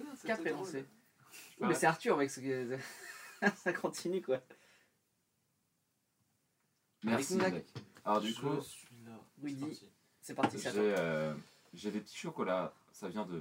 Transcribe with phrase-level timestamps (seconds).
[0.00, 0.64] Épisode Mais regarde, c'est 4 tout est drôle.
[0.64, 0.78] lancé.
[1.60, 1.68] Ouais.
[1.68, 2.30] Mais c'est Arthur, mec.
[3.56, 4.40] Ça continue, quoi.
[7.02, 7.84] Merci, Avec mec.
[8.04, 9.18] Alors, du coup, Je suis là.
[9.42, 9.56] Oui,
[10.20, 10.58] C'est parti.
[10.58, 11.34] C'est euh,
[11.72, 12.74] j'ai des petits chocolats.
[12.92, 13.40] Ça vient de,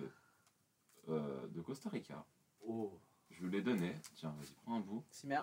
[1.10, 2.26] euh, de Costa Rica.
[2.66, 2.98] Oh.
[3.32, 3.96] Je vous les donné.
[4.16, 5.04] Tiens, vas-y, prends un bout.
[5.12, 5.42] Cimer.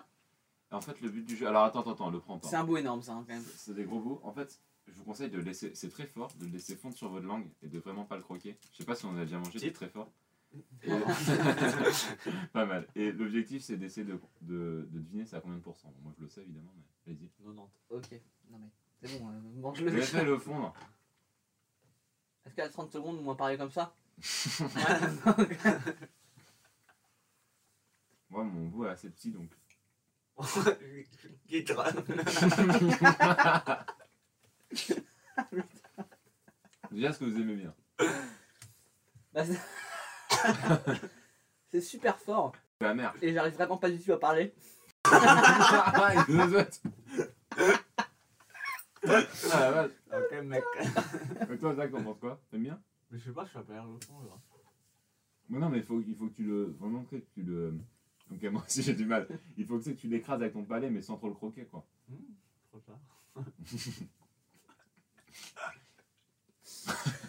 [0.71, 1.47] En fait, le but du jeu.
[1.47, 2.47] Alors, attends, attends, attends, le prends pas.
[2.47, 3.45] C'est un bout énorme, ça, hein, quand même.
[3.55, 4.19] C'est des gros bouts.
[4.23, 5.73] En fait, je vous conseille de le laisser.
[5.75, 8.23] C'est très fort, de le laisser fondre sur votre langue et de vraiment pas le
[8.23, 8.57] croquer.
[8.71, 10.11] Je sais pas si on a déjà mangé, c'est très fort.
[12.53, 12.87] Pas mal.
[12.95, 15.91] Et l'objectif, c'est d'essayer de, de, de deviner c'est à combien de pourcents.
[15.97, 17.29] Bon, moi, je le sais évidemment, mais vas-y.
[17.43, 17.61] 90.
[17.89, 18.21] Ok.
[18.49, 18.69] Non, mais
[19.01, 19.89] c'est bon, euh, mange-le.
[19.89, 20.73] Je vais le fondre.
[22.45, 23.95] Est-ce qu'à 30 secondes, on va parler comme ça
[28.29, 29.49] Moi, mon bout est assez petit donc.
[31.47, 31.93] Guitare.
[36.91, 37.73] Déjà, ce que vous aimez bien.
[39.33, 39.43] Bah,
[41.71, 43.15] c'est- super fort La merde.
[43.21, 44.53] et j'arrive vraiment pas du tout à parler.
[45.05, 46.81] ah, il nous souhaite.
[49.03, 49.91] Ah la vache.
[50.11, 50.63] Ok, mec.
[51.51, 52.41] Et toi, Zach, t'en penses quoi?
[52.51, 52.81] T'aimes bien?
[53.09, 54.37] Mais je sais pas, je suis à perdre le fond là.
[55.49, 56.75] Mais non, mais il faut, il faut que tu le.
[56.79, 57.79] Vraiment que tu le.
[58.31, 59.27] Ok, moi aussi j'ai du mal.
[59.55, 61.65] Il faut que tu sais, tu l'écrases avec ton palais, mais sans trop le croquer,
[61.65, 61.85] quoi.
[62.69, 62.99] Trop tard.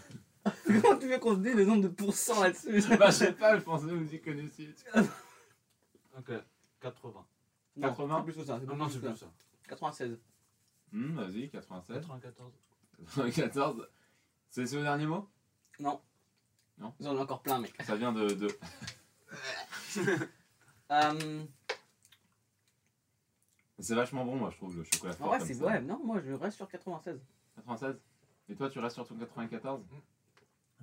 [0.82, 3.56] Comment tu veux qu'on se dise le nombre de pourcents là-dessus bah, je sais pas,
[3.58, 4.74] je pensais que vous y connaissiez.
[6.18, 6.32] Ok,
[6.80, 7.26] 80.
[7.76, 8.16] Non, 80?
[8.18, 8.58] c'est plus que ça.
[8.58, 9.26] C'est Non, non, plus c'est plus ça.
[9.26, 9.32] ça.
[9.68, 10.18] 96.
[10.92, 11.96] Hum, vas-y, 87.
[12.00, 12.52] 94.
[13.14, 13.88] 94.
[14.50, 15.28] C'est le dernier mot?
[15.78, 16.00] Non.
[16.78, 16.92] Non.
[16.98, 17.72] J'en ai encore plein, mec.
[17.84, 18.30] Ça vient de.
[18.30, 18.48] de...
[20.90, 21.44] Euh,
[23.78, 25.26] C'est vachement bon, moi, je trouve, le chocolat fort.
[25.26, 25.64] en vrai, comme c'est ça.
[25.66, 27.20] ouais, non, moi je reste sur 96.
[27.56, 27.96] 96
[28.48, 29.80] Et toi, tu restes sur ton 94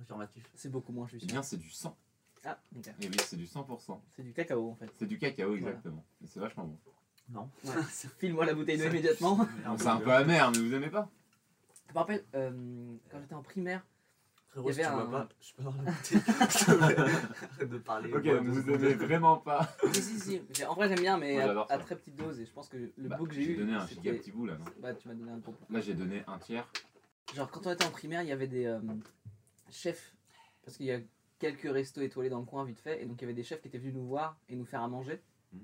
[0.00, 0.48] Affirmatif.
[0.54, 1.32] C'est beaucoup moins, je suis Eh sûr.
[1.34, 1.96] bien, c'est du 100.
[2.44, 2.86] Ah, ok.
[3.00, 4.00] Et oui, c'est du 100%.
[4.10, 4.90] C'est du cacao en fait.
[4.98, 6.04] C'est du cacao, exactement.
[6.22, 6.78] Et c'est vachement bon.
[7.28, 7.50] Non.
[7.64, 7.82] Ouais.
[8.18, 9.36] File-moi la bouteille d'eau immédiatement.
[9.36, 11.08] Bon, c'est un peu amer, mais vous aimez pas
[11.88, 13.84] Je me rappelle, euh, quand j'étais en primaire,
[14.48, 16.18] Frérot, Il y si tu avait vois un- pas, je peux avoir la bouteille.
[17.52, 18.12] Arrête de parler.
[18.14, 18.82] Ok, bois donc deux vous secondes.
[18.84, 19.76] aimez vraiment pas.
[19.92, 20.42] si, si, si.
[20.54, 21.78] J'ai- En vrai, j'aime bien, mais Moi, à, j'adore à ça.
[21.78, 22.40] très petite dose.
[22.40, 23.56] Et je pense que le Bah, bout que j'ai j'ai eu.
[23.56, 25.58] donné un c'était- petit bout là, non Bah, tu m'as donné un gros bout.
[25.74, 26.66] Là, j'ai donné un tiers.
[27.34, 28.78] Genre, quand on était en primaire, il y avait des euh,
[29.70, 30.14] chefs.
[30.64, 31.00] Parce qu'il y a
[31.38, 33.02] quelques restos étoilés dans le coin, vite fait.
[33.02, 34.82] Et donc, il y avait des chefs qui étaient venus nous voir et nous faire
[34.82, 35.20] à manger.
[35.52, 35.60] Mhm.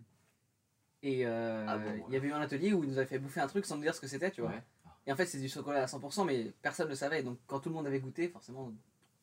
[1.02, 3.18] Et euh, Ah bon, il y avait eu un atelier où ils nous avaient fait
[3.18, 4.50] bouffer un truc sans nous dire ce que c'était, tu vois.
[4.50, 4.62] Ouais.
[5.06, 7.22] Et en fait, c'est du chocolat à 100%, mais personne ne le savait.
[7.24, 8.72] Donc, quand tout le monde avait goûté, forcément,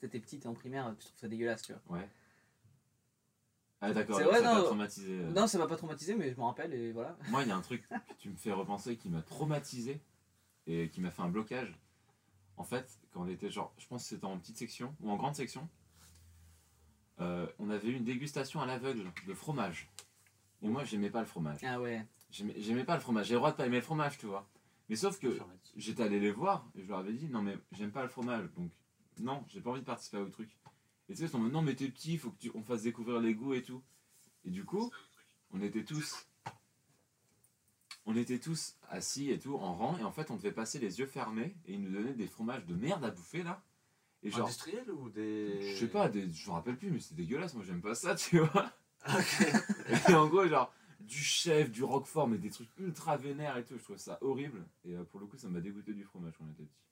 [0.01, 1.97] t'étais petit, t'es en primaire, tu trouves ça dégueulasse, tu vois.
[1.97, 2.09] Ouais.
[3.81, 4.63] Ah, d'accord, ça t'a non.
[4.66, 5.13] traumatisé.
[5.13, 5.31] euh.
[5.31, 7.16] Non, ça m'a pas traumatisé, mais je m'en rappelle, et voilà.
[7.29, 10.01] Moi, il y a un truc que tu me fais repenser qui m'a traumatisé
[10.68, 11.73] et qui m'a fait un blocage.
[12.59, 15.16] En fait, quand on était genre, je pense que c'était en petite section ou en
[15.16, 15.68] grande section,
[17.22, 19.90] euh, on avait eu une dégustation à l'aveugle de fromage.
[20.62, 21.59] Et moi, j'aimais pas le fromage.
[21.64, 22.06] Ah ouais.
[22.30, 23.28] J'aimais pas le fromage.
[23.28, 24.48] J'ai le droit de pas aimer le fromage, tu vois.
[24.90, 25.40] Mais sauf que
[25.78, 28.50] j'étais allé les voir et je leur avais dit non mais j'aime pas le fromage
[28.58, 28.72] donc
[29.19, 30.50] non j'ai pas envie de participer au truc
[31.08, 32.64] et tu sais ils sont en mode, non mais t'es petit faut que tu on
[32.64, 33.84] fasse découvrir les goûts et tout
[34.46, 34.92] et du coup
[35.52, 36.28] on était tous
[38.09, 41.00] on était tous assis et tout en rang et en fait on devait passer les
[41.00, 43.62] yeux fermés et ils nous donnaient des fromages de merde à bouffer là
[44.24, 45.74] et genre Industriel ou des.
[45.74, 48.16] je sais pas des, je me rappelle plus mais c'est dégueulasse moi j'aime pas ça
[48.24, 48.72] tu vois
[49.08, 49.46] Ok.
[50.09, 53.78] et en gros, genre, du chef, du roquefort, mais des trucs ultra vénères et tout,
[53.78, 54.66] je trouve ça horrible.
[54.84, 56.84] Et euh, pour le coup, ça m'a dégoûté du fromage quand on était petit.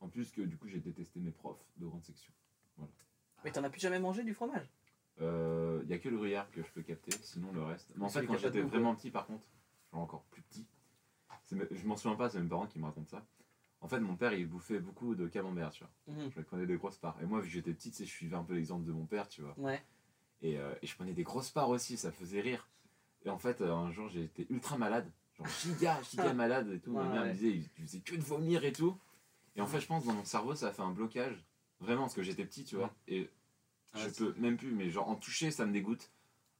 [0.00, 2.32] En plus que du coup, j'ai détesté mes profs de grande section.
[3.44, 4.70] Mais t'en as plus jamais mangé du fromage?
[5.18, 7.90] Il Euh, y a que le gruyère que je peux capter, sinon le reste.
[7.96, 9.44] Mais en fait, quand j'étais vraiment petit, par contre,
[9.92, 10.66] genre encore plus petit,
[11.50, 13.24] je m'en souviens pas, c'est mes parents qui me racontent ça.
[13.80, 16.14] En fait, mon père, il bouffait beaucoup de camembert, tu vois.
[16.14, 16.30] Mhm.
[16.36, 17.16] Je prenais des grosses parts.
[17.22, 19.28] Et moi, vu que j'étais petite, c'est je suivais un peu l'exemple de mon père,
[19.28, 19.54] tu vois.
[19.56, 19.80] Ouais.
[20.42, 22.68] Et, euh, et je prenais des grosses parts aussi, ça faisait rire.
[23.24, 25.08] Et en fait, euh, un jour, j'ai été ultra malade.
[25.36, 26.92] Genre giga, giga malade et tout.
[26.92, 27.28] Ma Ouais, mère ouais.
[27.28, 28.98] me disait, il il faisait que de vomir et tout.
[29.54, 31.44] Et en fait, je pense dans mon cerveau, ça a fait un blocage.
[31.80, 32.92] Vraiment, parce que j'étais petit, tu vois.
[33.06, 33.30] Et
[33.92, 36.10] Ah, je peux même plus, mais genre en toucher, ça me dégoûte.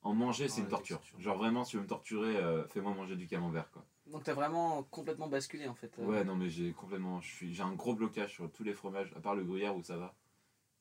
[0.02, 1.00] En manger, c'est une torture.
[1.18, 3.84] Genre vraiment, si tu veux me torturer, euh, fais-moi manger du camembert, quoi.
[4.06, 5.92] Donc t'as vraiment complètement basculé en fait.
[5.98, 6.04] euh.
[6.06, 7.20] Ouais, non, mais j'ai complètement.
[7.20, 9.82] je suis- J'ai un gros blocage sur tous les fromages, à part le gruyère où
[9.82, 10.14] ça va.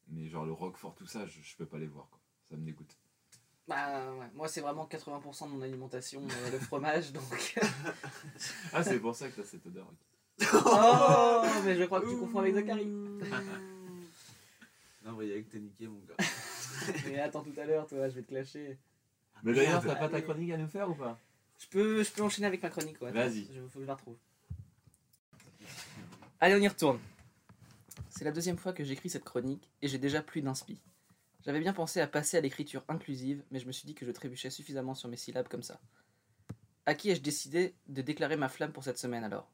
[0.10, 2.20] Mais genre le roquefort, tout ça, je, je peux pas les voir, quoi.
[2.50, 2.96] Ça me dégoûte.
[3.68, 7.60] Bah ouais, moi c'est vraiment 80% de mon alimentation, euh, le fromage, donc...
[8.72, 9.86] Ah, c'est pour ça que t'as cette odeur.
[9.88, 10.48] ok.
[10.64, 12.86] oh, mais je crois que tu confonds avec Zachary.
[12.86, 13.18] Non,
[15.18, 16.16] mais avec t'es niqué, mon gars.
[17.06, 18.78] Mais attends tout à l'heure, toi, je vais te clasher.
[19.44, 21.20] Mais d'ailleurs, t'as pas ta chronique à nous faire ou pas?
[21.60, 23.12] Je peux, je peux enchaîner avec ma chronique, ouais.
[23.12, 23.48] Vas-y.
[23.52, 24.18] Il faut que je la retrouve.
[26.40, 27.00] Allez, on y retourne.
[28.10, 30.80] C'est la deuxième fois que j'écris cette chronique et j'ai déjà plus d'inspi.
[31.46, 34.12] J'avais bien pensé à passer à l'écriture inclusive, mais je me suis dit que je
[34.12, 35.80] trébuchais suffisamment sur mes syllabes comme ça.
[36.86, 39.50] À qui ai-je décidé de déclarer ma flamme pour cette semaine alors?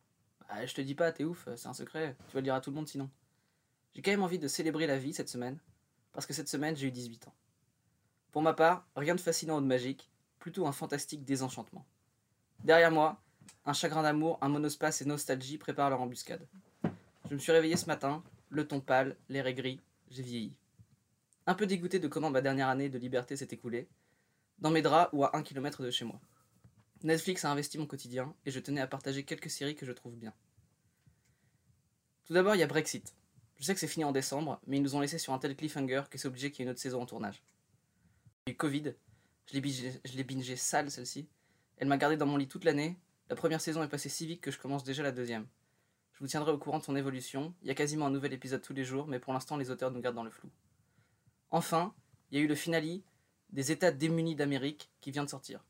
[0.49, 2.61] Ah, Je te dis pas, t'es ouf, c'est un secret, tu vas le dire à
[2.61, 3.09] tout le monde sinon.
[3.95, 5.57] J'ai quand même envie de célébrer la vie cette semaine,
[6.11, 7.33] parce que cette semaine j'ai eu 18 ans.
[8.33, 10.09] Pour ma part, rien de fascinant ou de magique,
[10.39, 11.85] plutôt un fantastique désenchantement.
[12.63, 13.21] Derrière moi,
[13.63, 16.47] un chagrin d'amour, un monospace et nostalgie préparent leur embuscade.
[17.29, 20.57] Je me suis réveillé ce matin, le ton pâle, l'air aigri, j'ai vieilli.
[21.45, 23.87] Un peu dégoûté de comment ma dernière année de liberté s'est écoulée,
[24.57, 26.19] dans mes draps ou à un kilomètre de chez moi.
[27.03, 30.15] Netflix a investi mon quotidien et je tenais à partager quelques séries que je trouve
[30.15, 30.33] bien.
[32.25, 33.13] Tout d'abord, il y a Brexit.
[33.57, 35.55] Je sais que c'est fini en décembre, mais ils nous ont laissé sur un tel
[35.55, 37.43] cliffhanger que c'est obligé qu'il y ait une autre saison en tournage.
[38.45, 38.93] Eu Covid,
[39.45, 41.29] je l'ai bingé, bingé sale celle-ci.
[41.77, 42.99] Elle m'a gardé dans mon lit toute l'année.
[43.29, 45.47] La première saison est passée si vite que je commence déjà la deuxième.
[46.11, 47.53] Je vous tiendrai au courant de son évolution.
[47.61, 49.91] Il y a quasiment un nouvel épisode tous les jours, mais pour l'instant les auteurs
[49.91, 50.49] nous gardent dans le flou.
[51.51, 51.95] Enfin,
[52.31, 52.99] il y a eu le finale
[53.51, 55.63] des États démunis d'Amérique qui vient de sortir.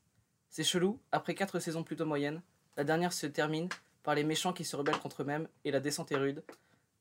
[0.49, 2.41] C'est chelou, après quatre saisons plutôt moyennes,
[2.75, 3.69] la dernière se termine
[4.01, 6.43] par les méchants qui se rebellent contre eux-mêmes et la descente est rude.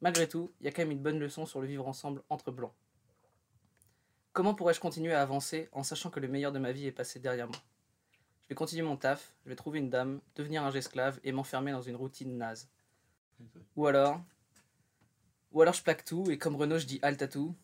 [0.02, 2.50] Malgré tout, il y a quand même une bonne leçon sur le vivre ensemble entre
[2.50, 2.74] blancs.
[4.32, 7.20] Comment pourrais-je continuer à avancer en sachant que le meilleur de ma vie est passé
[7.20, 7.56] derrière moi?
[8.40, 11.70] Je vais continuer mon taf, je vais trouver une dame, devenir un esclave et m'enfermer
[11.70, 12.70] dans une routine naze.
[13.76, 14.22] Ou alors,
[15.50, 17.54] ou alors je plaque tout et comme Renault je dis halt à tout.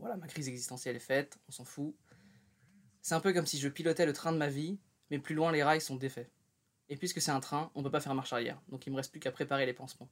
[0.00, 1.94] Voilà, ma crise existentielle est faite, on s'en fout.
[3.00, 4.80] C'est un peu comme si je pilotais le train de ma vie,
[5.12, 6.28] mais plus loin les rails sont défaits.
[6.88, 8.96] Et puisque c'est un train, on ne peut pas faire marche arrière, donc il me
[8.96, 10.08] reste plus qu'à préparer les pansements.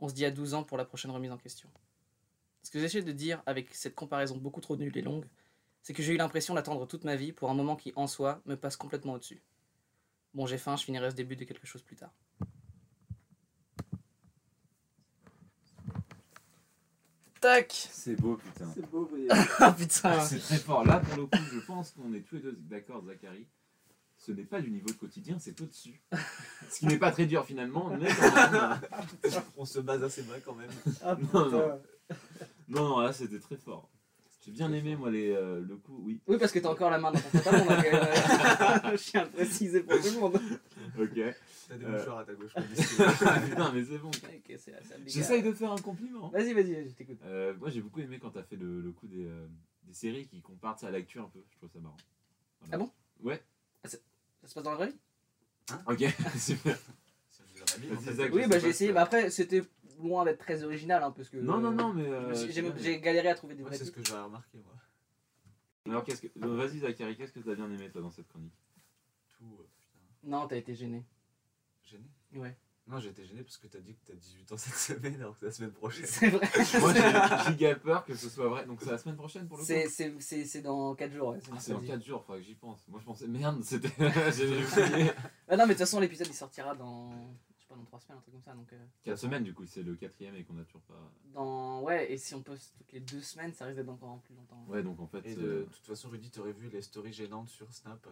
[0.00, 1.70] On se dit à 12 ans pour la prochaine remise en question.
[2.62, 5.26] Ce que j'essaie de dire avec cette comparaison beaucoup trop nulle et longue,
[5.82, 8.42] c'est que j'ai eu l'impression d'attendre toute ma vie pour un moment qui, en soi,
[8.46, 9.42] me passe complètement au-dessus.
[10.34, 12.12] Bon, j'ai faim, je finirai ce début de quelque chose plus tard.
[17.40, 18.70] Tac C'est beau, putain.
[18.74, 19.10] C'est beau.
[19.58, 20.84] Ah putain C'est très fort.
[20.84, 23.46] Là, pour le coup, je pense qu'on est tous les deux d'accord, Zachary.
[24.18, 25.98] Ce n'est pas du niveau de quotidien, c'est au-dessus.
[26.68, 28.80] Ce qui n'est pas très dur finalement, mais quand même.
[29.56, 30.70] On se base assez bien quand même.
[31.02, 31.80] Ah, Non, non.
[32.70, 33.90] Non, non, là, c'était très fort.
[34.42, 36.18] J'ai bien aimé, moi, les, euh, le coup, oui.
[36.26, 38.96] Oui, parce que t'as encore la main dans ton pantalon, là, quand même.
[38.96, 40.40] Je tiens à le préciser pour tout le monde.
[40.98, 41.34] Ok.
[41.68, 41.98] T'as des Euh.
[41.98, 42.54] mouchoirs à ta gauche.
[42.54, 42.64] comme
[43.48, 44.08] Putain, mais c'est bon.
[44.08, 45.10] Ok, c'est obligé.
[45.20, 46.28] J'essaye de faire un compliment.
[46.30, 47.18] Vas-y, vas-y, je t'écoute.
[47.24, 49.46] Euh, moi, j'ai beaucoup aimé quand t'as fait le, le coup des, euh,
[49.84, 51.44] des séries qui comparent ça à l'actu un peu.
[51.50, 51.96] Je trouve ça marrant.
[52.60, 52.74] Voilà.
[52.74, 52.90] Ah bon?
[53.28, 53.42] Ouais.
[53.84, 53.98] Ça
[54.48, 54.96] se passe dans la vraie vie?
[55.86, 56.04] Ok,
[56.38, 56.78] super.
[57.28, 58.12] C'est.
[58.14, 58.30] Zach.
[58.32, 58.90] Oui, je bah sais j'ai essayé.
[58.90, 59.62] si- Bah après, c'était
[60.02, 61.36] loin d'être très original, hein, parce que.
[61.38, 62.06] Non, non, non, mais.
[62.08, 62.34] euh,
[62.78, 64.74] J'ai galéré à trouver des vrais c'est ce que j'avais remarqué, moi.
[65.86, 66.28] Alors, qu'est-ce que.
[66.36, 68.52] Vas-y, Zachary, qu'est-ce que t'as bien aimé, toi, dans cette chronique?
[69.38, 69.98] Tout, euh, putain.
[70.36, 71.04] Non, t'as été gêné.
[71.84, 72.04] Gêné?
[72.34, 72.56] Ouais.
[72.86, 75.34] Non, j'ai été gêné parce que t'as dit que t'as 18 ans cette semaine alors
[75.34, 76.06] que c'est la semaine prochaine.
[76.08, 76.48] C'est vrai.
[76.80, 78.66] Moi, j'ai giga peur que ce soit vrai.
[78.66, 79.66] Donc, c'est la semaine prochaine pour le coup?
[79.68, 81.28] C'est- C'est c'est- c'est dans 4 jours.
[81.28, 82.00] ouais, Ah, c'est dans mercredi.
[82.02, 82.86] 4 jours, faudrait que j'y pense.
[82.88, 83.88] Moi, je pensais, merde, c'était.
[84.36, 85.12] J'ai oublié.
[85.46, 87.10] Ah non, mais de toute façon, l'épisode il sortira dans.
[87.70, 88.52] Pas, dans 3 semaines, un truc comme ça.
[88.54, 91.12] Donc, euh, 4 semaines, du coup, c'est le quatrième et qu'on a toujours pas.
[91.32, 91.82] dans.
[91.82, 94.64] Ouais, et si on poste toutes les 2 semaines, ça risque d'être encore plus longtemps.
[94.66, 95.24] Ouais, donc en fait.
[95.24, 98.08] Et euh, de toute façon, Rudy, t'aurais vu les stories gênantes sur Snap.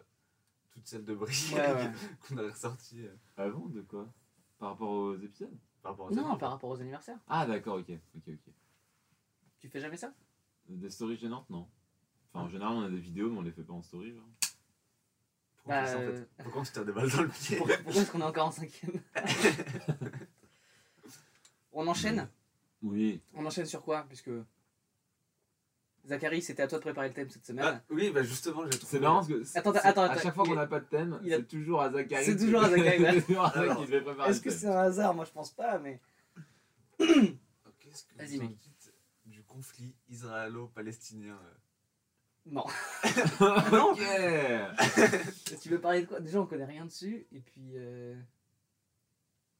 [0.71, 1.93] Toutes celles de Brie Ouais, ouais.
[2.29, 4.09] qu'on a ressorties euh, Ah bon, de quoi?
[4.61, 5.59] Par rapport aux épisodes?
[5.83, 7.19] Par rapport aux Non, par rapport aux anniversaires.
[7.27, 7.91] Ah, d'accord, ok.
[8.17, 8.53] Ok, ok.
[9.59, 10.15] Tu fais jamais ça?
[10.69, 11.67] Des stories gênantes, non.
[12.33, 14.29] Enfin, en général, on a des vidéos, mais on les fait pas en story, genre.
[15.69, 17.77] Bah, ça, en euh, fait Pourquoi on se tire des balles dans le pied Pourquoi
[17.77, 19.01] pourquoi est-ce qu'on est encore en cinquième
[21.73, 22.29] On enchaîne
[22.83, 23.21] Oui.
[23.35, 24.05] On enchaîne sur quoi?
[24.09, 24.31] Puisque.
[26.07, 27.65] Zachary, c'était à toi de préparer le thème cette semaine.
[27.69, 28.87] Ah, Oui, bah justement, j'ai trouvé.
[28.91, 29.45] C'est marrant parce que.
[29.45, 31.37] c'est- Attends, c'est- attends, À attends, chaque fois qu'on n'a pas de thème, il a-
[31.37, 32.25] c'est toujours à Zachary.
[32.25, 33.13] C'est toujours à Zachary, là.
[33.13, 35.15] C'est toujours à Zach Alors, qui devait préparer Est-ce que c'est un hasard?
[35.15, 36.01] Moi je pense pas, mais.
[36.99, 38.57] Qu'est-ce que Vas-y, mec.
[39.27, 41.39] du conflit israélo-palestinien
[42.47, 42.51] euh
[43.41, 43.93] Non.
[43.93, 43.99] Ok
[45.61, 46.21] tu veux parler de quoi?
[46.21, 47.27] Déjà, on connaît rien dessus.
[47.33, 47.73] Et puis.
[47.77, 48.15] euh,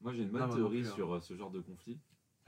[0.01, 0.95] Moi j'ai une bonne Non, non théorie plus, hein.
[0.95, 1.99] sur euh, ce genre de conflit.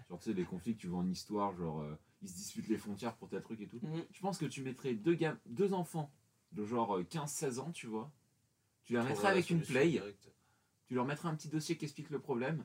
[0.09, 2.69] Genre tu sais les conflits que tu vois en histoire, genre euh, ils se disputent
[2.69, 3.79] les frontières pour tel truc et tout.
[3.83, 4.05] mhm.
[4.13, 6.11] Je pense que tu mettrais deux, gam- deux enfants
[6.53, 8.11] de genre euh, 15-16 ans, tu vois.
[8.85, 10.33] Tu les mettrais avec une play, directe.
[10.87, 12.65] tu leur mettrais un petit dossier qui explique le problème.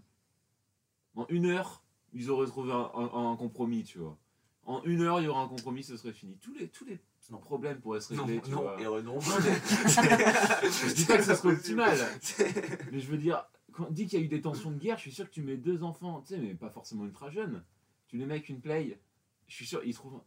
[1.16, 4.18] En une heure, ils auraient trouvé un, un- un compromis, tu vois.
[4.64, 6.38] En une heure, il y aura un compromis, ce serait fini.
[6.40, 7.00] Tous les, tous les
[7.32, 7.40] Non.
[7.40, 8.80] problèmes pourraient se Non, régler, tu non, vois.
[8.80, 9.20] et non.
[9.20, 11.98] Je dis pas que ça serait optimal.
[12.22, 14.78] C'est- Mais je veux dire, quand on dit qu'il y a eu des tensions de
[14.78, 17.30] guerre, je suis sûr que tu mets deux enfants, tu sais, mais pas forcément ultra
[17.30, 17.64] jeunes.
[18.08, 19.00] Tu les mets avec une play,
[19.48, 20.22] je suis sûr, ils trouvent.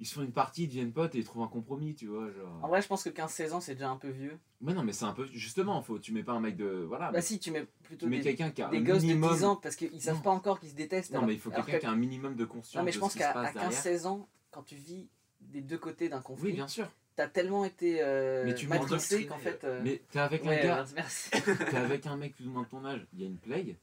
[0.00, 2.24] Ils se font une partie, ils deviennent potes et ils trouvent un compromis, tu vois.
[2.24, 2.68] En Genre...
[2.68, 4.36] vrai, je pense que 15-16 ans, c'est déjà un peu vieux.
[4.60, 5.26] Mais non, mais c'est un peu.
[5.26, 6.84] Justement, faut, tu mets pas un mec de.
[6.88, 7.12] Voilà.
[7.12, 9.30] Bah, si, tu mets tu plutôt mets des, quelqu'un qui a des un gosses minimum.
[9.30, 10.22] de 10 ans parce qu'ils savent Non.
[10.22, 11.12] pas encore qu'ils se détestent.
[11.12, 12.90] Non, alors- mais il faut quelqu'un que- qui a un minimum de conscience Non, mais
[12.90, 13.70] je de pense qu'à passe à derrière.
[13.70, 15.08] 15-16 ans, quand tu vis
[15.50, 16.46] des deux côtés d'un conflit.
[16.48, 16.88] Oui, bien sûr.
[17.16, 19.64] T'as tellement été euh, Mais tu m'endoctrines, qu'en fait.
[19.64, 21.30] euh, Mais t'es avec un ouais, gars, merci.
[21.30, 23.76] t'es avec un mec plus ou moins de ton âge, il y a une play,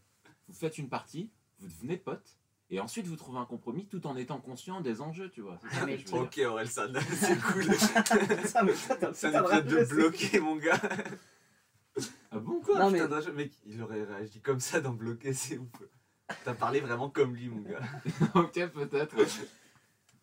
[0.48, 2.38] vous faites une partie, vous devenez potes,
[2.72, 5.60] et ensuite vous trouvez un compromis tout en étant conscient des enjeux, tu vois.
[5.62, 6.14] C'est ça Mais dire.
[6.16, 7.66] Ok, Orelsan, c'est cool.
[8.46, 10.80] ça, mais traite vraiment- de bloquer, mon gars.
[12.32, 15.34] Ah bon Quoi Non, mais- putain, d'un- mec, il aurait réagi comme ça dans bloquer,
[15.34, 15.68] c'est ouf.
[16.46, 17.80] T'as parlé vraiment comme lui, mon gars.
[18.36, 19.16] Ok, peut-être.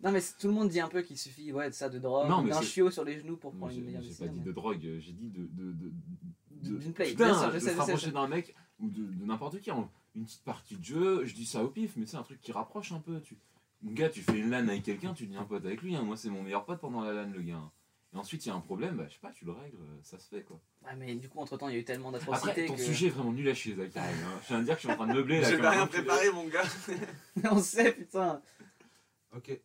[0.06, 2.28] Non, mais tout le monde dit un peu qu'il suffit ouais, de ça, de drogue,
[2.28, 4.26] Non, mais d'un chiot sur les genoux pour prendre J'ai une meilleure j'ai décision.
[4.28, 5.42] pas dit de drogue, j'ai dit de.
[5.52, 5.92] de, de,
[6.62, 9.02] de- D'une play, Putain, bien sûr, je de sais, se rapprocher d'un mec ou de,
[9.04, 9.70] de n'importe qui.
[9.70, 12.50] Une petite partie de jeu, je dis ça au pif, mais c'est un truc qui
[12.52, 13.20] rapproche un peu.
[13.20, 13.36] Tu...
[13.82, 15.94] Mon gars, tu fais une LAN avec quelqu'un, tu deviens pote avec lui.
[15.96, 16.02] hein.
[16.02, 17.56] Moi, c'est mon meilleur pote pendant la LAN, le gars.
[17.56, 17.70] hein.
[18.14, 19.98] Et ensuite, il y a un problème, bah, je sais pas, tu le règles, euh,
[20.02, 20.58] ça se fait quoi.
[20.84, 22.80] Ouais, mais du coup, entre temps, il y a eu tellement Après, d'atrocités ton que.
[22.80, 23.94] sujet est vraiment nul à chier, Zach.
[23.96, 24.02] hein.
[24.44, 25.50] Je viens de dire que je suis en train de meubler là.
[25.50, 26.62] J'ai pas rien préparé, mon gars.
[27.50, 28.40] On sait, putain.
[29.36, 29.60] Ok,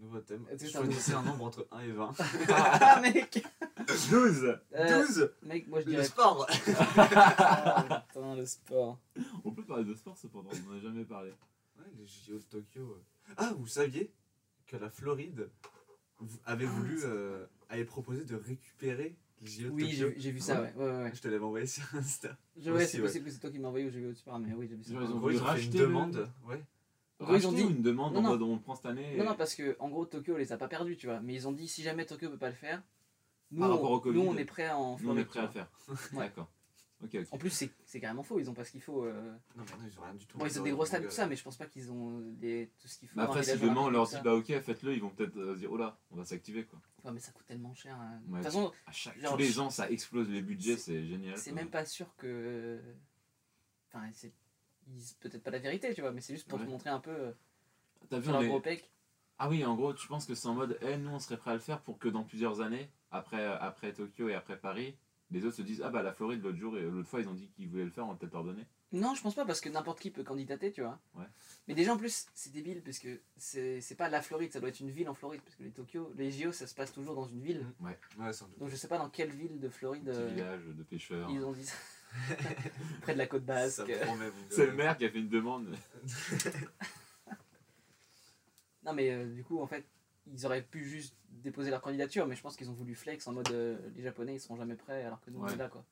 [0.00, 0.44] nouveau thème.
[0.50, 2.14] Est-ce que t'as un Choisissez un nombre entre 1 et 20.
[2.48, 3.44] Ah, mec
[4.10, 6.04] 12 Euh, 12 Mec, moi je Le dirais.
[6.04, 6.46] sport
[6.96, 8.98] Ah, putain, le sport.
[9.44, 11.30] On peut parler de sport cependant, on en a jamais parlé.
[11.78, 12.82] Ouais, les JO de Tokyo.
[12.82, 13.32] euh.
[13.36, 14.12] Ah, vous saviez
[14.66, 15.50] que la Floride
[16.44, 20.10] avait voulu, euh, avait proposé de récupérer les JO de Oui, Tokyo?
[20.14, 20.72] j'ai j'ai vu ça, ouais.
[20.76, 21.12] ouais, ouais, ouais.
[21.14, 22.36] Je te l'avais envoyé sur Insta.
[22.58, 23.04] Je, ouais, Aussi, c'est ouais.
[23.04, 24.84] possible que c'est toi qui m'as envoyé ou j'ai vu au-dessus, mais oui, j'ai vu
[24.84, 24.90] ça.
[24.92, 26.28] Ils En ont gros, racheté une le- demande.
[26.46, 26.62] Ouais.
[27.28, 28.28] Ils ont dit- ou une demande Non, en non.
[28.30, 29.16] mode on prend cette année.
[29.16, 31.20] Non, et- non, parce que en gros, Tokyo les a pas perdus, tu vois.
[31.20, 32.82] Mais ils ont dit si jamais Tokyo peut pas le faire,
[33.50, 34.18] nous, Par rapport on, au Covid.
[34.18, 35.68] nous on est prêt à en Nous, on est prêt à le faire.
[36.12, 36.18] Ouais.
[36.26, 36.50] D'accord.
[37.02, 37.26] Ok, ok.
[37.30, 39.04] En plus, c'est c'est carrément faux, ils ont pas ce qu'il faut.
[39.06, 39.32] euh.
[39.56, 40.36] Non, mais non, ils ont rien du tout.
[40.36, 42.70] Bon, ils ont des gros stades, tout ça, mais je pense pas qu'ils ont des...
[42.78, 43.16] tout ce qu'il faut.
[43.16, 45.56] Mais un après, si demain on leur dit bah ok, faites-le, ils vont peut-être euh,
[45.56, 46.78] dire oh là, on va s'activer quoi.
[47.04, 47.96] Ouais, mais ça coûte tellement cher.
[47.98, 48.20] hein.
[48.26, 49.18] De toute façon, À chaque...
[49.18, 51.38] Genre, Tous les ans, ça explose les budgets, c'est- c'est génial.
[51.38, 51.60] c'est quoi.
[51.62, 52.78] même pas sûr que.
[53.88, 54.32] Enfin, c'est.
[54.90, 56.66] Ils disent Peut-être pas la vérité, tu vois, mais c'est juste pour Ouais.
[56.66, 57.32] te montrer un peu euh,
[58.08, 58.90] T'as vu, gros pec.
[59.38, 61.52] Ah oui, en gros, tu penses que c'est en mode, eh, nous on serait prêt
[61.52, 64.96] à le faire pour que dans plusieurs années, après, après Tokyo et après Paris,
[65.30, 67.34] les autres se disent, ah bah la Floride l'autre jour, et l'autre fois ils ont
[67.34, 68.66] dit qu'ils voulaient le faire, on va peut-être leur donner.
[68.92, 70.98] Non, je pense pas parce que n'importe qui peut candidater, tu vois.
[71.14, 71.24] Ouais.
[71.68, 74.68] Mais déjà en plus, c'est débile parce que c'est c'est pas la Floride, ça doit
[74.68, 77.14] être une ville en Floride parce que les Tokyo, les JO, ça se passe toujours
[77.14, 77.64] dans une ville.
[77.80, 78.58] Ouais, ouais, sans doute.
[78.58, 81.30] Donc je sais pas dans quelle ville de Floride Petit euh, village de pêcheurs.
[81.30, 81.76] ils ont dit ça.
[83.02, 83.90] Près de la côte basque.
[84.50, 85.74] C'est le maire qui a fait une demande.
[88.82, 89.84] Non mais euh, du coup en fait,
[90.32, 93.32] ils auraient pu juste déposer leur candidature, mais je pense qu'ils ont voulu flex en
[93.32, 95.84] mode euh, les Japonais ils seront jamais prêts alors que nous on est là quoi.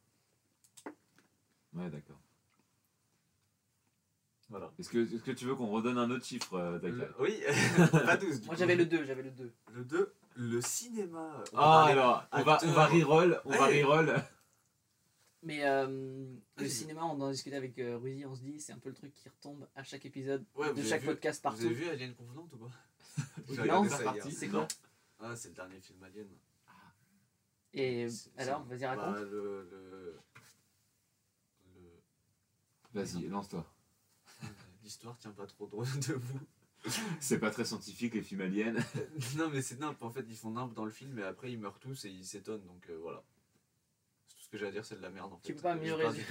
[1.74, 2.18] Ouais, d'accord.
[4.48, 4.72] Voilà.
[4.78, 7.38] Est-ce que, est-ce que tu veux qu'on redonne un autre chiffre, euh, Le- Oui,
[8.06, 8.40] pas 12.
[8.40, 9.52] du Moi j'avais le 2, j'avais le 2.
[9.74, 11.44] Le 2, le cinéma.
[11.52, 14.14] On va Ah alors, on va, on va reroll, on va reroll.
[15.42, 16.70] Mais euh, le Vas-y.
[16.70, 19.12] cinéma, on en discutait avec euh, Rudy, on se dit c'est un peu le truc
[19.14, 21.74] qui retombe à chaque épisode Ouais, de chaque vu- podcast Vous avez partout.
[21.74, 22.70] vu Alien Convenante ou pas?
[23.66, 23.84] Non,
[24.30, 24.66] c'est quoi?
[25.20, 26.26] Ah, c'est le dernier film Alien.
[27.72, 29.14] Et C'est- alors, vas-y raconte.
[29.14, 30.20] Bah, le, le,
[31.74, 32.02] le-
[32.94, 33.64] Vas-y, lance-toi.
[34.82, 36.40] L'histoire tient pas trop droit de vous.
[37.20, 38.74] C'est pas très scientifique les films aliens.
[39.36, 40.00] non, mais c'est nimp.
[40.02, 42.24] En fait, ils font nimp dans le film, et après ils meurent tous et ils
[42.24, 42.64] s'étonnent.
[42.64, 43.22] Donc euh, voilà.
[44.48, 45.30] Ce que j'ai à dire, c'est de la merde.
[45.30, 45.42] En fait.
[45.48, 46.24] Tu peux pas mieux résumer.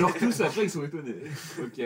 [0.00, 1.22] meurent tous après, ils sont étonnés.
[1.58, 1.78] Ok.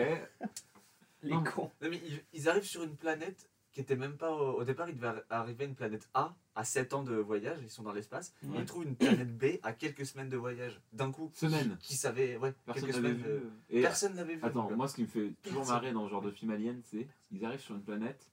[1.23, 1.43] Les Non.
[1.43, 1.71] cons.
[1.81, 4.31] Non, mais ils, ils arrivent sur une planète qui était même pas.
[4.31, 7.15] Au, au départ, ils devaient arri- arriver à une planète A à 7 ans de
[7.15, 8.33] voyage, ils sont dans l'espace.
[8.43, 10.79] Ils trouvent une planète B à quelques semaines de voyage.
[10.91, 11.31] D'un coup.
[11.35, 11.77] Semaine.
[11.81, 12.35] Qui savait.
[12.37, 13.23] Ouais, Personne quelques n'avait semaines.
[13.23, 13.39] vu.
[13.39, 14.43] de- Et Personne n'avait vu.
[14.43, 15.75] attends, moi ce qui me fait toujours Personne.
[15.75, 18.29] marrer dans ce genre de film alien, c'est ils arrivent sur une planète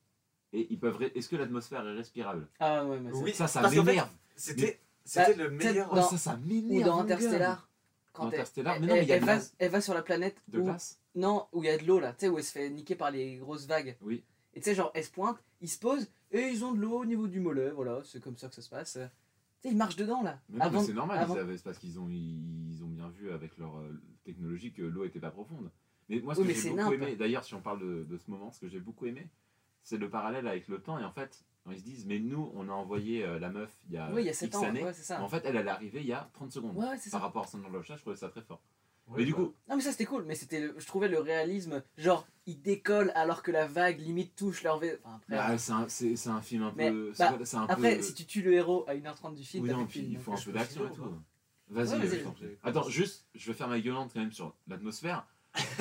[0.52, 1.00] et ils peuvent.
[1.14, 2.48] Est-ce que l'atmosphère est respirable?
[2.58, 4.10] Ah ouais, mais Oui, Ça, ça m'énerve.
[4.36, 5.88] C'était c'était le peut-être meilleur.
[5.92, 7.00] Oh, dans- ça, ça Ou dans.
[7.00, 7.68] Interstellar.
[8.12, 9.92] Quand Dans Interstellar, elle, mais non, mais il y a elle va, elle va sur
[9.94, 11.00] la planète De où, glace.
[11.16, 12.94] non, où il y a de l'eau là, tu sais, où elle se fait niquer
[12.94, 13.96] par les grosses vagues.
[14.02, 14.22] Oui.
[14.54, 17.00] Et tu sais, genre, elle se pointe, ils se posent, et ils ont de l'eau
[17.00, 18.92] au niveau du mollet, voilà, c'est comme ça que ça se passe.
[18.92, 20.38] Tu sais, ils marchent dedans là.
[20.48, 22.88] Mais non, mais c'est normal, avant- ils avaient- c'est parce qu'ils ont, ils, ils ont
[22.88, 25.70] bien vu avec leur euh, technologie que l'eau était pas profonde.
[26.08, 28.30] Mais moi, ce Oui, que j'ai beaucoup aimé, d'ailleurs, si on parle de, de ce
[28.30, 29.28] moment, ce que j'ai beaucoup aimé,
[29.82, 30.98] c'est le parallèle avec le temps.
[31.00, 31.42] Et en fait,
[31.72, 34.22] ils se disent, mais nous, on a envoyé euh, la meuf il y a, Oui,
[34.22, 34.82] il y a 7 X ans, années.
[34.84, 35.22] ouais, ça.
[35.22, 36.76] En fait, elle, elle est arrivée il y a 30 secondes.
[36.76, 37.16] Ouais, ouais, c'est ça.
[37.18, 38.60] Par rapport à son horloge, je trouvais ça très fort.
[39.16, 41.82] Mais du coup, Non mais ça c'était cool, mais c'était, le- je trouvais le réalisme,
[41.98, 44.98] genre ils décollent alors que la vague limite touche leur V.
[45.04, 47.12] Enfin après, bah, c'est un, c'est- un film un Mais, peu.
[47.18, 48.02] bah, un après peu...
[48.02, 50.36] si tu tues le héros à 1h30 du film, Oui, non, puis il faut un
[50.40, 51.02] peu d'action et tout.
[51.68, 52.24] vas-y.
[52.62, 55.26] Attends, juste, je vais faire ma gueulante quand même sur l'atmosphère.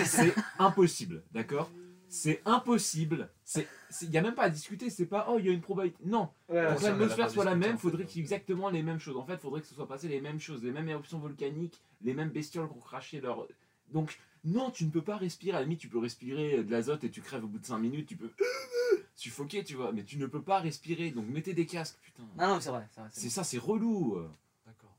[0.04, 1.70] C'est impossible, d'accord?
[2.14, 3.28] C'est impossible.
[3.44, 3.68] C'est,
[4.04, 4.92] il n'y a même pas à discuter.
[4.92, 5.98] C'est pas, oh, il y a une probabilité.
[6.06, 6.30] Non.
[6.48, 9.00] Ouais, Pour que l'atmosphère soit la même, fait, faudrait qu'il y ait exactement les mêmes
[9.00, 9.18] choses.
[9.18, 12.14] En fait, faudrait que ce soit passé les mêmes choses, les mêmes éruptions volcaniques, les
[12.14, 13.48] mêmes bestioles qui ont craché leur.
[13.92, 15.58] Donc, non, tu ne peux pas respirer.
[15.58, 17.80] À la limite, tu peux respirer de l'azote et tu crèves au bout de 5
[17.80, 18.08] minutes.
[18.08, 18.30] Tu peux.
[19.16, 19.92] suffoquer, tu vois.
[19.92, 22.24] Mais tu ne peux pas respirer, donc mettez des casques, putain.
[22.38, 22.88] Non, non, mais c'est vrai.
[23.12, 24.20] c'est ça, c'est relou.
[24.68, 24.96] D'accord.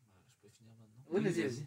[0.00, 1.66] Bah, je peux finir maintenant Oui, vas-y, vas-y.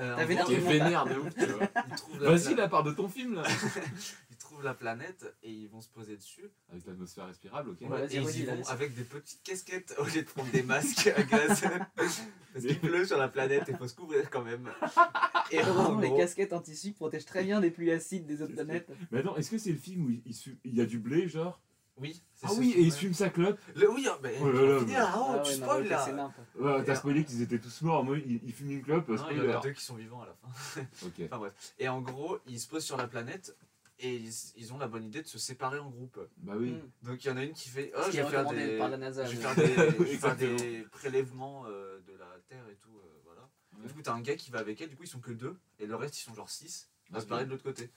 [0.00, 1.68] Euh, en T'avais l'air vénère de ouf, tu vois.
[1.88, 3.42] ils trouvent la Vas-y, la part de ton film, là.
[4.30, 6.48] ils trouvent la planète et ils vont se poser dessus.
[6.70, 7.80] Avec l'atmosphère respirable, ok.
[7.90, 10.62] Ouais, et ils redis, y vont avec des petites casquettes au lieu de prendre des
[10.62, 11.64] masques à gaz.
[11.96, 14.70] Parce qu'il pleut sur la planète et faut se couvrir quand même.
[15.50, 18.88] Et en Heureusement, les casquettes anti-sucre protègent très bien des pluies acides des autres planètes.
[19.10, 20.98] Mais attends, est-ce que c'est le film où il, il se- il y a du
[21.00, 21.60] blé, genre?
[22.00, 23.58] Oui, Ah ce oui, et il fume sa clope.
[23.74, 25.88] Le, oui, hein, mais Oh là là, finit mais- là, oh, Ah tu spoil ouais,
[25.88, 26.32] là.
[26.56, 28.04] Ouais, t'as spoilé qu'ils étaient tous morts.
[28.04, 30.22] Moi, il, il fume une clope, Non, il y en a deux qui sont vivants
[30.22, 30.80] à la fin.
[31.06, 31.14] Ok.
[31.26, 31.74] Enfin bref.
[31.78, 33.56] Et en gros, ils se posent sur la planète
[33.98, 36.20] et ils, ils ont la bonne idée de se séparer en groupe.
[36.36, 36.70] Bah oui.
[36.70, 37.06] Mm.
[37.08, 38.96] Donc il y en a une qui fait Oh, je vais faire des, par la
[38.96, 39.24] NASA.
[39.26, 40.56] je vais mais- faire des, je vais faire Exactement.
[40.56, 42.96] des prélèvements euh, de la Terre et tout.
[42.96, 43.48] euh, voilà.
[43.76, 43.88] Ouais.
[43.88, 45.56] Du coup, t'as un gars qui va avec elle, du coup, ils sont que deux
[45.80, 47.90] et le reste, ils sont genre six à se barrer de l'autre côté.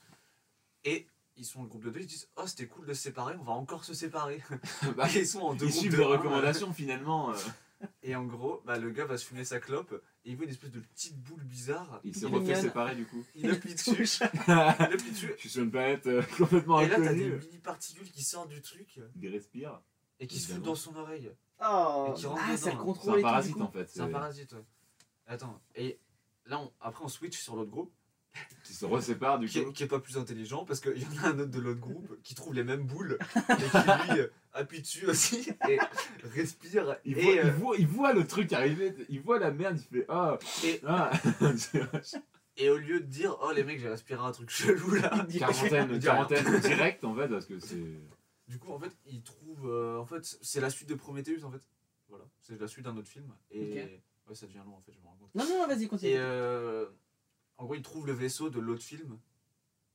[0.86, 1.06] Et
[1.38, 3.36] ils sont le groupe de deux, ils se disent Oh, c'était cool de se séparer,
[3.40, 4.42] on va encore se séparer.
[4.98, 7.32] Bah, Et ils sont en deux ils groupes suivent de un, recommandations finalement.
[7.32, 7.36] euh.
[8.04, 9.92] Et en gros, bah, le gars va se fumer sa clope
[10.24, 12.00] et il voit une espèce de petite boule bizarre.
[12.04, 13.26] Il s'est refait séparer du coup.
[13.34, 14.06] Il appuie dessus.
[14.06, 15.34] Je il appuie dessus.
[15.40, 17.40] suis sur une planète euh, complètement Et là, t'as des inconnue.
[17.40, 19.82] mini particules qui sortent du truc Il respire.
[20.20, 21.32] et qui se foutent dans son oreille.
[21.60, 23.90] Oh, Et qui rentre ah, C'est contrôle un et tout, parasite en fait.
[23.90, 24.66] C'est un parasite, ouais.
[25.26, 26.00] Attends, et
[26.46, 27.92] là, on- après, on switch sur l'autre groupe,
[28.64, 29.72] Qui se resépare du qui est, coup.
[29.72, 32.18] qui est pas plus intelligent parce qu'il y en a un autre de l'autre groupe
[32.24, 35.78] qui trouve les mêmes boules et qui lui euh, appuie dessus aussi et
[36.24, 36.98] respire.
[37.04, 39.78] Il et, voit, euh, il, voit, il voit le truc arriver, il voit la merde,
[39.78, 41.12] il fait Ah, Et- ah.
[42.58, 46.00] et au lieu de dire Oh les mecs, j'ai respiré un truc chelou là, quarantaine,
[46.00, 47.84] quarantaine directe en fait, parce que c'est.
[48.48, 49.70] du coup, en fait, il trouve.
[49.70, 51.62] euh, en fait, c'est la suite de Prometheus en fait.
[52.10, 53.34] Voilà, c'est la suite d'un autre film.
[53.52, 53.82] Et
[54.28, 55.34] ouais, ça devient long en fait, je me rends compte.
[55.36, 56.12] Non, non, non, vas-y, continue.
[56.12, 56.86] Et euh,
[57.62, 59.18] en gros, il trouve le vaisseau de l'autre film.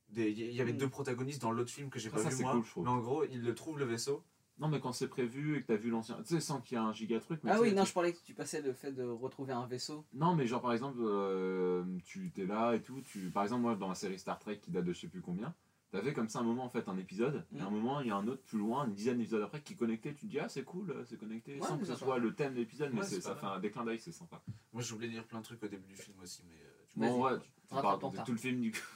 [0.09, 0.77] Des- Il y avait Mm.
[0.79, 2.53] deux protagonistes dans l'autre film que j'ai Ah, pas ça, vu c'est moi.
[2.53, 2.85] cool, je trouve.
[2.85, 4.23] mais en gros, il le trouve le vaisseau.
[4.59, 6.17] Non, mais quand c'est prévu et que t'as vu l'ancien.
[6.23, 7.41] Tu sais, sans qu'il y ait un giga truc.
[7.43, 9.67] Mais Ah oui, non, tu- je parlais que tu passais le fait de retrouver un
[9.67, 10.07] vaisseau.
[10.15, 13.03] Non, mais genre par exemple, euh, tu t'es là et tout.
[13.03, 13.31] Tu...
[13.31, 15.53] Par exemple, moi dans la série Star Trek qui date de je sais plus combien,
[15.91, 18.17] t'avais comme ça un moment en fait, un épisode, et un moment il y a
[18.17, 20.15] un autre plus loin, une dizaine d'épisodes après qui est connecté.
[20.15, 22.35] Tu te dis, ah c'est cool, euh, c'est connecté, Ouais, sans que ce soit le
[22.35, 24.43] thème de l'épisode, mais Ouais, c'est- c'est ça fait un déclin d'œil, c'est sympa.
[24.73, 26.73] Moi, je voulais dire plein de trucs au début du film aussi, mais euh.
[26.97, 28.79] Bon, ouais, tu tout le film du coup.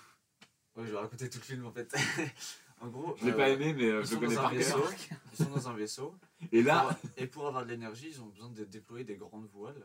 [0.77, 1.93] Ouais, je vais raconter tout le film en fait.
[2.81, 4.79] en gros, Je l'ai euh, pas aimé, mais euh, je connais par vaisseau.
[4.79, 5.19] cœur.
[5.33, 6.15] Ils sont dans un vaisseau.
[6.53, 9.49] Et là, Pour- et pour avoir de l'énergie, ils ont besoin de déployer des grandes
[9.49, 9.85] voiles.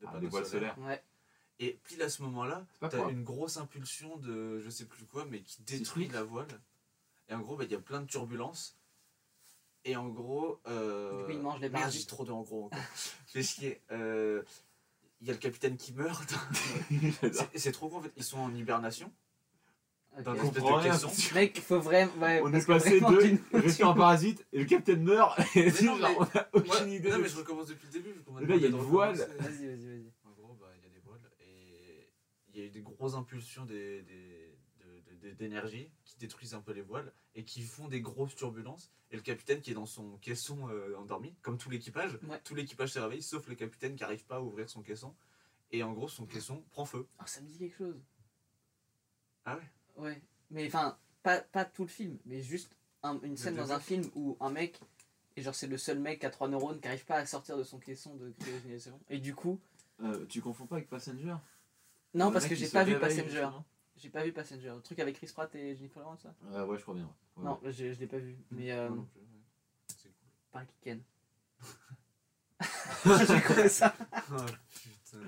[0.00, 0.78] de ah, des voiles solaires.
[0.80, 1.02] Ouais.
[1.58, 5.40] Et pile à ce moment-là, t'as une grosse impulsion de je sais plus quoi, mais
[5.40, 6.60] qui détruit la voile.
[7.30, 8.76] Et en gros, bah, il y a plein de turbulences.
[9.84, 10.60] Et en gros.
[10.66, 11.20] Euh...
[11.20, 12.78] Du coup, ils mangent les j'ai trop de en gros encore.
[13.26, 13.80] Fais chier.
[13.90, 14.42] Euh,
[15.22, 16.34] Il y a le capitaine qui meurt.
[17.54, 18.12] C'est- trop con en fait.
[18.16, 19.10] Ils sont en hibernation.
[20.24, 21.34] Dans une espèce de caisson.
[21.34, 22.12] Mec, faut vraiment.
[22.20, 25.82] Ouais, On est passé de d'une- rester en parasite et le capitaine meurt et Mais
[25.86, 27.10] non, mais- on a Ouais, aucune idée.
[27.10, 28.10] non, mais je recommence depuis le début.
[28.12, 29.16] vu là, il y a une voile.
[29.16, 30.12] Vas-y, vas-y, vas-y.
[30.26, 32.08] En gros, bah, il y a des voiles et
[32.52, 34.31] il y a eu des grosses impulsions des- des- de- de- de-
[35.38, 38.90] d'énergie qui détruisent un peu les voiles et qui font des grosses turbulences.
[39.10, 42.40] Et le capitaine qui est dans son caisson euh, endormi, comme tout l'équipage, Ouais.
[42.44, 45.14] tout l'équipage s'est réveillé sauf le capitaine qui n'arrive pas à ouvrir son caisson.
[45.70, 47.06] Et en gros, son caisson prend feu.
[47.18, 48.00] Ah, ça me dit quelque chose.
[49.44, 49.62] Ah ouais?
[49.96, 50.22] Ouais.
[50.50, 54.04] Mais enfin, pas, pas tout le film, mais juste un- une scène dans un film
[54.14, 54.78] où un mec,
[55.36, 57.64] et genre c'est le seul mec à trois neurones qui arrive pas à sortir de
[57.64, 58.98] son caisson de cryogénisation.
[59.08, 59.60] Et du coup,
[60.00, 61.36] Euh, tu confonds pas avec Passenger?
[62.14, 63.48] Non, Le parce que j'ai pas vu Passenger.
[63.96, 64.72] J'ai pas vu Passenger.
[64.74, 67.04] Le truc avec Chris Pratt et Jennifer Lawrence, ça Euh, ouais, je crois bien.
[67.36, 67.42] ouais.
[67.44, 68.36] Ouais, Non, je, je l'ai pas vu.
[68.50, 69.26] Mais euh, non plus, ouais.
[69.96, 70.12] C'est cool.
[70.50, 71.02] par qui Ken.
[73.04, 73.94] J'ai cru ça.
[74.32, 74.36] Oh
[74.74, 75.18] putain.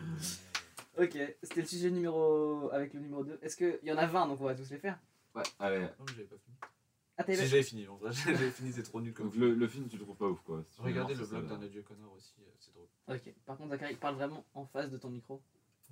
[0.97, 3.39] Ok, c'était le sujet numéro avec le numéro 2.
[3.43, 4.99] Est-ce qu'il y en a 20 donc on va tous les faire
[5.35, 5.81] Ouais, allez.
[5.81, 6.57] Non, j'avais pas fini.
[7.17, 9.55] Ah, t'avais Si j'avais fini, en vrai, j'avais fini, c'est trop nul comme Donc le,
[9.55, 10.65] le film, tu le trouves pas ouf quoi.
[10.71, 11.65] Si Regardez le vlog d'un là.
[11.65, 12.87] adieu Connor aussi, euh, c'est drôle.
[13.09, 15.43] Ok, par contre, Zachary, parle vraiment en face de ton micro.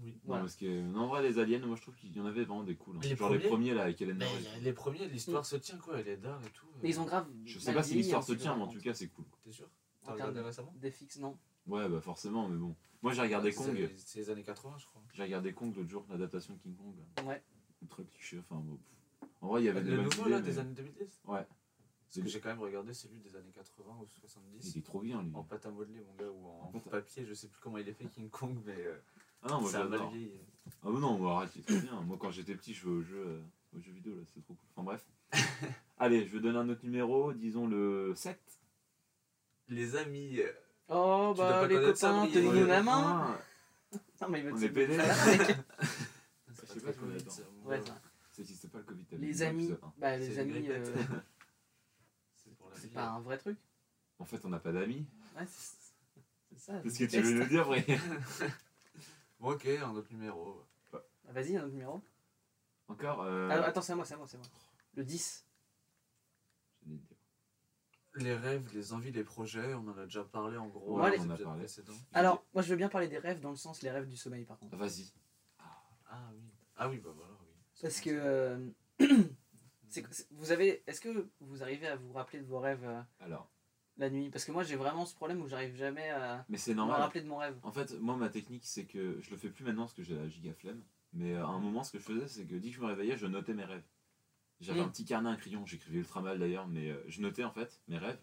[0.01, 0.13] Oui.
[0.13, 0.43] Non, Voilà.
[0.43, 2.65] parce que, non, en vrai, les aliens, moi je trouve qu'il y en avait vraiment
[2.65, 2.97] des cools.
[2.97, 3.01] hein.
[3.03, 6.01] Les Genre les premiers premiers là avec Hélène Mais les premiers, l'histoire se tient quoi,
[6.01, 6.67] elle est d'art et tout.
[6.67, 6.81] euh.
[6.83, 7.29] Mais ils ont grave.
[7.45, 9.25] Je sais pas si l'histoire hein, se tient, mais en tout cas c'est cool.
[9.45, 9.69] T'es sûr?
[10.05, 10.75] T'as regardé récemment?
[10.81, 11.39] Des fixes, non.
[11.67, 12.75] Ouais, bah forcément, mais bon.
[13.03, 13.91] Moi j'ai regardé C'est- Kong.
[13.97, 15.03] C'est les années 80, je crois.
[15.13, 17.27] J'ai regardé Kong l'autre jour, l'adaptation de King Kong.
[17.27, 17.43] Ouais.
[17.83, 18.77] Ultra cliché, enfin bon.
[18.77, 19.29] pff.
[19.41, 21.45] En vrai, il y avait des Le nouveau là, des années 2010 Ouais.
[22.15, 24.75] Parce que j'ai quand même regardé celui des années 80 ou 70.
[24.75, 25.31] Il est trop bien lui.
[25.35, 27.93] En pâte à modeler, mon gars, ou en, papier, je sais plus comment il est
[27.95, 28.99] fait, King Kong, mais euh,
[29.43, 30.11] Ah non, moi ça a mal j'adore.
[30.13, 30.33] vieilli.
[30.85, 32.01] Ah bah non, moi, arrête, il est trop bien.
[32.03, 33.43] Moi quand j'étais petit, je jouais aux jeux, euh,
[33.77, 34.67] aux jeux vidéo là, c'est trop cool.
[34.77, 35.05] Enfin bref.
[35.99, 38.41] Allez, je vais donner un autre numéro, disons le 7.
[39.69, 40.53] Les amis, euh,
[40.89, 42.33] Oh Tu dois bah pas les connaître ça, copains, Brian.
[42.51, 43.39] tenez-nous la Ah, main.
[44.21, 44.99] Non mais il va On te est pédés.
[44.99, 45.39] c'est
[46.49, 47.31] Je sais pas ce qu'on attend.
[47.31, 48.01] ça, Ouais, ça.
[48.33, 49.05] Ça existe pas le Covid.
[49.05, 49.93] t'as vu Les dans amis, l'épisode un.
[49.99, 50.53] bah C'est les une amis.
[50.53, 50.89] grippette.
[50.89, 51.17] euh,
[52.75, 53.59] c'est pas un vrai truc.
[54.19, 55.07] En fait, on n'a pas d'amis.
[55.37, 55.77] Ouais, c'est
[56.51, 56.81] c'est ça.
[56.83, 57.43] Qu'est-ce je que tu veux déteste.
[57.43, 57.85] nous dire, vrai
[59.43, 60.65] Bon, ok, un autre numéro.
[60.93, 60.99] Ah,
[61.33, 62.01] Vas-y, un autre numéro.
[62.87, 64.47] Encore euh, Ah, attends, c'est à moi, c'est à moi, c'est à moi.
[64.95, 65.45] Le 10.
[66.87, 67.17] j'allais te dire.
[68.15, 70.97] Les rêves, les envies, les projets, on en a déjà parlé en gros.
[71.01, 71.61] Ouais, on les a parlé.
[71.63, 71.93] précédents.
[72.13, 74.45] Alors, moi je veux bien parler des rêves dans le sens les rêves du sommeil
[74.45, 74.75] par contre.
[74.75, 75.13] Ah, Vas-y.
[76.07, 76.43] Ah oui.
[76.77, 77.49] Ah oui, bah voilà, oui.
[77.81, 78.69] Parce que euh,
[79.89, 82.85] c'est que- c'est- vous avez, est-ce que vous arrivez à vous rappeler de vos rêves
[82.85, 83.51] euh, Alors,
[83.99, 86.75] la nuit Parce que moi j'ai vraiment ce problème où j'arrive jamais à mais c'est
[86.75, 87.57] me rappeler de mon rêve.
[87.63, 90.15] En fait, moi, ma technique, c'est que je le fais plus maintenant parce que j'ai
[90.15, 90.83] la giga flemme.
[91.13, 92.87] Mais euh, à un moment, ce que je faisais, c'est que dès que je me
[92.87, 93.85] réveillais, je notais mes rêves.
[94.61, 97.51] J'avais un petit carnet, un crayon, j'écrivais ultra mal d'ailleurs, mais euh, je notais en
[97.51, 98.19] fait mes rêves.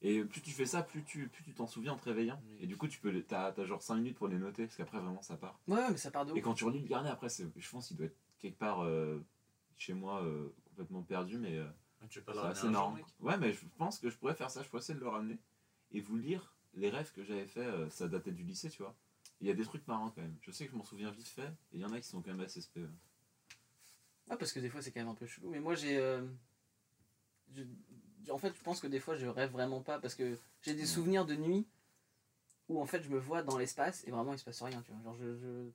[0.00, 2.40] Et plus tu fais ça, plus tu plus tu t'en souviens en te réveillant.
[2.46, 2.58] Oui.
[2.60, 4.98] Et du coup, tu peux, t'as, t'as genre 5 minutes pour les noter, parce qu'après,
[4.98, 5.58] vraiment, ça part.
[5.66, 7.96] Ouais, mais ça part de Et quand tu relis le carnet, après, je pense qu'il
[7.96, 9.24] doit être quelque part euh,
[9.76, 11.66] chez moi, euh, complètement perdu, mais euh,
[12.00, 12.92] Ah, c'est le ramener assez un jour, marrant.
[12.92, 15.08] mec Ouais, mais je pense que je pourrais faire ça, je pourrais essayer de le
[15.08, 15.38] ramener
[15.92, 18.94] et vous lire les rêves que j'avais fait, euh, ça datait du lycée, tu vois.
[19.40, 20.36] Il y a des trucs marrants quand même.
[20.42, 22.20] Je sais que je m'en souviens vite fait, et il y en a qui sont
[22.22, 22.80] quand même assez spé.
[24.28, 25.50] Ouais, parce que des fois c'est quand même un peu chelou.
[25.50, 25.96] Mais moi j'ai.
[25.98, 26.22] euh,
[28.30, 30.80] En fait, je pense que des fois je rêve vraiment pas parce que j'ai des
[30.82, 30.86] Ouais.
[30.86, 31.66] souvenirs de nuit
[32.68, 34.92] où en fait je me vois dans l'espace et vraiment il se passe rien, tu
[34.92, 35.00] vois.
[35.02, 35.70] Genre je, je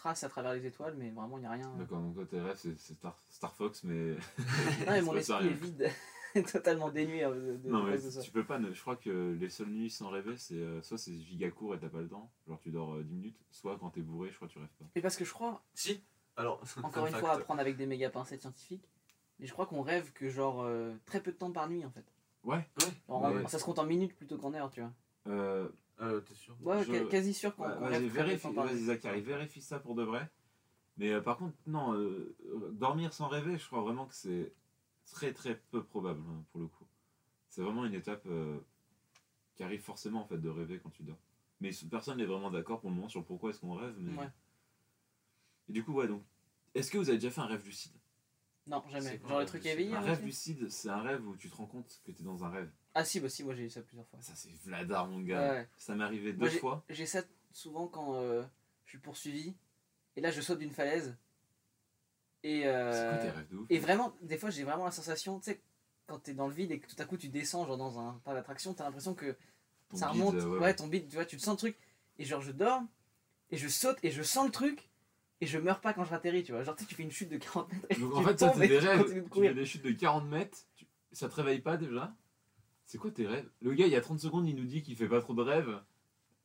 [0.00, 1.70] trace à travers les étoiles, mais vraiment il n'y a rien.
[1.78, 4.16] D'accord, donc toi tes rêves c'est, c'est Star, Star Fox, mais.
[4.86, 5.90] Non, mais mon esprit est vide,
[6.52, 8.22] totalement dénué euh, de, de, Non, mais soit.
[8.22, 10.96] tu peux pas, ne- je crois que les seules nuits sans rêver, c'est euh, soit
[10.98, 13.76] c'est giga court et t'as pas le temps, genre tu dors euh, 10 minutes, soit
[13.78, 14.86] quand t'es bourré, je crois que tu rêves pas.
[14.96, 16.02] Mais parce que je crois, Si
[16.36, 17.24] Alors, encore une fact.
[17.24, 18.88] fois, à prendre avec des méga pincettes scientifiques,
[19.38, 21.90] mais je crois qu'on rêve que genre euh, très peu de temps par nuit en
[21.90, 22.04] fait.
[22.42, 22.66] Ouais.
[23.10, 23.46] Ouais.
[23.48, 24.92] ça se compte en minutes plutôt qu'en heures, tu vois.
[25.26, 25.68] Euh,
[26.00, 28.84] Euh, t'es sûr Ouais, Je- quasi sûr qu'on ouais, qu'on vas-y, très vérifie, vas-y.
[28.84, 30.30] Zachary, ça pour de vrai.
[30.96, 34.52] Mais euh, par contre, non, euh, euh, dormir sans rêver, je crois vraiment que c'est
[35.06, 36.86] très très peu probable hein, pour le coup.
[37.48, 38.58] C'est vraiment une étape euh,
[39.56, 41.18] qui arrive forcément en fait de rêver quand tu dors.
[41.60, 43.94] Mais personne n'est vraiment d'accord pour le moment sur pourquoi est-ce qu'on rêve.
[43.98, 44.16] Mais...
[44.16, 44.30] Ouais.
[45.68, 46.22] Et du coup, ouais, donc,
[46.74, 47.92] est-ce que vous avez déjà fait un rêve lucide?
[48.66, 49.10] Non, jamais.
[49.10, 49.94] C'est quoi, Genre un les trucs rêve éveillés.
[49.94, 52.22] Un hein, rêve aussi lucide, c'est un rêve où tu te rends compte que tu
[52.22, 52.70] es dans un rêve.
[52.94, 54.18] Ah si, bah si, moi j'ai eu ça plusieurs fois.
[54.20, 55.52] Ça, c'est Vladar, mon gars.
[55.52, 55.68] ouais.
[55.78, 56.84] Ça m'est arrivé Moi, deux fois.
[56.88, 57.22] J'ai ça
[57.52, 58.42] souvent quand euh,
[58.84, 59.54] je suis poursuivi.
[60.16, 61.16] Et là, je saute d'une falaise.
[62.42, 64.90] Et, euh, C'est quoi tes rêves de ouf et vraiment, des fois, j'ai vraiment la
[64.90, 65.60] sensation, tu sais,
[66.06, 68.14] quand t'es dans le vide et que tout à coup tu descends genre dans un
[68.24, 69.36] parc d'attraction, t'as l'impression que
[69.90, 70.34] Ton ça remonte.
[70.34, 71.76] euh, ouais, ton bide, tu vois, tu te sens le truc.
[72.18, 72.82] Et genre, je dors,
[73.50, 74.88] et je saute, et je sens le truc,
[75.40, 76.64] et je meurs pas quand je ratterris, tu vois.
[76.64, 77.86] Genre, tu sais, tu fais une chute de 40 mètres.
[77.92, 80.58] et Donc tu en fait, ça, et des tu fais des chutes de 40 mètres.
[80.74, 82.12] tu- Ça te réveille pas déjà?
[82.90, 83.48] C'est quoi tes rêves?
[83.62, 85.42] Le gars, il y a 30 secondes, il nous dit qu'il fait pas trop de
[85.42, 85.80] rêves.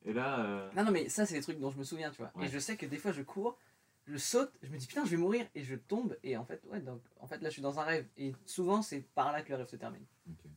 [0.04, 0.44] Et là.
[0.46, 2.30] euh, Non, non, mais ça, c'est des trucs dont je me souviens, tu vois.
[2.36, 2.46] Ouais.
[2.46, 3.58] Et je sais que des fois, je cours,
[4.06, 6.62] je saute, je me dis putain, je vais mourir, et je tombe, et en fait,
[6.70, 8.06] ouais, donc, en fait, là, je suis dans un rêve.
[8.16, 10.04] Et souvent, c'est par là que le rêve se termine.
[10.30, 10.48] ok.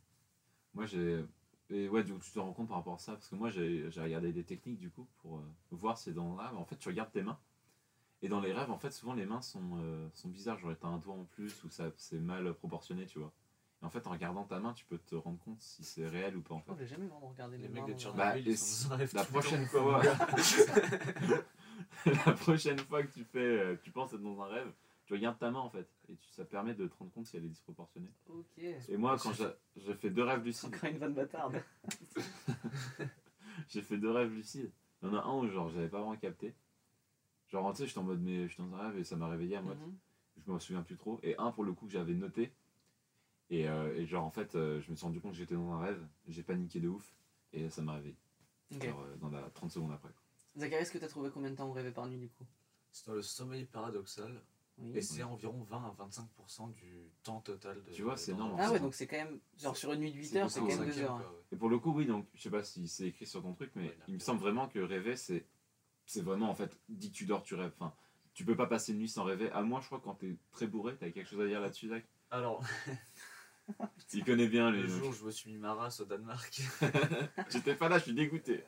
[0.76, 1.26] Moi, j'ai.
[1.72, 3.14] Et ouais, donc tu te rends compte par rapport à ça.
[3.14, 6.30] Parce que moi, j'ai j'ai regardé des techniques du coup pour euh, voir si dans
[6.36, 6.56] le rêve.
[6.56, 7.40] En fait, tu regardes tes mains.
[8.22, 10.60] Et dans les rêves, en fait, souvent les mains sont, euh, sont bizarres.
[10.60, 13.34] Genre, t'as un doigt en plus ou ça c'est mal proportionné, tu vois.
[13.82, 16.36] Et en fait, en regardant ta main, tu peux te rendre compte si c'est réel
[16.36, 16.72] ou pas en fait.
[16.80, 20.02] J'ai jamais vraiment regardé Les mes mecs de Bah, ils sont la prochaine fois,
[22.06, 24.72] la prochaine fois que tu fais, euh, tu penses être dans un rêve,
[25.06, 27.38] tu regardes ta main en fait, et tu- ça permet de te rendre compte si
[27.38, 28.12] elle est disproportionnée.
[28.28, 28.58] Ok.
[28.58, 31.62] Et moi, quand j'ai j'ai fait deux rêves lucides, Encore une vanne bâtarde.
[33.70, 34.72] j'ai fait deux rêves lucides.
[35.02, 36.54] Il y en a un où genre j'avais pas vraiment capté.
[37.48, 39.28] Genre tu sais, j'étais en mode mais je suis dans un rêve et ça m'a
[39.30, 39.76] réveillé à moi.
[39.76, 39.98] Mhm.
[40.46, 41.20] Je me souviens plus trop.
[41.24, 42.52] Et un pour le coup que j'avais noté.
[43.50, 45.72] Et, euh, et genre en fait, euh, je me suis rendu compte que j'étais dans
[45.74, 46.06] un rêve.
[46.28, 47.16] J'ai paniqué de ouf
[47.54, 48.16] et ça m'a réveillé.
[48.72, 50.10] Genre euh, dans la 30 secondes après.
[50.58, 52.46] Zachary, est-ce que t'as trouvé combien de temps on rêvait par nuit du coup?
[52.92, 54.42] C'est dans le sommeil paradoxal.
[54.78, 54.92] Oui.
[54.96, 57.92] Et c'est environ 20 à 25% du temps total de.
[57.92, 58.56] Tu vois, c'est énorme.
[58.58, 59.40] Ah ouais, donc c'est quand même.
[59.58, 61.18] Genre sur une nuit de 8 C'est heures, c'est quand même 2 cinquième, heures.
[61.18, 61.44] quoi, ouais.
[61.52, 63.72] Et pour le coup, oui, donc je sais pas si c'est écrit sur ton truc,
[63.76, 65.46] mais Ouais, il me semble vraiment que rêver, c'est
[66.06, 67.74] c'est vraiment en fait, dès que tu dors, tu rêves.
[67.78, 67.94] Enfin,
[68.34, 69.52] tu peux pas passer une nuit sans rêver.
[69.52, 72.06] À moins, je crois, quand t'es très bourré, t'as quelque chose à dire là-dessus, Zach?
[72.32, 72.64] Alors,
[74.14, 74.82] Il connaît bien les.
[74.84, 76.62] le jour où je me suis mis ma race au Danemark,
[77.50, 78.64] J'étais pas là, je suis dégoûté.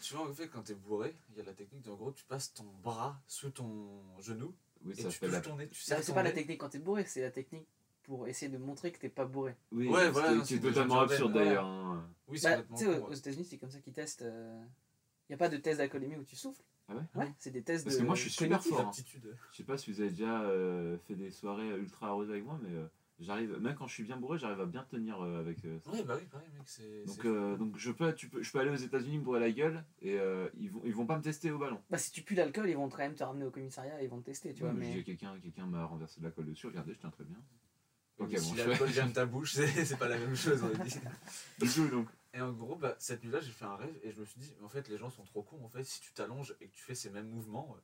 [0.00, 2.12] tu vois, en fait, quand t'es bourré, il y a la technique de, en gros,
[2.12, 5.40] tu passes ton bras sous ton genou Oui, et ça tu fait touches la.
[5.40, 7.66] ton nez, tu C'est pas la technique quand t'es bourré, c'est la technique
[8.02, 9.54] pour essayer de montrer que t'es pas bourré.
[9.70, 11.64] Oui, Ouais, voilà, c'est totalement absurde d'ailleurs.
[11.66, 12.08] hein.
[12.26, 13.12] Oui, c'est Bah, complètement tu sais, aux.
[13.14, 14.24] États-Unis, c'est comme ça qu'ils testent.
[14.24, 14.66] Il
[15.30, 16.62] n'y a pas de test d'alcoolémie où tu souffles.
[16.88, 17.02] Ah ouais?
[17.14, 18.00] Ouais, c'est des tests Parce de.
[18.02, 18.88] que moi, je suis super fort.
[18.88, 18.90] hein.
[19.52, 22.58] Je sais pas si vous avez déjà euh, fait des soirées ultra heureuses avec moi,
[22.62, 22.86] mais euh,
[23.20, 25.90] j'arrive, même quand je suis bien bourré, j'arrive à bien tenir euh, avec euh, ça.
[25.90, 27.04] Ouais, bah oui, pareil, mec, c'est.
[27.04, 29.50] Donc, euh, donc je peux, tu peux, je peux aller aux États-Unis me bourrer la
[29.50, 31.80] gueule et euh, ils vont, ils vont pas me tester au ballon.
[31.90, 34.10] Bah, si tu pues l'alcool, ils vont quand même te ramener au commissariat et ils
[34.10, 34.70] vont te tester, tu vois.
[34.70, 34.92] Ouais, mais Mais...
[34.94, 36.66] j'ai quelqu'un, quelqu'un m'a renversé de la colle dessus.
[36.66, 37.38] Regardez, je tiens très bien.
[38.18, 40.62] Ok, Mais bon, si l'alcool vient de ta bouche, c'est c'est pas la même chose,
[40.62, 40.68] on.
[41.64, 44.20] Du coup, donc, Et en gros, bah, cette nuit-là, j'ai fait un rêve et je
[44.20, 45.64] me suis dit, en fait, les gens sont trop cons.
[45.64, 47.76] En fait, si tu t'allonges et que tu fais ces mêmes mouvements,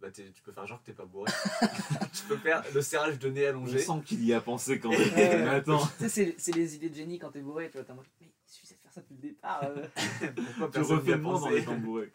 [0.00, 1.30] bah, tu peux faire genre que t'es pas bourré.
[2.12, 3.78] tu peux faire le serrage de nez on allongé.
[3.78, 5.10] sent qu'il y a pensé quand même.
[5.14, 7.90] Mais attends, Tu sais, c'est- c'est les idées de génie quand t'es bourré, tu vois,
[7.90, 9.60] en mode, mais il suffisait de faire ça depuis le départ.
[9.64, 9.86] euh.
[10.58, 12.12] Pourquoi tu refais a le monde en pensé étant bourré.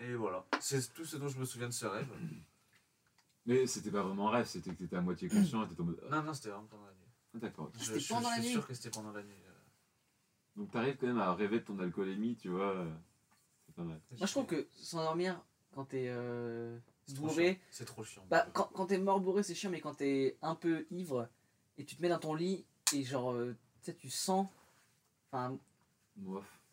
[0.00, 2.08] Et voilà, c'est tout ce dont je me souviens de ce rêve.
[3.46, 5.84] Mais c'était pas vraiment un rêve, c'était que t'étais à moitié conscient et t'étais en
[5.84, 6.00] mode.
[6.10, 7.06] ah, Non, non, c'était vraiment pendant la nuit.
[7.34, 7.70] D'accord.
[7.78, 9.34] Je, C'était je- pendant je la suis nuit sûr que c'était pendant la nuit.
[9.46, 9.52] euh.
[10.56, 12.74] Donc t'arrives quand même à rêver de ton alcoolémie, tu vois.
[12.76, 12.90] euh,
[13.66, 14.00] C'est pas mal.
[14.18, 15.40] Moi, je trouve que s'endormir
[15.76, 17.60] quand t'es euh, C'est trop bourré, chiant.
[17.70, 18.24] C'est trop chiant.
[18.30, 21.28] bah, quand, quand t'es mort bourré, c'est chiant, mais quand t'es un peu ivre
[21.76, 24.48] et tu te mets dans ton lit et genre, euh, tu sais, tu sens.
[25.30, 25.58] Enfin,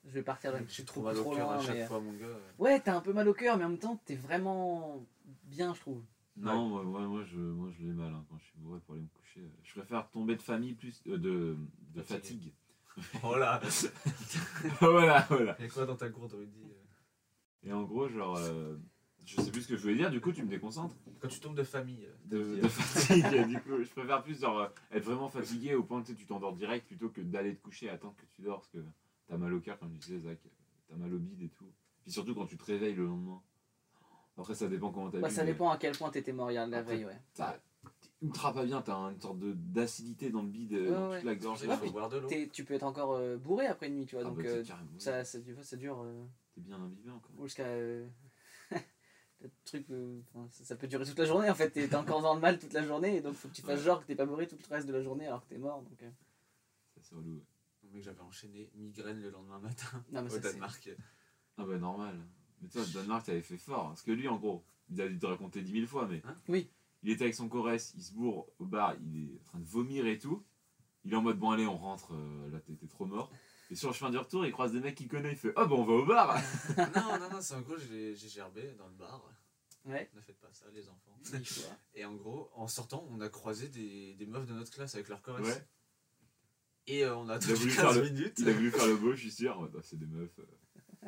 [0.05, 2.13] je vais partir d'un J'ai trop mal au trop cœur à chaque mais- fois, mon
[2.13, 2.25] gars.
[2.25, 2.39] euh.
[2.59, 5.05] Ouais, t'as un peu mal au cœur, mais en même temps, t'es vraiment
[5.43, 6.01] bien, je trouve.
[6.37, 8.95] Non, moi, moi, moi, je, moi je l'ai mal hein, quand je suis bourré pour
[8.95, 9.41] aller me coucher.
[9.63, 12.53] Je préfère tomber de famille plus euh, de, fatigue.
[13.23, 13.59] Oh là
[14.79, 15.59] voilà, voilà.
[15.59, 18.77] Et quoi dans ta dit euh, Et en gros, genre, euh,
[19.25, 20.95] je sais plus ce que je voulais dire, du coup tu me déconcentres.
[21.19, 22.07] Quand tu tombes de famille.
[22.33, 26.01] euh, De, fatigue, du coup, je préfère plus genre, euh, être vraiment fatigué au point
[26.03, 28.69] que tu t'endors direct plutôt que d'aller te coucher et attendre que tu dors parce
[28.69, 28.79] que
[29.27, 30.39] t'as mal au cœur, comme tu disais, Zach,
[30.89, 31.71] t'as mal au bide et tout.
[32.01, 33.41] Puis surtout quand tu te réveilles le lendemain.
[34.37, 36.67] Après, ça dépend comment t'as Bah, ça mais dépend à quel point t'étais mort hier
[36.67, 37.19] la veille, ouais.
[37.35, 37.43] T'es
[38.21, 41.17] ultra pas bien, t'as une sorte de d'acidité dans le bide, Ouais, dans ouais.
[41.17, 41.59] toute la gorge.
[41.61, 41.91] Tout.
[41.91, 42.27] boire de l'eau.
[42.27, 44.49] T'es- tu peux être encore euh, bourré après une nuit, tu vois, Ah donc bah,
[44.49, 44.63] euh,
[44.97, 46.23] ça, ça, tu vois, ça dure euh,
[46.55, 47.31] T'es bien imbibé encore.
[47.43, 47.65] jusqu'à.
[49.47, 52.33] Le truc, euh, ça, ça peut durer toute la journée en fait, t'es encore dans
[52.33, 54.25] le mal toute la journée, et donc faut que tu fasses genre que t'es pas
[54.25, 55.81] bourré tout le reste de la journée alors que t'es mort.
[55.81, 56.09] Donc, euh,
[56.95, 57.43] Ça, c'est relou.
[57.91, 60.89] Mec, j'avais enchaîné migraine le lendemain matin Non, mais au Danemark.
[61.57, 62.15] Ah bah normal.
[62.61, 63.89] Mais toi, Danemark, t'avais fait fort.
[63.89, 66.21] Parce que lui, en gros, il a dû te raconter dix mille fois, mais.
[66.25, 66.69] Hein Oui.
[67.03, 69.65] Il était avec son corès, il se bourre au bar, il est en train de
[69.65, 70.43] vomir et tout.
[71.03, 73.29] Il est en mode bon, allez, on rentre, euh, là, t'es trop mort.
[73.73, 75.65] Et sur le chemin du retour, il croise des mecs qu'il connaît, il fait Ah
[75.65, 76.35] bah on va au bar
[76.77, 79.27] non, non, non, c'est en gros, j'ai gerbé dans le bar.
[79.83, 81.17] Ouais, Ne faites pas ça, les enfants.
[81.95, 85.09] Et en gros, en sortant, on a croisé des, des meufs de notre classe avec
[85.09, 85.39] leur corps.
[85.39, 85.67] Ouais.
[86.85, 88.35] Et euh, on a Il a attendu voulu 15 faire le- minutes.
[88.37, 89.59] Il a voulu faire le beau, je suis sûr.
[89.59, 90.37] Ouais, bah, c'est des meufs.
[90.37, 90.45] euh.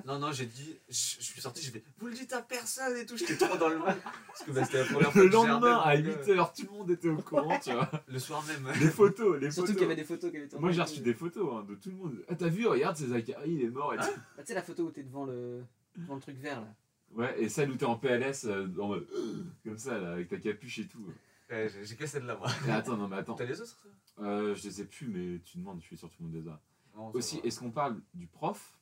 [0.06, 2.96] Non, non, j'ai dit, je, je suis sorti, j'ai fait, vous le dites à personne
[2.98, 3.98] et tout, j'étais trop dans le mal.
[4.28, 6.24] Parce que bah, c'était la première fois Le que gerbais, lendemain, à mon gars.
[6.24, 7.90] 8h, tout le monde était au courant, tu vois.
[8.08, 8.68] Le soir même.
[8.80, 9.74] Les photos, les Surtout photos.
[9.76, 10.62] qu'il y avait des photos qui avaient tourné.
[10.62, 12.26] Moi, j'ai reçu des photos hein, de tout le monde.
[12.30, 14.04] Ah, t'as vu, regarde, c'est Zachary, il est mort et tout.
[14.04, 15.64] Bah, tu sais la photo où t'es devant le,
[15.98, 16.68] devant le truc vert là.
[17.12, 19.08] Ouais, et celle où t'es en PLS, euh, en mode
[19.64, 21.06] comme ça, là, avec ta capuche et tout.
[21.50, 22.48] Ouais, j'ai j'ai que celle-là, moi.
[22.68, 23.36] Et attends, non, mais attends.
[23.36, 23.70] T'as les autres
[24.18, 24.24] ça?
[24.24, 26.44] Euh, je les ai plus, mais tu demandes, je suis sûr que tout le monde
[26.44, 26.60] les a.
[26.96, 27.48] Non, ça Aussi, va.
[27.48, 28.74] est-ce qu'on parle du prof?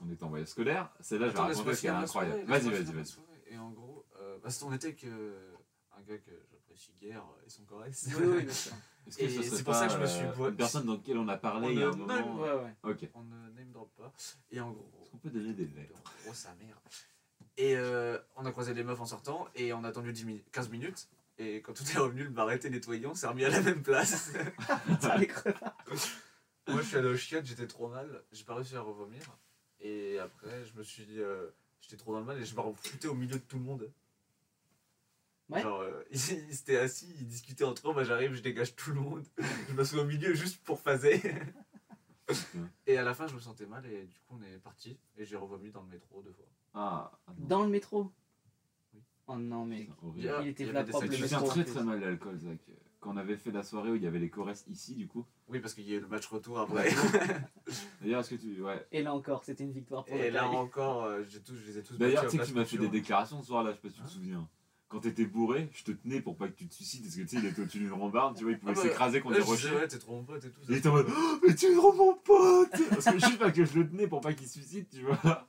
[0.00, 0.90] Qu'on était en voyage scolaire.
[1.00, 2.44] Celle-là, je vais raconter parce qu'elle est incroyable.
[2.46, 3.52] Vas-y, vas-y, vas-y.
[3.54, 5.52] Et en gros, euh, parce qu'on était euh,
[5.96, 7.94] un gars que j'apprécie guère euh, et son correct.
[8.06, 8.72] Oui, oui, bien sûr.
[9.06, 10.56] Est-ce que Et ce serait c'est pour ça que je me pas, suis euh, une
[10.56, 12.74] personne dans laquelle on a parlé On il y a un ne- moment Ouais, ouais.
[12.84, 13.08] Ok.
[13.14, 14.12] On ne name drop pas.
[14.50, 16.80] Et en gros, Est-ce qu'on peut donner des lettres en gros, sa mère.
[17.56, 20.50] Et euh, on a croisé les meufs en sortant et on a attendu 10 minutes,
[20.52, 21.08] 15 minutes.
[21.38, 23.82] Et quand tout est revenu, le bar était nettoyé, on s'est remis à la même
[23.82, 24.32] place.
[26.68, 29.20] Moi, je suis allé au chiottes, j'étais trop mal, j'ai pas réussi à revomir.
[29.80, 31.48] Et après, je me suis dit, euh,
[31.80, 33.90] j'étais trop dans le mal et je me refoutais au milieu de tout le monde.
[35.48, 35.62] Ouais.
[35.62, 38.90] Genre, euh, ils, ils étaient assis, ils discutaient entre eux, moi j'arrive, je dégage tout
[38.90, 39.24] le monde.
[39.68, 41.20] je me suis au milieu juste pour phaser.
[42.86, 44.96] et à la fin, je me sentais mal et du coup, on est parti.
[45.16, 46.46] Et j'ai revomi dans le métro deux fois.
[46.74, 47.32] Ah, ah.
[47.36, 48.12] Dans le métro
[48.94, 49.00] Oui.
[49.26, 49.88] Oh non, mais.
[50.16, 51.06] Il Il était là propre,
[51.48, 52.60] très très mal l'alcool, Zach.
[53.00, 55.24] Quand on avait fait la soirée où il y avait les chorés ici, du coup.
[55.48, 56.90] Oui, parce qu'il y a eu le match retour après.
[58.02, 58.60] D'ailleurs, est-ce que tu.
[58.62, 58.86] Ouais.
[58.92, 60.56] Et là encore, c'était une victoire pour et là Paris.
[60.56, 62.72] encore, euh, j'ai tous, je les ai tous D'ailleurs, tu sais que tu m'as fait
[62.76, 62.90] des couture.
[62.92, 64.48] déclarations ce soir-là, je sais pas si tu Hein te souviens.
[64.88, 67.28] Quand t'étais bourré, je te tenais pour pas que tu te suicides, parce que tu
[67.28, 69.40] sais, il était au-dessus d'une rambarde, tu vois, il pouvait Ah bah, s'écraser contre des
[69.42, 69.74] je rochers.
[69.76, 70.60] ouais, t'es trop mon pote et tout.
[70.68, 70.78] Il ça.
[70.78, 73.64] était en mode Oh, Mais tu es trop mon pote Parce que juste parce que
[73.64, 75.48] je le tenais pour pas qu'il se suicide, tu vois.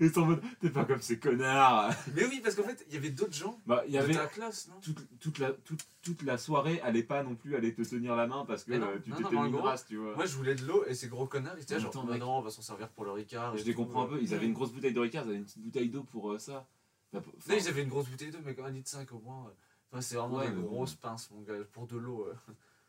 [0.00, 2.94] Il était en mode T'es pas comme ces connards Mais oui, parce qu'en fait, il
[2.94, 4.14] y avait d'autres gens Bah, y de avait.
[4.14, 4.74] ta classe, non?
[4.80, 8.26] Toute, toute, la, toute, toute la soirée allait pas non plus aller te tenir la
[8.26, 10.14] main parce que non, euh, tu t'étais mis une race, tu vois.
[10.16, 12.20] Moi, je voulais de l'eau et ces gros connards, ils étaient genre, bah mec.
[12.20, 13.54] non, on va s'en servir pour le Ricard.
[13.54, 14.10] et je les comprends un euh.
[14.16, 16.32] peu, ils avaient une grosse bouteille de Ricard, ils avaient une petite bouteille d'eau pour
[16.32, 16.66] euh, ça.
[17.12, 19.20] T'as pas- Non, ils avaient une grosse bouteille d'eau, mais comme un litre 5 au
[19.20, 19.52] moins.
[19.92, 20.62] Enfin, c'est vraiment Ouais, bon.
[20.62, 22.26] grosses pinces, mon gars, pour de l'eau.
[22.28, 22.34] euh.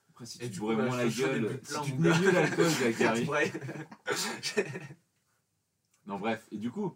[0.10, 2.20] Après, si Et tu bourrais bah, moins la te gueule, si tu tenais gars.
[2.20, 3.28] mieux l'alcool, Zachary.
[6.08, 6.96] Non, bref, et du coup,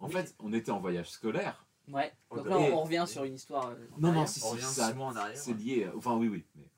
[0.00, 0.12] en Oui.
[0.12, 1.64] fait, on était en voyage scolaire.
[1.88, 2.12] Ouais.
[2.34, 3.68] Donc là, et- on, on revient sur une histoire.
[3.70, 5.36] euh, Non, non, si, si, revient ça, 6 mois en arrière.
[5.36, 5.84] c'est lié.
[5.84, 6.44] euh, Enfin, oui, oui.
[6.56, 6.68] Mais,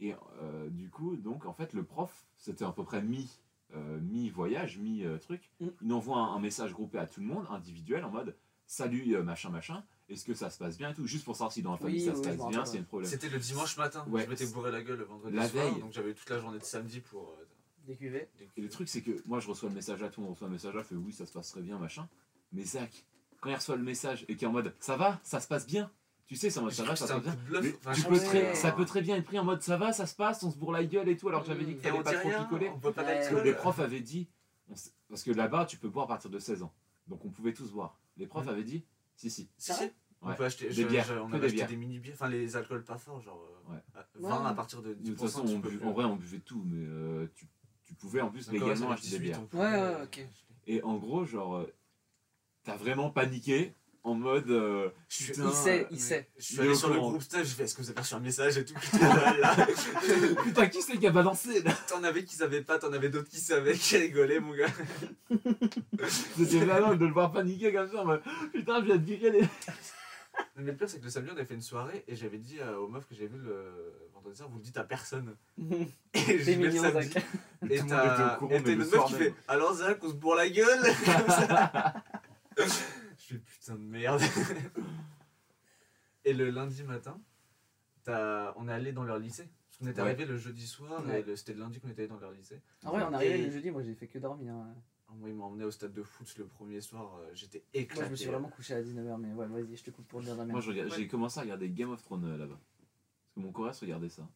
[0.00, 3.30] et euh, du coup, donc, en fait, le prof, c'était à peu près mi,
[3.74, 5.50] euh, mi-voyage, mi-truc.
[5.60, 5.68] Mm.
[5.82, 8.34] Il envoie un, un message groupé à tout le monde, individuel, en mode
[8.66, 9.84] salut, euh, machin, machin.
[10.08, 11.96] est-ce que ça se passe bien et tout, juste pour savoir si dans la famille
[11.98, 13.10] Oui, ça oui, se passe bien, s'il y a un problème.
[13.10, 14.04] C'était le dimanche matin.
[14.08, 14.24] Ouais.
[14.24, 15.80] Je m'étais bourré la gueule le vendredi La soir, veille.
[15.80, 17.36] donc j'avais toute la journée de samedi pour.
[17.84, 18.28] Euh, Des cuvées.
[18.56, 20.52] Et le truc, c'est que moi, je reçois le message à tout, on reçoit le
[20.54, 22.08] message là, fait oui, ça se passe très bien, machin.
[22.52, 23.04] Mais Zach,
[23.40, 25.66] quand il reçoit le message et qui est en mode ça va, ça se passe
[25.66, 25.90] bien,
[26.26, 27.32] tu sais, c'est en mode ça va, ça se passe bien.
[27.32, 27.62] coup de bluff.
[27.64, 29.44] Mais Enfin, tu je peux pense très- que- ça peut très bien être pris en
[29.44, 31.48] mode ça va, ça se passe, on se bourre la gueule et tout, alors que
[31.48, 32.70] j'avais dit fallait on pas dit trop rien, picoler.
[32.94, 34.28] Parce que les profs avaient dit,
[34.68, 36.72] on s- parce que là-bas, tu peux boire à partir de 16 ans.
[37.08, 37.98] Donc on pouvait tous boire.
[38.16, 38.84] Les profs avaient dit,
[39.16, 39.48] si, si.
[39.58, 39.90] Si, si.
[40.22, 40.36] On Ouais.
[40.36, 40.68] peut acheter.
[40.68, 41.68] Des je- bières, je- on que avait des acheté bières.
[41.68, 43.80] des mini bières, enfin les alcools pas forts, genre euh, Ouais.
[43.94, 44.48] à- 20 Ouais.
[44.48, 45.10] à partir de De 10%.
[45.10, 45.86] toute façon, tu on peux bu- plus.
[45.86, 47.46] en vrai, on buvait tout, mais euh, tu,
[47.86, 49.40] tu pouvais en plus légalement acheter fait des 18, bières.
[49.52, 50.26] Ouais, ouais, ok.
[50.66, 51.72] Et en gros, genre, euh,
[52.64, 54.50] t'as vraiment paniqué en mode.
[54.50, 56.28] euh, Je suis- Putain, Il sait, mais il sait.
[56.38, 58.20] Je suis allé sur le groupe Steph, je fais est-ce que vous avez reçu un
[58.20, 58.74] message et tout.
[58.74, 59.56] Putain, là.
[60.44, 61.72] Putain, qui c'est qui a balancé là?
[61.88, 64.68] T'en avais qui savaient pas, t'en avais d'autres qui savaient, qui rigolaient, mon gars.
[66.36, 68.02] C'était malin de le voir paniquer comme ça.
[68.02, 69.44] en mode, Putain, je viens de virer les.
[70.56, 72.58] Mais le pire, c'est que le samedi, on avait fait une soirée et j'avais dit
[72.60, 75.36] euh, aux meufs que j'ai vu le vendredi soir, vous le dites à personne.
[75.58, 77.08] Et C'est j'y vais le mignon, samedi.
[77.08, 77.24] Zach.
[77.70, 81.28] Et t'as et une meuf qui fait Alors Zach, on se bourre la gueule Comme
[81.28, 81.94] ça.
[82.56, 84.20] Je fais putain de merde.
[86.24, 87.20] Et le lundi matin,
[88.06, 89.48] on est allé dans leur lycée.
[89.68, 90.08] Parce qu'on était Ouais.
[90.08, 91.20] arrivé le jeudi soir Ouais.
[91.20, 92.60] et le- c'était le lundi qu'on était allé dans leur lycée.
[92.84, 94.52] Ah ouais, on est arrivé Et- le jeudi, moi j'ai fait que dormir.
[94.54, 94.72] hein.
[95.14, 97.82] Alors, Moi, ils m'ont emmené au stade de foot le premier soir, euh, j'étais Moi
[97.82, 98.06] éclaté.
[98.06, 100.34] je me suis vraiment couché à 19h, mais ouais, vas-y, je te coupe pour dire
[100.36, 100.90] la Moi, merde.
[100.90, 100.96] Ouais.
[100.96, 102.58] j'ai commencé à regarder Game of Thrones euh, là-bas.
[102.58, 104.26] Parce que mon Coréen regardait ça.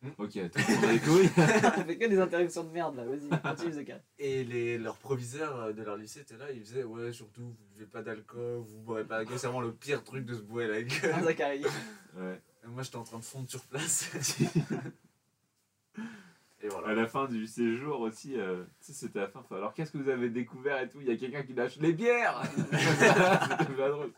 [0.00, 0.10] Hmm.
[0.18, 1.30] Ok, tout le monde a les couilles.
[1.36, 4.00] on fait que des interruptions de merde là, vas-y, continue Zaka.
[4.18, 7.56] Et les, leurs proviseurs euh, de leur lycée étaient là, ils faisaient Ouais, surtout, vous
[7.74, 10.68] buvez pas d'alcool, vous boirez pas d'alcool, c'est vraiment le pire truc de se bourrer
[10.68, 11.12] la gueule.
[11.14, 11.64] Ah, Zachary.
[12.16, 12.40] Ouais.
[12.64, 14.10] Et moi, j'étais en train de fondre sur place.
[16.68, 19.44] et À la fin du séjour aussi, euh, c'était la fin.
[19.50, 21.00] Alors, qu'est-ce que vous avez découvert et tout?
[21.00, 24.12] Il y a quelqu'un qui lâche les bières C'était pas drôle.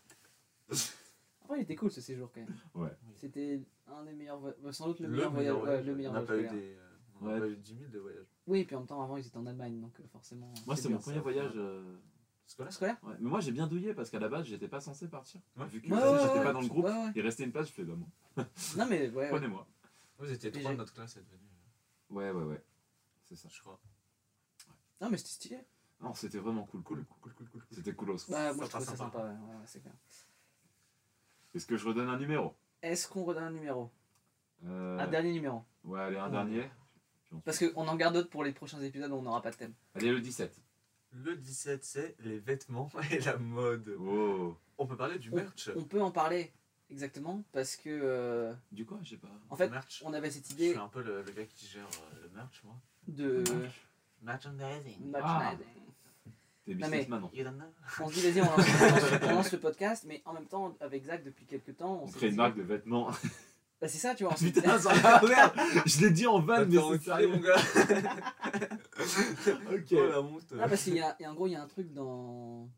[1.42, 2.54] Après, il était cool ce séjour quand même.
[2.74, 2.90] Ouais.
[3.16, 5.54] C'était un des meilleurs voyages, sans doute le, meilleur voyage.
[5.54, 6.86] meilleur ouais, le meilleur on n'a voyage pas, eu des, euh,
[7.20, 8.26] on pas eu 10 000 de voyages.
[8.46, 10.52] Oui, puis en même temps, avant ils étaient en Allemagne, donc euh, forcément.
[10.66, 11.22] Moi, c'est mon premier ça.
[11.22, 11.52] voyage.
[11.56, 11.96] euh,
[12.46, 12.72] Scolaire?
[12.72, 12.96] Scolaire?
[13.02, 13.14] Ouais.
[13.20, 15.40] Mais moi, j'ai bien douillé parce qu'à la base, j'étais pas censé partir.
[15.56, 15.66] Ouais.
[15.66, 17.12] Vu que Ouais, euh, ouais, j'étais ouais, pas dans le groupe, Ouais, ouais.
[17.14, 18.46] il restait une place, je fais bah moi.
[18.76, 19.28] Non, mais ouais.
[19.28, 19.66] Prenez-moi.
[20.18, 21.49] Vous étiez Et trois de notre classe à venus,
[22.10, 22.62] Ouais, ouais, ouais.
[23.24, 23.48] C'est ça.
[23.50, 23.78] je crois.
[25.00, 25.58] Non, mais c'était stylé.
[26.00, 27.06] Non, c'était vraiment cool, Cool, cool.
[27.20, 27.62] cool, cool, cool.
[27.62, 27.76] cool.
[27.76, 28.16] C'était coolos.
[28.28, 29.18] Bah, moi je Sympa, trouve ça sympa.
[29.18, 29.94] sympa, ouais, ouais, c'est clair.
[31.54, 32.54] Est-ce que je redonne un numéro?
[32.82, 33.90] Est-ce qu'on redonne un numéro?
[34.64, 36.30] Euh, Un dernier numéro Ouais, allez, un Ouais.
[36.30, 36.70] dernier.
[37.44, 39.74] Parce qu'on en garde d'autres pour les prochains épisodes où on n'aura pas de thème.
[39.94, 40.60] Allez, le 17.
[41.12, 43.88] Le 17, c'est les vêtements et la mode.
[44.00, 44.56] Oh.
[44.78, 45.70] On peut parler du merch.
[45.76, 46.52] On peut en parler
[46.90, 49.28] exactement parce que euh, Du quoi Je sais pas.
[49.48, 50.02] en fait, merch.
[50.04, 52.30] on avait cette Je idée suis un peu le, le gars qui gère euh, le
[52.36, 52.74] merch, moi.
[53.08, 53.44] de
[54.22, 55.10] Merchandising.
[55.10, 55.64] merchandising.
[56.66, 57.20] T'es Non, mais- businessman.
[57.22, 57.64] non You don't know
[58.00, 60.46] On se dit, vas-y, on lance, on lance- on lance le podcast, mais en même
[60.46, 63.10] temps, avec Zach, depuis quelques temps, on, On s'est crée une dit- marque de vêtements.
[63.80, 64.34] Bah, c'est ça, tu vois.
[64.34, 65.52] on s'est dit- Putain, ça ah, merde
[65.86, 67.28] Je l'ai dit en van, mais c'est sérieux.
[67.28, 67.56] mon gars.
[69.72, 69.86] Ok.
[69.92, 70.52] Oh la honte.
[70.60, 72.68] Ah, parce qu'il y a, et en gros, il y a un truc dans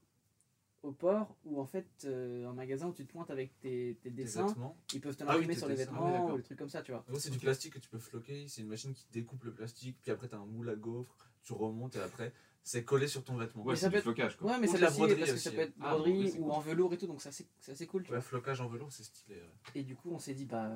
[0.82, 4.10] au port où en fait, euh, un magasin où tu te pointes avec tes, tes
[4.10, 4.46] Des dessins,
[4.92, 5.74] ils peuvent te Ah oui, l'imprimer sur les.
[5.74, 7.04] Ah oui, vêtements ou des trucs comme ça, tu vois.
[7.18, 8.46] C'est du plastique que tu peux floquer.
[8.48, 9.96] C'est une machine qui découpe le plastique.
[10.02, 11.14] Puis après, t'as un moule à gaufre.
[11.44, 12.32] Tu remontes et après,
[12.64, 13.62] c'est collé sur ton vêtement.
[13.64, 14.50] Ouais, Mais ça c'est peut du être- flocage quoi.
[14.52, 16.30] Ouais, mais Ou ça de peut la broderie parce que ça peut être Ah, broderie
[16.30, 16.52] c'est ou cool.
[16.52, 18.22] en velours et tout, donc c'est assez, c'est assez cool, tu Ouais, vois.
[18.22, 19.36] flocage en velours, c'est stylé.
[19.36, 19.50] ouais.
[19.74, 20.70] Et du coup, on s'est dit, bah,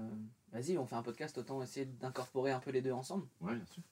[0.51, 3.27] vas-y, on fait un podcast, autant essayer d'incorporer un peu les deux ensemble.
[3.41, 3.83] Ouais, bien sûr.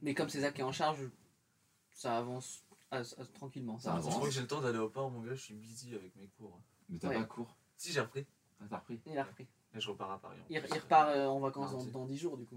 [0.00, 1.00] Mais comme c'est Zach qui est en charge,
[1.92, 3.78] ça avance as- as- tranquillement.
[3.78, 4.02] Ça Ça avance.
[4.04, 4.16] Je avance.
[4.18, 5.34] crois que j'ai le temps d'aller au port, mon gars?
[5.34, 6.60] Je suis busy avec mes cours.
[6.88, 7.14] Mais t'as Ouais.
[7.16, 7.56] pas cours.
[7.76, 8.26] Si, j'ai repris.
[8.60, 9.00] Ah, t'as repris.
[9.06, 9.46] Il a repris.
[9.74, 10.38] Et je repars à Paris.
[10.40, 10.68] en Il, plus.
[10.74, 11.92] il repart euh, en vacances dans, Mardi.
[11.92, 12.56] dans 10 jours, du coup.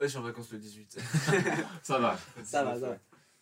[0.00, 0.98] Ouais, je suis en vacances le 18.
[1.82, 2.18] Ça va.
[2.44, 2.98] Ça va, ça va.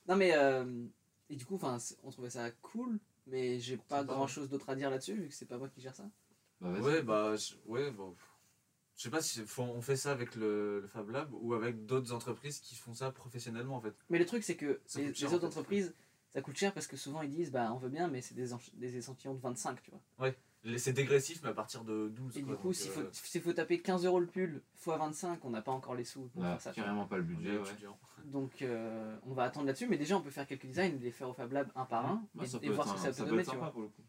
[0.08, 0.32] Non, mais.
[0.34, 0.86] euh,
[1.30, 4.48] et du coup, 'fin, c'est- on trouvait ça cool, mais j'ai pas Sympa, grand chose
[4.48, 6.04] d'autre à dire là-dessus, vu que c'est pas moi qui gère ça.
[6.60, 6.82] Bah, vas-y.
[6.82, 8.14] Ouais, bah, je- ouais, bon.
[8.96, 11.86] Je sais pas si faut- on fait ça avec le, le Fab Lab ou avec
[11.86, 13.94] d'autres entreprises qui font ça professionnellement en fait.
[14.10, 15.58] Mais le truc, c'est que Ça les, coûte cher, les en autres fait.
[15.58, 15.94] entreprises,
[16.32, 18.48] ça coûte cher parce que souvent ils disent, bah, on veut bien, mais c'est des,
[18.74, 20.30] des échantillons de 25, tu vois.
[20.62, 22.36] Les- C'est dégressif, mais à partir de 12.
[22.36, 24.60] Et quoi, du coup, donc, s'il euh, faut, s'il faut taper 15 euros le pull
[24.76, 26.72] x 25, on n'a pas encore les sous pour Ouais, faire ça.
[26.72, 27.64] carrément pas le budget, ouais.
[28.26, 31.30] Donc, euh, on va attendre là-dessus, mais déjà, on peut faire quelques designs les faire
[31.30, 33.30] au Fab Lab un par un Ouais, et, ça voir ce que ça ça peut
[33.30, 33.70] donner, tu vois.
[33.72, 34.02] pour le coup.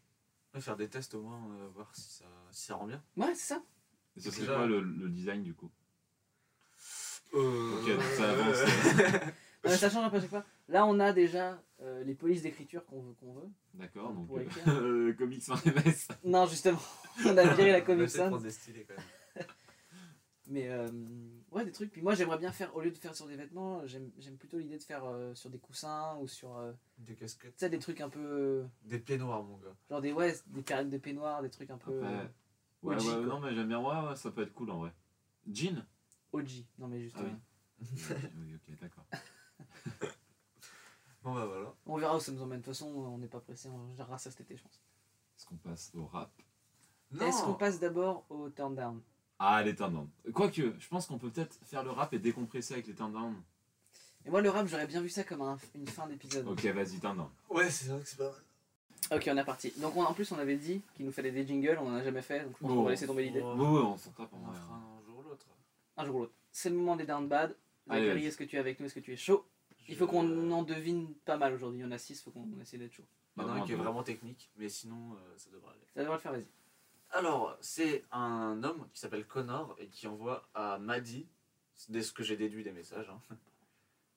[0.54, 3.02] Ouais, faire des tests au moins, euh, voir si ça, si ça rend bien.
[3.16, 3.62] Ouais, c'est ça.
[4.16, 5.70] Et ce serait Déjà- quoi le, le design du coup?
[7.34, 8.56] Euh, Ok, ça avance.
[9.64, 10.44] Ça change un peu à chaque fois.
[10.68, 13.48] Là, on a déjà euh, les polices d'écriture qu'on veut, qu'on veut.
[13.74, 14.28] D'accord, donc
[14.68, 16.08] euh, comics sans MS.
[16.24, 16.80] Non, justement,
[17.26, 18.28] on a viré la On Comic essaie de Sans.
[18.28, 19.46] prendre des stylés quand même.
[20.48, 20.88] Mais euh,
[21.52, 21.92] ouais, des trucs.
[21.92, 24.58] Puis moi, j'aimerais bien faire, au lieu de faire sur des vêtements, j'aime j'aime plutôt
[24.58, 26.56] l'idée de faire euh, sur des coussins ou sur.
[26.58, 27.52] euh, Des casquettes.
[27.56, 28.64] tu sais, des trucs un peu.
[28.82, 29.74] Des peignoirs, mon gars.
[29.88, 31.92] genre des, ouais, des périodes de peignoir, des trucs un peu.
[32.04, 32.24] Euh,
[32.82, 33.20] ouais, OG, ouais, quoi.
[33.26, 33.78] non, mais j'aime bien.
[33.80, 34.92] Ouais, ouais, ça peut être cool en vrai.
[35.50, 35.86] Jean?
[36.32, 36.48] OG.
[36.78, 37.16] Non, mais juste.
[37.18, 37.32] Ah oui.
[38.40, 39.06] Oui, ok, d'accord.
[41.22, 41.72] Bon, bah voilà.
[41.86, 42.60] on verra où ça nous emmène.
[42.60, 43.68] De toute façon, on n'est pas pressé.
[43.68, 44.80] On gérera ça cet été, je pense.
[45.38, 46.30] Est-ce qu'on passe au rap?
[47.20, 49.00] Est-ce qu'on passe d'abord au turn down
[49.38, 50.08] Ah, les turn down.
[50.32, 53.34] Quoique, je pense qu'on peut peut-être faire le rap et décompresser avec les turn down.
[54.24, 56.46] Et moi, le rap, j'aurais bien vu ça comme un- une fin d'épisode.
[56.48, 57.28] Ok, vas-y, turn down.
[57.50, 58.40] Ouais, c'est vrai que c'est pas mal.
[59.18, 59.72] Ok, on est parti.
[59.78, 62.02] Donc, on- en plus, on avait dit qu'il nous fallait des jingles, on en a
[62.04, 63.42] jamais fait, donc je pense qu'on va laisser tomber l'idée.
[63.44, 63.54] Oh.
[63.56, 64.60] Ouais, ouais, on s'en tape en On en vrai.
[64.60, 64.82] fera hein.
[65.00, 65.46] un jour ou l'autre.
[65.96, 66.32] Un jour ou l'autre.
[66.52, 67.54] C'est le moment des down bad.
[67.88, 68.86] Zachary, est-ce que tu es avec nous?
[68.86, 69.44] Est-ce que tu es chaud?
[69.88, 71.80] Il faut qu'on en devine pas mal aujourd'hui.
[71.80, 73.04] Il y en a 6, faut qu'on essaie d'être chaud.
[73.36, 75.72] Il y en a Vraiment, un qui est vraiment technique, mais sinon, euh, ça devrait
[75.72, 75.86] aller.
[75.94, 76.46] Ça devrait le faire, vas-y.
[77.10, 81.26] Alors, c'est un homme qui s'appelle Connor et qui envoie à Maddy,
[81.74, 83.08] c'est dès ce que j'ai déduit des messages.
[83.10, 83.20] hein.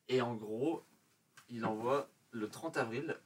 [0.08, 0.84] Et en gros,
[1.50, 3.18] il envoie le 30 avril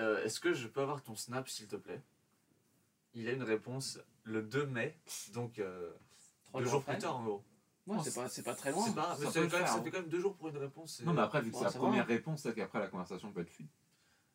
[0.00, 2.02] euh, Est-ce que je peux avoir ton snap, s'il te plaît?
[3.14, 4.98] Il a une réponse le 2 mai,
[5.32, 5.90] donc euh,
[6.46, 6.94] Trois deux jours après.
[6.94, 7.42] plus tard en gros.
[7.96, 8.84] Ouais, c'est pas, c'est pas très loin.
[8.86, 9.82] C'est pas, Ça c'est quand même- ça hein.
[9.82, 10.96] fait quand même deux jours pour une réponse.
[10.96, 11.84] c'est- Non, mais après, vu que c'est la ça va.
[11.86, 13.68] première réponse, peut-être qu'après la conversation peut être fluide.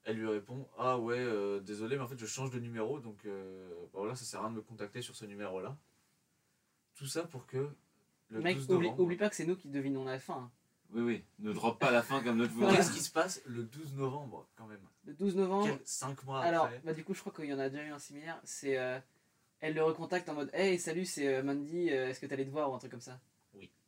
[0.06, 3.24] Elle lui répond Ah ouais, euh, désolé, mais en fait je change de numéro, donc
[3.26, 5.78] euh, bah voilà, ça sert à rien de me contacter sur ce numéro-là.
[6.96, 7.70] Tout ça pour que
[8.30, 9.04] le Mec, 12 oublie, novembre.
[9.04, 10.34] oublie pas que c'est nous qui devinons la fin.
[10.36, 10.52] hein.
[10.92, 11.24] Oui, oui.
[11.40, 12.70] Ne drop pas la fin comme notre fois.
[12.72, 14.86] Qu'est-ce qui se passe le 12 novembre quand même?
[15.06, 15.66] Le 12 novembre.
[15.68, 16.82] Quel- Cinq mois Alors, après.
[16.84, 18.40] bah, du coup, je crois qu'il y en a déjà eu un similaire.
[18.44, 18.78] C'est.
[18.78, 19.00] euh,
[19.60, 22.52] elle le recontacte en mode Hey, salut, c'est euh, Mandy, euh, est-ce que t'allais te
[22.52, 23.20] voir ou un truc comme ça?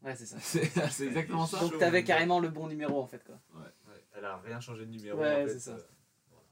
[0.06, 0.38] Ouais, c'est ça.
[0.40, 1.60] C'est c'est exactement ça.
[1.60, 3.40] Donc, t'avais carrément le bon numéro en fait, quoi.
[3.56, 3.66] Ouais,
[4.14, 5.20] elle a rien changé de numéro.
[5.20, 5.72] Ouais, en fait, c'est ça.
[5.72, 5.84] euh,
[6.30, 6.44] voilà.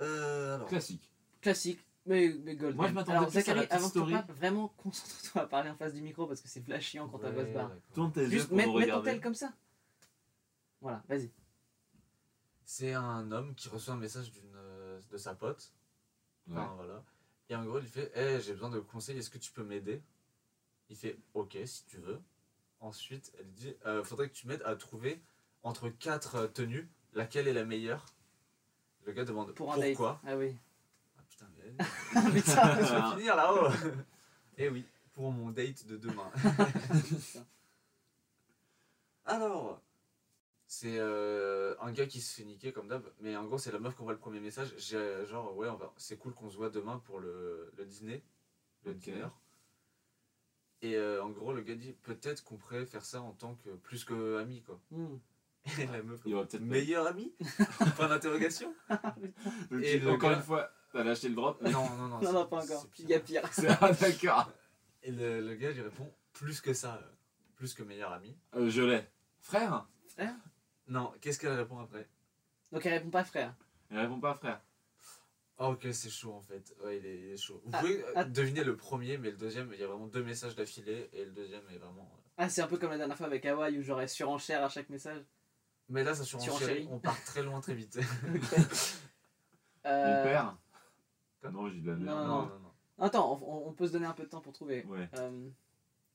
[0.00, 1.10] Euh, alors, Classique.
[1.42, 2.74] Classique, mais, mais gold.
[2.74, 4.14] Moi, je m'attendais à la petite avant que tu story.
[4.28, 7.30] vraiment concentre-toi à parler en face du micro parce que c'est flash chiant quand ta
[7.30, 7.70] voix se ouais, barre.
[7.92, 9.52] Tourne tes yeux Juste mets, ton tel comme ça.
[10.80, 11.30] Voilà, vas-y.
[12.64, 15.70] C'est un homme qui reçoit un message d'une euh, de sa pote.
[16.48, 16.56] Ouais.
[16.56, 17.04] Enfin, voilà.
[17.50, 20.00] Et en gros, il fait Eh, j'ai besoin de conseils, est-ce que tu peux m'aider?
[20.92, 22.20] Il fait Ok, si tu veux.
[22.80, 25.22] Ensuite, elle dit Euh, Faudrait que tu m'aides à trouver
[25.62, 28.04] entre quatre euh, tenues, laquelle est la meilleure
[29.06, 30.20] Le gars demande Pour un Pourquoi?
[30.22, 30.30] Date.
[30.30, 30.54] Ah oui.
[31.16, 31.72] Ah putain, mais
[32.30, 32.74] Putain.
[32.74, 33.72] je vais finir là-haut
[34.58, 34.84] Eh oui,
[35.14, 36.30] pour mon date de demain.
[39.24, 39.80] Alors,
[40.66, 43.78] c'est euh, un gars qui se fait niquer comme d'hab, mais en gros, c'est la
[43.78, 44.76] meuf qui envoie le premier message.
[44.78, 48.22] Genre, ouais, on va, c'est cool qu'on se voit demain pour le, le dîner,
[48.84, 48.98] le Ok.
[48.98, 49.24] dîner.
[50.82, 53.70] Et euh, en gros, le gars dit peut-être qu'on pourrait faire ça en tant que
[53.70, 54.80] plus que ami, quoi.
[54.90, 55.16] Hmm.
[55.78, 57.32] Et la meuf, Il y aura peut-être pas- meilleur ami?
[57.96, 58.74] Point d'interrogation
[59.80, 61.62] Et le encore gars- une fois, t'as lâché le drop?
[61.62, 62.20] Non, non, non.
[62.20, 62.86] Non, non, pas encore.
[62.98, 63.42] Il y a pire.
[63.52, 64.50] C'est ah, d'accord.
[65.04, 67.12] Et le, le gars lui répond plus que ça, euh,
[67.54, 68.36] plus que meilleur ami.
[68.56, 69.04] Euh, je l'ai.
[69.40, 69.86] Frère?
[70.88, 72.08] Non, qu'est-ce qu'elle répond après?
[72.72, 73.54] Donc elle répond pas frère.
[73.90, 74.60] Il répond pas frère.
[75.64, 76.74] Ah ok, c'est chaud en fait.
[76.82, 77.60] Ouais, il est, il est chaud.
[77.64, 78.24] Vous Ah, pouvez euh, ah.
[78.24, 81.30] deviner le premier, mais le deuxième, il y a vraiment deux messages d'affilée, et le
[81.30, 82.10] deuxième est vraiment...
[82.14, 84.68] euh, Ah, c'est un peu comme la dernière fois avec Hawaii où j'aurais surenchère à
[84.68, 85.22] chaque message.
[85.88, 86.88] Mais là, ça surenchérit, Surenchérit.
[86.90, 87.98] on part très loin très vite.
[89.84, 90.56] Euh, Mon père
[91.52, 92.72] Non, j'ai de la Non, non, non.
[92.98, 94.84] Attends, on, on peut se donner un peu de temps pour trouver.
[94.84, 95.08] Ouais.
[95.18, 95.48] Euh,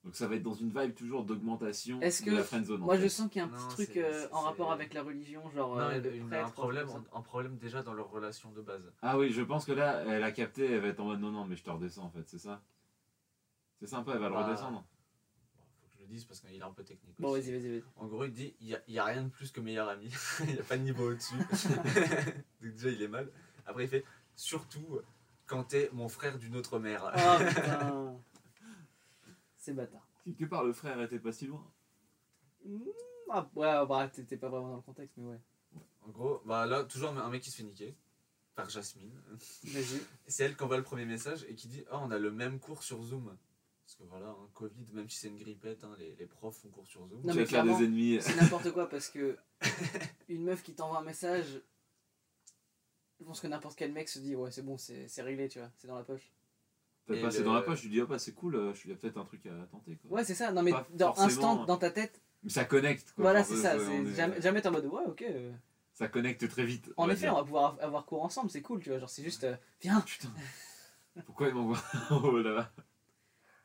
[0.08, 2.82] Donc ça va être dans une vibe toujours d'augmentation Est-ce de que- la friendzone.
[2.82, 3.02] en moi, fait.
[3.04, 5.50] je sens qu'il y a un Non, petit truc euh, en rapport avec la religion,
[5.50, 6.52] genre Non, euh, il y a- le il y a prêtre, un
[7.22, 8.90] problème, un déjà dans leur relation de base.
[9.02, 11.30] Ah oui, je pense que là, elle a capté, elle va être en mode non,
[11.32, 12.62] non, mais je te redescends en fait, c'est ça?
[13.82, 14.78] C'est sympa, elle va le Bah, redescendre.
[15.58, 17.52] Bon, faut que je le dise parce qu'il est un peu technique Bon, aussi.
[17.52, 17.84] vas-y, vas-y, vas-y.
[17.98, 20.10] En gros, il dit il n'y a rien de plus que meilleur ami.
[20.48, 21.36] il n'y a pas de niveau au-dessus.
[22.62, 23.30] Donc déjà, il est mal.
[23.66, 24.06] Après, il fait
[24.38, 25.02] surtout
[25.48, 27.12] quand t'es mon frère d'une autre mère.
[27.14, 28.20] Oh
[29.72, 29.84] putain.
[29.86, 30.08] C'est bâtard.
[30.24, 31.66] Quelque part, le frère était pas si loin.
[32.66, 32.80] Hmm,
[33.30, 35.40] Ah, ouais, bah, t'étais pas vraiment dans le contexte, mais ouais.
[36.02, 37.96] En gros, bah là, toujours un mec qui se fait niquer
[38.56, 39.12] par Jasmine.
[39.66, 40.02] Vas-y.
[40.28, 42.60] C'est elle qui envoie le premier message et qui dit Ah, on a le même
[42.60, 43.38] cours sur Zoom.
[43.86, 46.70] Parce que voilà, hein, Covid, même si c'est une grippette, hein, les, les profs font
[46.70, 47.22] cours sur Zoom.
[47.24, 48.18] Non, tu mais vas faire clairement, des ennemis.
[48.22, 49.38] C'est n'importe quoi parce que
[50.30, 51.62] une meuf qui t'envoie un message,
[53.20, 55.60] je pense que n'importe quel mec se dit ouais c'est bon c'est c'est réglé tu
[55.60, 56.32] vois c'est dans la poche.
[57.08, 58.90] T'as Et passé le- dans la poche, tu dis, oh bah c'est cool, euh, il
[58.92, 59.96] y a peut-être un truc à tenter.
[59.96, 60.12] Quoi.
[60.18, 63.14] Ouais c'est ça non mais Pas dans instant dans ta tête Mais ça connecte.
[63.14, 63.24] Quoi.
[63.24, 65.54] voilà c'est ça on c'est est- jamais, jamais t'es en mode ouais ok euh.
[65.94, 66.92] Ça connecte très vite.
[66.98, 67.34] en effet dire.
[67.34, 70.02] on va pouvoir avoir cours ensemble c'est cool tu vois genre c'est juste euh, viens
[70.02, 70.30] Putain.
[71.26, 71.82] Pourquoi il m'envoie
[72.12, 72.72] Oh là là.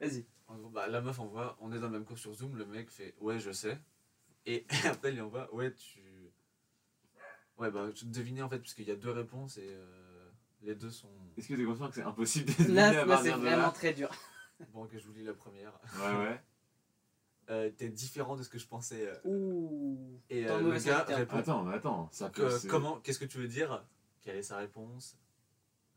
[0.01, 2.57] vas-y En gros, bah, la meuf envoie On est dans le même cours sur Zoom.
[2.57, 3.79] Le mec fait Ouais, je sais.
[4.47, 6.01] Et après, il envoie Ouais, tu.
[7.59, 10.02] Ouais, bah, je devinais en fait, parce qu'il y a deux réponses et euh,
[10.63, 11.09] les deux sont.
[11.37, 14.11] Est-ce que t'es conscient que c'est impossible de là, là c'est vraiment là très dur
[14.73, 15.73] Bon, ok, je vous lis la première.
[15.99, 16.41] Ouais, ouais.
[17.51, 19.09] euh, t'es différent de ce que je pensais.
[19.09, 19.17] euh.
[19.25, 20.21] Ouh.
[20.31, 22.49] Et euh, le gars répond Attends, mais attends, ça peut.
[22.49, 23.85] que- comment, qu'est-ce que tu veux dire?
[24.21, 25.19] Quelle est sa réponse?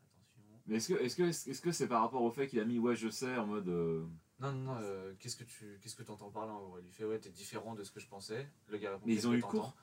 [0.00, 0.60] Attention.
[0.66, 2.78] Mais est-ce que est-ce que est-ce que c'est par rapport au fait qu'il a mis
[2.80, 4.04] ouais je sais en mode euh,
[4.40, 6.78] Non, non, non, euh, qu'est-ce que tu qu'est-ce que entends par là en gros?
[6.78, 8.48] Il lui fait ouais, t'es différent de ce que je pensais.
[8.66, 9.76] Le gars répond Mais ils ont que eu t'entends cours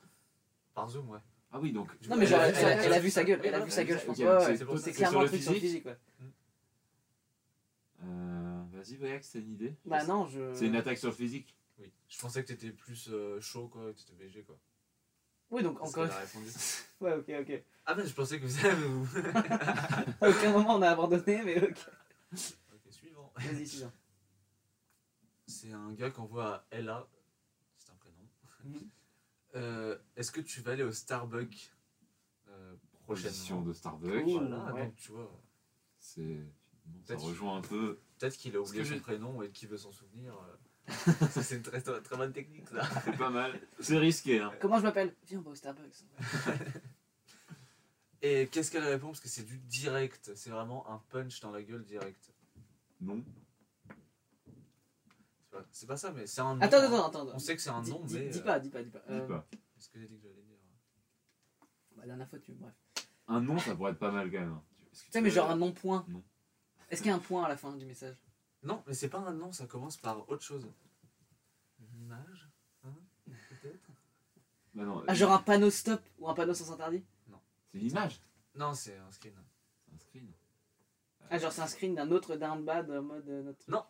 [0.74, 1.20] Par Zoom, ouais.
[1.56, 3.40] Ah oui donc Non, mais genre, Elle- elle, elle- elle- elle a vu sa gueule.
[3.44, 4.18] Elle a vu sa gueule, je pense.
[4.18, 5.96] Ouais, c'est- c'est C'est c'est clairement un truc sur le physique ouais.
[8.04, 10.52] euh, vas-y Voyax t'as une idée Bah non, je.
[10.54, 11.90] C'est une attaque sur le physique Oui.
[12.08, 14.58] Je pensais que t'étais plus euh, chaud quoi, que t'étais BG quoi.
[15.50, 16.08] Oui, donc C'est ce encore.
[16.08, 16.46] qu'elle a répondu.
[17.00, 17.62] Ouais, ok, ok.
[17.86, 18.86] Ah mais je pensais que vous avez.
[20.20, 21.76] À aucun moment on a abandonné, mais ok.
[22.32, 23.32] ok, suivant.
[23.36, 23.92] Vas-y, suivant.
[25.46, 27.06] C'est un gars qu'on voit à Ella.
[27.76, 28.26] C'est un prénom.
[28.64, 28.88] Mhm.
[29.54, 31.72] Euh, Est-ce que tu vas aller au Starbucks
[32.48, 32.74] euh,
[33.06, 34.24] position prochainement de Starbucks.
[34.24, 34.84] Voilà, ouais.
[34.86, 35.40] donc tu vois.
[35.98, 36.22] c'est
[36.86, 39.50] bon, ça Peut-être- rejoint un peu Peut-être qu'il a oublié que son j'ai- prénom et
[39.50, 40.34] qu'il veut s'en souvenir.
[40.88, 41.12] euh.
[41.30, 42.82] ça c'est une très, très, très bonne technique ça.
[43.04, 45.14] c'est pas mal c'est risqué hein Comment je m'appelle?
[45.26, 46.04] Viens, on va au Starbucks.
[48.22, 49.08] Et qu'est-ce qu'elle répond?
[49.08, 50.32] Parce que c'est du direct.
[50.34, 52.32] C'est vraiment un punch dans la gueule direct.
[53.00, 53.22] non
[55.54, 56.60] C'est pas, c'est pas ça, mais c'est un nom.
[56.62, 57.28] Attends, attends, attends.
[57.34, 58.28] On sait que c'est un nom, mais.
[58.28, 58.98] dis euh, pas, dis pas, dis pas.
[59.08, 60.56] dis Euh, pas Qu'est-ce que j'ai dit que j'allais dire
[61.92, 62.52] Bah, la dernière fois, tu.
[62.54, 62.72] Bref.
[63.28, 64.62] un nom ça pourrait être pas mal quand même hein.
[64.92, 66.04] Est-ce Tu sais, mais genre un non-point.
[66.08, 66.22] Non.
[66.90, 68.16] Est-ce qu'il y a un point à la fin du message?
[68.62, 70.66] Non, mais c'est pas un nom, ça commence par autre chose.
[71.78, 72.48] Une image
[72.84, 72.94] hein,
[73.26, 73.90] Peut-être?
[74.74, 77.04] Bah non Ah, genre un panneau stop ou un panneau sans interdit?
[77.72, 78.20] C'est une image
[78.54, 79.34] Non, c'est un screen.
[79.86, 80.32] c'est un screen
[81.30, 83.68] Ah, genre c'est un screen d'un autre down bad en mode euh, notre.
[83.70, 83.84] Non.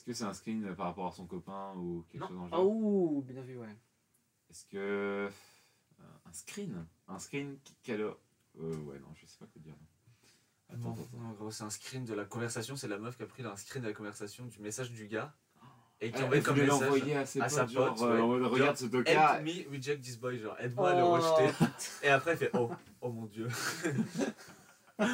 [0.00, 2.28] Est-ce que c'est un screen par rapport à son copain ou quelque Non.
[2.28, 3.76] chose dans le genre Oh, bien vu, ouais.
[4.50, 4.76] Est-ce que.
[4.78, 5.28] euh,
[6.26, 6.86] Un screen?
[7.08, 8.00] Un screen qui- quelle.
[8.00, 8.14] Euh,
[8.58, 9.74] ouais, non, je sais pas quoi dire.
[10.70, 11.18] Attends, Non, attends, attends.
[11.18, 12.76] non, en gros, c'est un screen de la conversation.
[12.76, 15.34] C'est la meuf qui a pris un screen de la conversation du message du gars.
[16.00, 16.80] Et qui Elle, envoie elle comme message.
[16.80, 18.20] l'envoyer à ses à potes, sa genre, pote, euh, ouais.
[18.22, 19.36] en mode, Genre, regarde ce tocard.
[19.36, 21.10] Help me reject this boy, genre aide-moi à le Oh.
[21.12, 21.52] rejeter.
[22.02, 22.70] Et après, il fait oh,
[23.02, 23.48] oh mon dieu.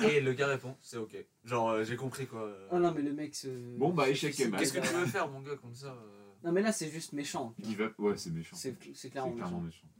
[0.04, 1.16] et le gars répond c'est ok.
[1.44, 2.50] Genre, euh, j'ai compris quoi.
[2.70, 3.48] Oh non, mais le mec se.
[3.76, 4.50] Bon, bah, échec et.
[4.50, 7.12] Qu'est-ce que tu veux faire, mon gars, comme ça euh Non, mais là, c'est juste
[7.12, 7.54] méchant.
[7.58, 7.86] Il va...
[7.98, 8.56] Ouais, c'est méchant.
[8.56, 9.82] C'est c'est C'est clairement clairement méchant.
[9.84, 9.94] méchant.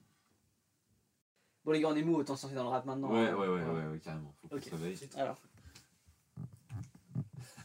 [1.65, 3.13] Bon, les gars, on est mou, autant sortir dans le rap maintenant.
[3.13, 3.35] Ouais, hein.
[3.35, 4.33] ouais, ouais, ouais, ouais, carrément.
[4.41, 4.65] Faut qu'on Ok.
[4.65, 4.99] se réveille.
[5.17, 5.41] Alors.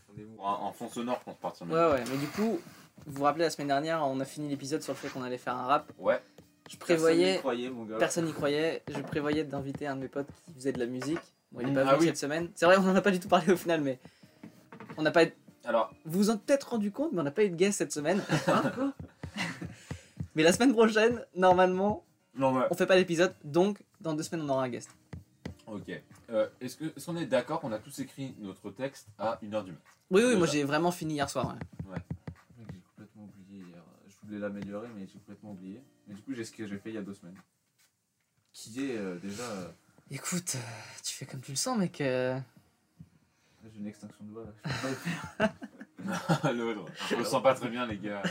[0.09, 0.35] On est mou.
[0.39, 2.59] En, fond sonore qu'on se parte Ouais, ouais, mais du coup,
[3.05, 5.37] vous vous rappelez la semaine dernière, on a fini l'épisode sur le fait qu'on allait
[5.37, 5.91] faire un rap.
[5.99, 6.19] Ouais.
[6.69, 7.37] Je prévoyais.
[7.37, 7.97] croyait, mon gars.
[7.97, 8.81] Personne n'y croyait.
[8.87, 11.19] Je prévoyais d'inviter un de mes potes qui faisait de la musique.
[11.51, 12.05] Bon, il n'est Mm, pas ah venu oui.
[12.07, 12.49] cette semaine.
[12.55, 13.99] C'est vrai, on n'en a pas du tout parlé au final, mais
[14.97, 15.25] on n'a pas.
[15.65, 17.77] Alors, Vous vous en êtes peut-être rendu compte, mais on n'a pas eu de guest
[17.77, 18.21] cette semaine.
[20.35, 22.03] mais la semaine prochaine, normalement,
[22.35, 22.65] non, ouais.
[22.71, 24.89] on fait pas l'épisode, donc dans deux semaines, on aura un guest.
[25.67, 25.89] Ok.
[26.29, 29.63] Euh, Est-ce que- est-ce qu'on est, d'accord qu'on a tous écrit notre texte à 1h
[29.65, 29.77] du mat?
[30.09, 31.55] Oui, oui, moi j'ai vraiment fini hier soir.
[31.89, 31.97] ouais.
[32.57, 33.83] J'ai complètement oublié hier.
[34.07, 35.81] Je voulais l'améliorer, mais j'ai complètement oublié.
[36.07, 37.37] Mais du coup, j'ai ce que j'ai fait il y a deux semaines.
[38.53, 39.43] Qui est euh, déjà.
[39.43, 39.67] euh,
[40.13, 40.59] Écoute, euh,
[41.03, 42.01] tu fais comme tu le sens, mec.
[42.01, 42.37] euh.
[43.73, 44.51] J'ai une extinction de voix là.
[44.65, 44.81] Je peux
[45.37, 45.47] pas
[46.09, 46.53] le faire.
[46.53, 46.85] L'autre.
[47.09, 48.21] Je me sens pas très bien, les gars.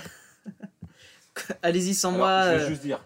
[1.63, 2.43] Allez-y sans Alors, moi.
[2.45, 3.01] Je vais euh, juste dire,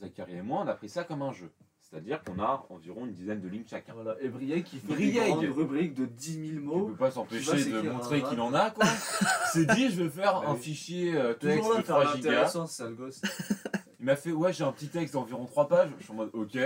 [0.00, 1.50] Zachary et moi, on a pris ça comme un jeu.
[1.80, 3.94] C'est-à-dire qu'on a environ une dizaine de lignes chacun.
[3.94, 4.14] Voilà.
[4.20, 6.86] Et Briac qui fait des grandes rubriques de 10 000 Il mots.
[6.86, 8.86] peut pas Tu vas s'empêcher de montrer qu'il en a, quoi.
[9.52, 10.60] C'est dit, je vais faire Bah un oui.
[10.60, 12.56] fichier texte Toujours là, de faire 3 gigas.
[13.98, 15.90] Il m'a fait, ouais, j'ai un petit texte d'environ 3 pages.
[15.98, 16.56] Je suis en mode, ok.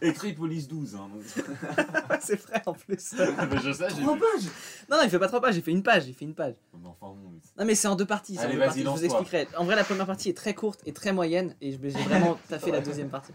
[0.08, 0.94] Écrit police 12.
[0.96, 1.08] Hein,
[2.20, 3.14] c'est vrai en plus.
[3.18, 4.20] Mais je sais, j'ai Trois vu.
[4.20, 4.44] pages
[4.90, 6.54] non, non, il fait pas trois pages, j'ai fait une page, j'ai fait une page.
[6.74, 8.34] Mais enfin, bon, mais c'est- Non, mais c'est en deux parties.
[8.34, 9.20] c'est en Allez, deux vas-y, parties, je vous lance-toi.
[9.20, 9.48] expliquerai.
[9.56, 12.38] En vrai, la première partie est très courte et très moyenne, et je- j'ai vraiment
[12.48, 13.32] taffé la deuxième partie.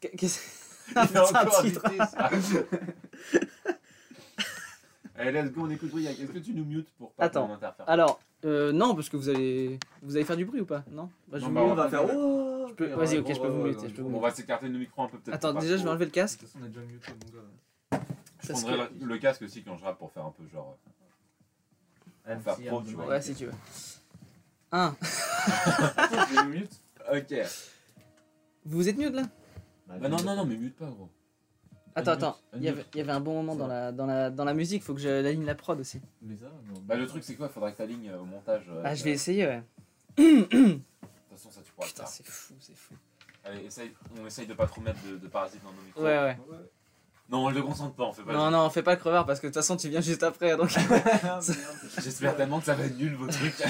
[0.00, 0.40] Qu'est-ce
[0.92, 1.82] Il a putain, encore titre.
[2.12, 2.30] ça.
[5.18, 6.18] Allez, let's go, on écoute Briac.
[6.18, 7.46] Est-ce que tu nous mutes pour pas Attends.
[7.46, 10.66] qu'on interfère Alors, euh, non, parce que vous allez, vous allez faire du bruit ou
[10.66, 12.04] pas Non Bah, je Non, vous bah, on va faire.
[12.14, 14.68] Oh Je peux- vas-y, ok, je peux vous muter, je peux vous On va s'écarter
[14.68, 15.34] de nos micros un peu peut-être.
[15.34, 16.40] Attends, pour pas déjà, je vais trop- enlever le De casque.
[16.40, 18.00] toute façon, on a déjà muté, mon gars.
[18.42, 20.44] Je parce prendrai que- le, le casque aussi quand je rappe pour faire un peu
[20.52, 20.76] genre.
[22.24, 23.06] Pour faire pro, tu vois.
[23.06, 23.52] Ouais, si tu veux.
[24.72, 24.94] Un.
[25.00, 26.72] Je le mute.
[27.12, 27.34] Ok.
[28.64, 29.22] Vous êtes mute là?
[29.86, 31.08] Bah non, non, non, mais mute pas, gros.
[31.96, 32.38] Attends, attends.
[32.54, 32.86] Il y, avait, unmute.
[32.94, 35.00] il y avait un bon moment dans la, dans la, dans la musique, faut que
[35.00, 36.00] je aligne la prod aussi.
[36.22, 36.80] Mais ça, non.
[36.84, 37.48] Bah le truc c'est quoi?
[37.48, 38.62] Faudra que t'alignes euh, au montage.
[38.68, 39.62] euh, Ah, je vais euh, essayer, ouais.
[40.18, 40.82] De toute
[41.32, 42.12] façon, ça tu pourras le Putain, faire.
[42.12, 42.94] c'est fou, c'est fou.
[43.44, 46.02] Allez, essaye, on essaye de pas trop mettre de, de parasites dans nos micros.
[46.02, 46.36] Ouais, ouais.
[47.30, 48.32] Non, on le concentre pas, on fait pas.
[48.32, 50.56] Non, non, fais pas le crevard parce que de toute façon, tu viens juste après.
[50.56, 50.68] Donc...
[52.02, 53.54] J'espère tellement que ça va être nul vos trucs.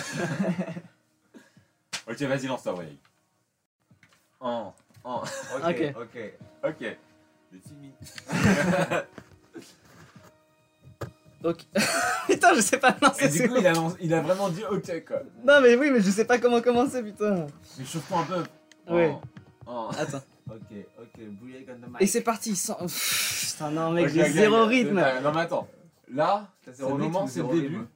[2.08, 2.92] ok, vas-y, lance-toi, ouais.
[4.40, 4.74] En,
[5.04, 5.22] en,
[5.64, 5.94] Ok.
[5.96, 6.32] ok.
[6.64, 6.96] ok.
[7.50, 7.94] Timide.
[11.44, 11.58] Ok.
[12.26, 12.96] putain, je sais pas.
[13.00, 15.18] Non, Et du coup, il a, lancé- il a vraiment dit ok quoi.
[15.44, 17.46] Non, mais oui, mais je sais pas comment commencer, putain.
[17.78, 18.92] Mais chauffe-toi un peu.
[18.94, 19.14] Ouais.
[19.14, 19.20] Oh.
[19.66, 19.90] Oh.
[19.98, 20.22] Attends.
[20.48, 21.96] Ok, ok, Bouyeg on the mic.
[22.02, 22.54] Et c'est parti.
[22.54, 22.74] Sans...
[22.76, 24.68] Pff, Putain, non, mec, Ok, j'ai ok, zéro ok.
[24.68, 24.94] rythme.
[25.24, 25.66] Non mais attends.
[26.08, 27.66] Là, T'as c'est zéro le rythme moment, c'est le début.
[27.78, 27.86] rythme?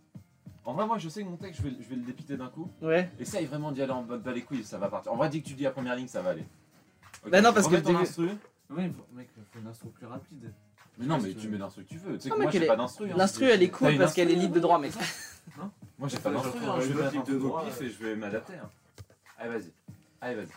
[0.65, 2.49] En vrai, moi je sais que mon texte, je vais, je vais le dépiter d'un
[2.49, 2.69] coup.
[2.83, 3.09] Ouais.
[3.21, 5.13] Essaye vraiment d'y aller en mode bas les couilles, ça va partir.
[5.13, 6.45] En vrai, dis que tu dis la première ligne, ça va aller.
[7.25, 8.29] Ok, Bah non, parce que remets ton début- instru.
[8.71, 10.53] Oui, mec, faut une intro plus rapide.
[10.99, 12.17] Mais non, mais tu mets veux l'instru que tu veux.
[12.19, 13.11] Tu sais que moi j'ai elle est- pas d'instru.
[13.11, 13.15] hein.
[13.17, 14.93] L'instru, elle est T'as cool une parce qu'elle est instru, libre de droit, mec.
[15.99, 17.87] Moi j'ai pas d'instru, hein, je vais mettre un de peu au droit, pif ouais.
[17.87, 18.55] et je vais m'adapter.
[18.55, 18.71] hein.
[19.39, 19.73] Allez, vas-y.
[20.21, 20.49] Allez, vas-y.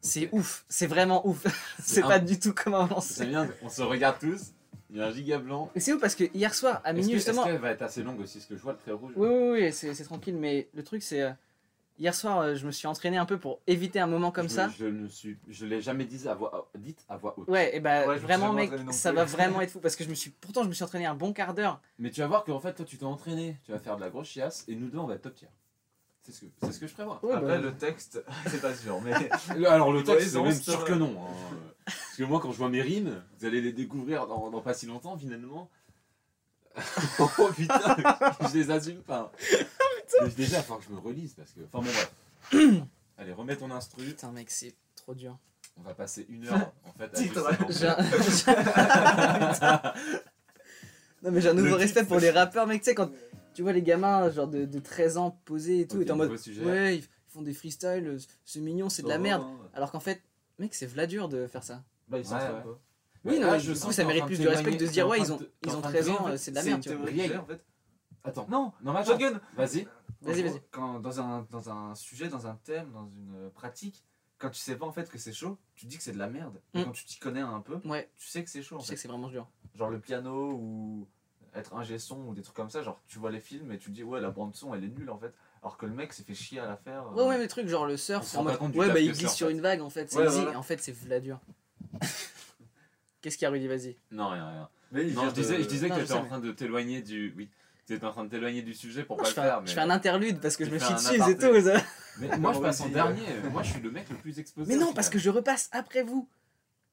[0.00, 0.64] C'est ouf.
[0.68, 1.44] C'est vraiment ouf.
[1.82, 3.26] c'est un- pas du tout comment C'est avancer.
[3.26, 4.52] bien, on se regarde tous.
[4.92, 5.70] Il y a un giga blanc.
[5.74, 7.42] Mais c'est ouf parce que hier soir, à Est-ce minuit, que- justement.
[7.44, 8.38] Est-ce qu'elle va être assez longue aussi?
[8.38, 9.12] Parce que je vois le trait rouge.
[9.16, 11.22] Oui, oui, oui, c'est c'est tranquille, mais le truc, c'est.
[11.22, 11.30] euh,
[12.00, 14.54] Hier soir, euh, je me suis entraîné un peu pour éviter un moment comme Je-
[14.54, 14.70] ça.
[14.78, 17.46] Je ne suis, je l'ai jamais dit à voix, dite à voix haute.
[17.46, 20.04] Ouais, et bah Ouais, je me vraiment, mec, ça va vraiment être fou parce que
[20.04, 20.30] je me suis.
[20.30, 21.78] Pourtant, je me suis entraîné un bon quart d'heure.
[21.98, 23.58] Mais tu vas voir qu'en fait, toi, tu t'es entraîné.
[23.64, 25.48] Tu vas faire de la grosse chiasse et nous deux, on va être top tier.
[26.22, 27.20] C'est ce que, c'est ce que je prévois.
[27.22, 29.12] Ouais, Après, bah, le texte, c'est pas sûr, mais.
[29.66, 31.14] Alors le texte, c'est non, même sûr que non.
[31.20, 31.56] hein.
[31.84, 34.72] Parce que moi, quand je vois mes rimes, vous allez les découvrir dans, dans pas
[34.72, 35.68] si longtemps, finalement.
[37.18, 37.96] oh putain,
[38.48, 39.32] je les assume pas.
[40.22, 41.60] Mais déjà, il faut que je me relise parce que.
[41.72, 42.12] Enfin bon, bref.
[43.18, 44.04] Allez, remets ton instru.
[44.04, 45.38] Putain, mec, c'est trop dur.
[45.76, 47.20] On va passer une heure en fait à
[51.22, 52.82] non, mais j'ai un nouveau Le respect pour les rappeurs, mec.
[52.82, 53.10] Tu sais, quand
[53.54, 56.10] tu vois les gamins, genre de, de 13 ans, posés et tout, Ok, et t'es
[56.12, 56.36] en mode.
[56.38, 56.64] sujet.
[56.64, 59.42] Ouais, ils font des freestyles, euh, c'est mignon, c'est de la Oh, merde.
[59.42, 59.48] ouais.
[59.74, 60.22] Alors qu'en fait,
[60.58, 61.82] mec, c'est v'la dur de faire ça.
[62.08, 62.38] Bah, ils Ouais, ouais.
[62.40, 62.64] pas.
[63.24, 64.78] Oui, non, là, mais je du sens coup, que ça mérite plus de respect que
[64.78, 66.22] de se dire, ouais, ils ont, de- t'es ils en ont train de 13 dire,
[66.22, 67.60] ans, c'est de la C'est merde, j'ai, en fait.
[68.24, 68.46] Attends.
[68.50, 69.12] Non, Non, mais attends.
[69.12, 69.86] Shotgun Vas-y.
[70.22, 70.62] Vas-y, vas-y.
[70.70, 74.04] Quand dans un, dans un sujet, dans un thème, dans une euh, pratique,
[74.38, 76.28] quand tu sais pas en fait que c'est chaud, tu dis que c'est de la
[76.28, 76.60] merde.
[76.74, 76.84] Et Mm.
[76.84, 78.88] quand tu t'y connais un peu, Ouais, tu sais que c'est chaud en je sais
[78.90, 78.94] fait.
[78.96, 79.48] que c'est vraiment dur.
[79.74, 81.08] Genre le piano ou
[81.54, 83.90] être un son ou des trucs comme ça, genre tu vois les films et tu
[83.90, 85.32] dis ouais la bande son elle est nulle en fait.
[85.62, 87.06] Alors que le mec s'est fait chier à la faire.
[87.08, 88.58] euh, Ouais, ouais, mais le truc, genre le surf, en mode.
[88.76, 89.52] Ouais, bah il glisse en sur fait.
[89.52, 90.40] une vague, en fait, c'est Ouais, easy.
[90.42, 90.58] voilà.
[90.58, 91.38] En fait, c'est v'la dur.
[93.20, 93.96] Qu'est-ce qu'il y a, Rudy Vas-y.
[94.10, 94.68] Non, rien, rien.
[94.92, 96.52] Mais Non, je disais, de- je disais Non, que t'étais sais, en mais- train de
[96.52, 97.34] t'éloigner du.
[97.36, 97.50] Oui.
[97.90, 99.56] T'étais en train de t'éloigner du sujet pour Non, pas je, le fais faire.
[99.56, 99.66] un, mais...
[99.66, 101.48] je fais un interlude parce que je me un dessus, c'est aparté.
[101.48, 101.60] tout.
[101.60, 101.82] ça.
[102.20, 103.26] Mais moi, je passe en dernier.
[103.50, 104.72] Moi, je suis le mec le plus exposé.
[104.72, 106.28] Mais non, parce que je repasse après vous.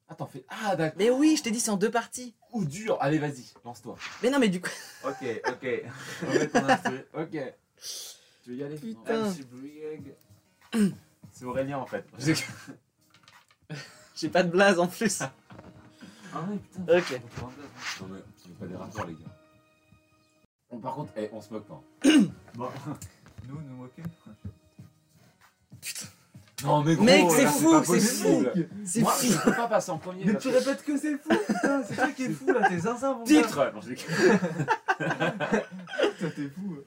[0.09, 0.43] Attends, fais.
[0.49, 0.97] Ah, d'accord.
[0.97, 2.33] Mais oui, je t'ai dit, c'est en deux parties.
[2.51, 2.97] Ou dur.
[2.99, 3.95] Allez, vas-y, lance-toi.
[4.23, 4.71] Mais non, mais du coup.
[5.03, 5.67] Ok, ok.
[6.27, 7.05] Remets ton instru.
[7.13, 7.37] Ok.
[8.43, 8.77] Tu veux y aller?
[8.77, 9.31] Putain.
[11.31, 12.05] C'est Aurélien en fait.
[14.15, 15.21] J'ai pas de blaze en plus.
[15.21, 16.97] Ah ouais, putain.
[16.97, 17.21] Ok.
[17.21, 17.49] hein.
[18.01, 19.36] Non mais pas des rappeurs les gars.
[20.71, 21.81] Bon, par contre, eh, on se moque pas.
[22.55, 22.69] Bon,
[23.47, 24.03] nous, nous moquer.
[26.63, 28.69] Non mais gros, Mec, c'est là, fou, pas c'est possible.
[28.83, 29.27] C'est Moi, fou.
[29.27, 30.25] je peux pas passer en premier.
[30.25, 32.67] Mais parce tu que- répètes que c'est fou, putain, c'est toi qui es fou là,
[32.67, 33.43] t'es zinzin mon gars.
[33.43, 34.39] Titre Non, je déconne.
[36.19, 36.77] Toi t'es fou.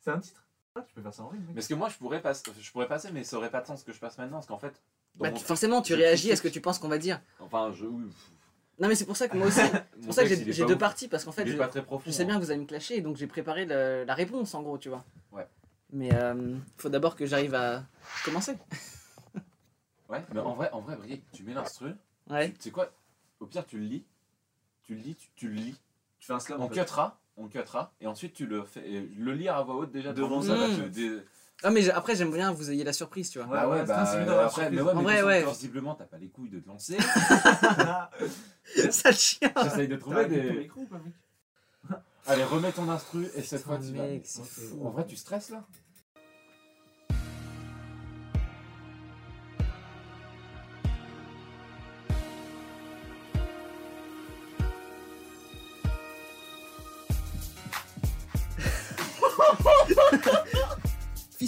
[0.00, 0.44] C'est un titre
[0.76, 1.54] Ah, tu peux faire ça en rime, mec.
[1.56, 3.82] Parce que moi je pourrais, passer, je pourrais passer, mais ça aurait pas de sens
[3.82, 4.80] que je passe maintenant, parce qu'en fait.
[5.16, 7.20] dans Bah, mon- tu- forcément, tu réagis à ce que tu penses qu'on va dire.
[7.40, 7.86] Enfin, je.
[7.86, 8.04] Oui,
[8.80, 9.60] Non, mais c'est pour ça que moi aussi.
[10.00, 11.82] C'est pour ça que il j'ai deux parties parce qu'en fait, Il je, pas très
[11.84, 12.04] profond.
[12.06, 12.26] je sais hein.
[12.26, 14.78] bien que vous allez me clasher et donc j'ai préparé le- la réponse en gros,
[14.78, 15.04] tu vois.
[15.32, 15.46] Ouais.
[15.92, 17.84] Mais euh, faut d'abord que j'arrive à
[18.24, 18.56] commencer.
[20.08, 21.92] Ouais, mais en vrai, en vrai, Brieg, tu mets l'instru.
[22.28, 22.50] Ouais.
[22.54, 22.90] Tu sais quoi
[23.38, 24.04] Au pire, tu le lis.
[24.82, 25.76] Tu le lis, tu, tu le lis.
[26.18, 28.80] Tu fais un slam On cuttera, on cuttera, et ensuite tu le fais.
[28.90, 31.22] et le lire à voix haute déjà Devant ça, va te
[31.62, 33.46] Ah, mais après, j'aime bien que vous ayez la surprise, tu vois.
[33.48, 35.44] Ouais, bah ouais, ouais, bah c'est une heure après, mais ouais, En mais vrai, ouais.
[35.44, 36.96] visiblement t'as pas les couilles de te lancer.
[38.90, 40.52] Sale chien J'essaye de trouver des.
[40.52, 41.14] micro ou pas, mec
[42.26, 44.04] Allez, remets ton instru et cette fois tu vas.
[44.06, 44.46] mec, c'est Ok.
[44.48, 44.86] fou.
[44.86, 45.66] En vrai, tu stresses là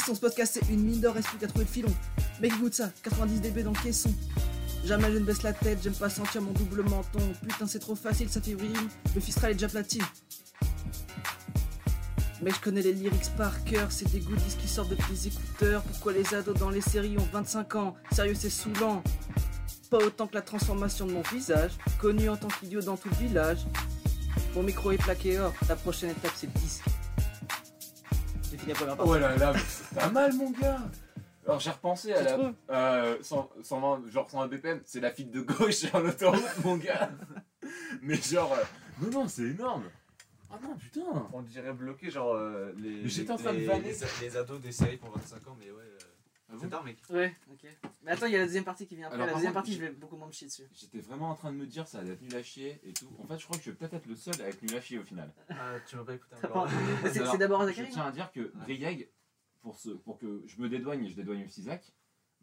[0.02, 1.94] Fiston, ce podcast, c'est une mine d'or, reste plus qu'à trouver le filon.
[2.40, 4.12] Mec, écoute ça, 90 dB dans le caisson.
[4.84, 7.20] Jamais je ne baisse la tête, j'aime pas sentir mon double menton.
[7.48, 8.88] Putain, c'est trop facile, ça fait rime.
[9.14, 10.02] Le Fistral est déjà platine.
[12.42, 15.84] Mec, je connais les lyrics par cœur, c'est des goodies qui sortent depuis les écouteurs.
[15.84, 17.94] Pourquoi les ados dans les séries ont 25 ans?
[18.10, 19.04] Sérieux, c'est saoulant.
[19.88, 23.28] Pas autant que la transformation de mon visage, connu en tant qu'idiot dans tout le
[23.28, 23.60] village.
[24.56, 26.82] Mon micro est plaqué or, la prochaine étape c'est le disque.
[28.62, 29.10] Fini la première partie.
[29.12, 30.78] Oh là là, c'est pas mal mon gars
[31.46, 32.52] Alors j'ai repensé à la.
[32.70, 37.10] Euh, 100, 120, genre 120 BPM, c'est la file de gauche sur l'autoroute mon gars
[38.02, 38.52] Mais genre.
[38.52, 38.62] euh,
[39.04, 39.84] Non, non, c'est énorme
[40.50, 41.00] Ah non, putain
[41.32, 43.92] On dirait bloqué, genre euh, les, Mais j'étais en les- train de les- vanner.
[44.20, 45.82] les, les ados des séries pour 25 ans, mais ouais.
[46.52, 46.98] Euh, Ah C'est tard, mec.
[47.10, 47.64] Ouais, ok.
[48.04, 49.14] Mais attends, il y a la deuxième partie qui vient après.
[49.16, 50.68] Alors, la par deuxième contre, partie, je j'ai- vais beaucoup moins me chier dessus.
[50.72, 53.08] J'étais vraiment en train de me dire ça allait être nul à chier et tout.
[53.22, 54.80] En fait, je crois que je vais peut-être être le seul à être nul à
[54.80, 55.32] chier au final.
[55.48, 56.12] Ah, tu m'as pas
[56.48, 56.66] pas-
[57.02, 59.08] Mais C'est c'est d'abord à Je Zachary tiens à dire que Brieg,
[59.62, 61.92] pour, ce, pour que je me dédouane et je dédouane aussi Zach,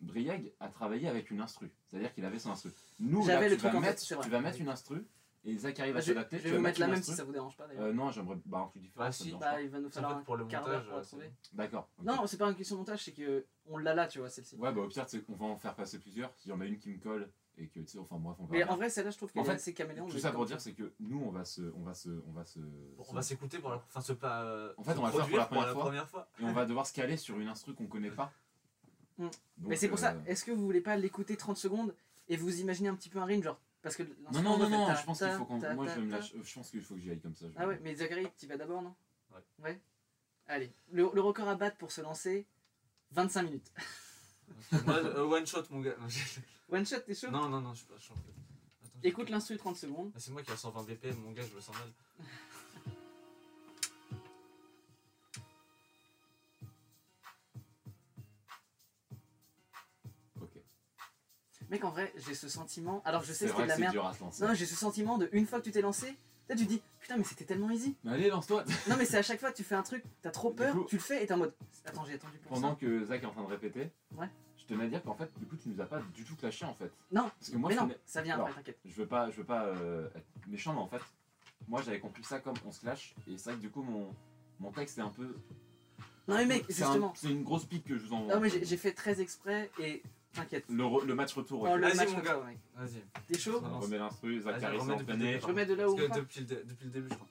[0.02, 1.70] Brieg a travaillé avec une instru.
[1.90, 2.72] C'est-à-dire qu'il avait son instru.
[3.00, 4.24] Nous, là, J'avais tu, le truc vas en tête, mettre, c'est vrai.
[4.24, 5.06] tu vas mettre une instru
[5.46, 6.38] et Zach arrive à Bah, Je vais s'adapter.
[6.38, 7.18] je tu vais vas vous mettre la une même si instru.
[7.18, 7.84] ça vous dérange pas d'ailleurs.
[7.84, 8.38] Euh, non, j'aimerais.
[8.46, 9.06] Bah, un truc différent.
[9.06, 9.36] Bah, ça me si.
[9.38, 10.96] dérange Bah, il va nous En falloir fait, pour le un quart d'heure montage, pour
[10.98, 11.32] la euh, trouver.
[11.54, 11.90] D'accord.
[11.98, 12.06] ok.
[12.06, 14.56] Non, c'est pas une question de montage, c'est que on l'a là, tu vois, celle-ci.
[14.58, 16.34] Ouais, bah au pire, c'est qu'on va en faire passer plusieurs.
[16.36, 18.46] S'il y en a une qui me colle et que tu sais, enfin bref, on
[18.46, 18.52] va.
[18.52, 20.08] Mais en vrai, celle-là, je trouve qu'elle est fait, assez caméléon.
[20.08, 22.32] Tout mais ça pour dire, c'est que nous, on va se, on va se, on
[22.32, 22.60] va se,
[23.08, 25.62] On va s'écouter pour la, enfin, se pas, En fait, se on va faire pour
[25.62, 26.28] la première fois.
[26.40, 28.32] et on va devoir se caler sur une instru qu'on connaît pas.
[29.18, 29.28] Mm.
[29.60, 31.94] Mais c'est pour ça, euh, est-ce que vous voulez pas l'écouter 30 secondes
[32.30, 34.96] et vous imaginez un petit peu un rythme, genre Parce que Non, non, non, non,
[34.96, 35.60] je pense qu'il faut qu'on.
[35.76, 37.46] Moi, je, me lâche- je pense qu'il faut que j'y aille comme ça.
[37.58, 38.96] Ah ouais, mais Zachary, tu vas d'abord, non?
[39.32, 39.42] Ouais.
[39.64, 39.82] Ouais
[40.48, 42.48] Allez, le, le record à battre pour se lancer,
[43.12, 43.72] 25 minutes.
[44.86, 45.96] Moi, euh, one shot, mon gars.
[46.72, 48.14] One shot, t'es chaud Non, non, non, je suis pas chaud.
[48.14, 48.32] en fait.
[48.86, 50.12] Attends, Écoute l'instru 30 secondes.
[50.16, 51.92] Ah, C'est moi qui ai 120 BPM, mon gars, je me sens mal.
[60.42, 60.52] Ok.
[61.70, 63.02] Mec, en vrai, j'ai ce sentiment.
[63.06, 63.94] Alors, je sais que c'était de la c'est merde.
[63.94, 64.44] dur à se lancer.
[64.46, 66.16] Non, j'ai ce sentiment de une fois que tu t'es lancé,
[66.50, 67.96] là tu te dis putain, mais c'était tellement easy.
[68.04, 68.64] Mais allez, lance-toi.
[68.90, 70.96] Non, mais c'est à chaque fois, tu fais un truc, t'as trop peur, coup- tu
[70.98, 71.54] le fais et t'es en mode
[71.86, 72.78] attends, j'ai attendu pour Pendant ça.
[72.82, 74.28] que Zach est en train de répéter, Ouais.
[74.58, 76.66] je tenais à dire qu'en fait, du coup, tu nous as pas du tout clashé
[76.66, 76.92] en fait.
[77.12, 78.80] Non, Parce que moi, mais je non, tenais- ça vient Alors, après, t'inquiète.
[78.86, 81.02] je veux pas, je veux pas euh, être méchant, mais en fait,
[81.68, 83.16] moi, j'avais compris ça comme on se clash.
[83.28, 84.14] Et c'est vrai que du coup, mon,
[84.60, 85.36] mon texte est un peu.
[86.28, 87.14] Non, mais mec, un- justement.
[87.16, 88.36] C'est une grosse pique que je vous envoie.
[88.36, 90.04] Non, mais j'ai fait très exprès et
[90.34, 90.66] t'inquiète.
[90.70, 91.64] Le, le match retour.
[91.64, 91.76] Oh, ok.
[91.76, 92.40] le Vas-y, match mon gars.
[92.46, 92.60] mec.
[92.76, 93.04] Vas-y.
[93.28, 95.32] T'es chaud On remet l'instru, Zach Vas-y, arrive remets sans depuis le freiner.
[95.32, 95.42] début.
[95.42, 97.28] Je remets de là où Parce que depuis le, depuis le début, je crois.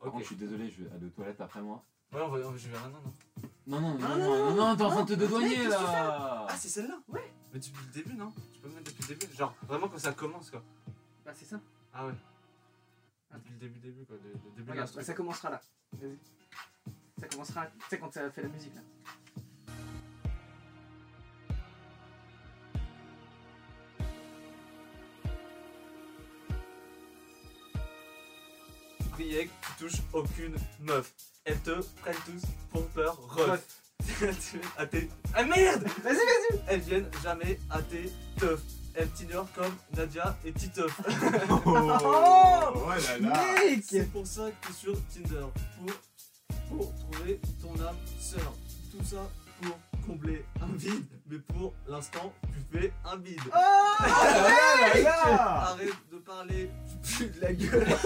[0.00, 0.20] Par contre, Ok.
[0.22, 1.82] je suis désolé, je vais aller aux toilettes après moi.
[2.12, 3.10] Ouais, on va, on- je vais maintenant, non
[3.66, 5.64] Non, non, non, Ah, non, non, non, non, t'es en train de te non, dédouaner
[5.68, 7.32] là Ah, c'est celle-là Ouais.
[7.52, 9.98] Mais depuis le début, non Tu peux me mettre depuis le début Genre, vraiment quand
[9.98, 10.62] ça commence, quoi.
[11.24, 11.60] Bah, c'est ça.
[11.92, 12.12] Ah ouais.
[13.30, 13.38] Attends.
[13.38, 14.16] Depuis le début, début, quoi.
[14.22, 15.60] Le, le début de Regarde, bah, ça commencera là.
[15.94, 16.18] Vas-y.
[17.20, 18.82] Ça commencera, tu sais, quand ça fait la musique là.
[29.14, 31.12] Brieg, tu touches aucune meuf.
[31.44, 33.62] Elles te prennent tous pour peur, ref.
[34.76, 35.08] À tes...
[35.34, 38.60] Ah merde Vas-y, vas-y Elles viennent jamais à tes teufs.
[38.94, 41.00] Elles t'ignorent comme Nadia et Titeuf.
[41.64, 45.46] Oh là là Mec C'est pour ça que tu es sur Tinder.
[45.78, 45.92] Pour,
[46.68, 48.52] pour trouver ton âme sœur.
[48.90, 49.28] Tout ça
[49.62, 51.06] pour combler un vide.
[51.30, 53.40] Mais pour l'instant, tu fais un bide.
[53.48, 53.58] Oh
[55.38, 56.70] Arrête de parler,
[57.02, 57.96] tu pues de la gueule.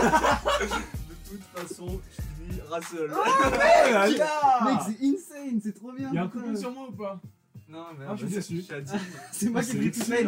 [1.31, 2.22] De toute façon, tu
[2.53, 3.11] finiras seul.
[4.64, 6.12] Mec, c'est insane, c'est trop bien.
[6.12, 7.20] Y'a un coupé sur moi ou pas?
[7.68, 8.62] Non, mais Ah, je suis déçu.
[8.68, 8.97] Je.
[9.31, 10.26] C'est moi qui ai pris Mec,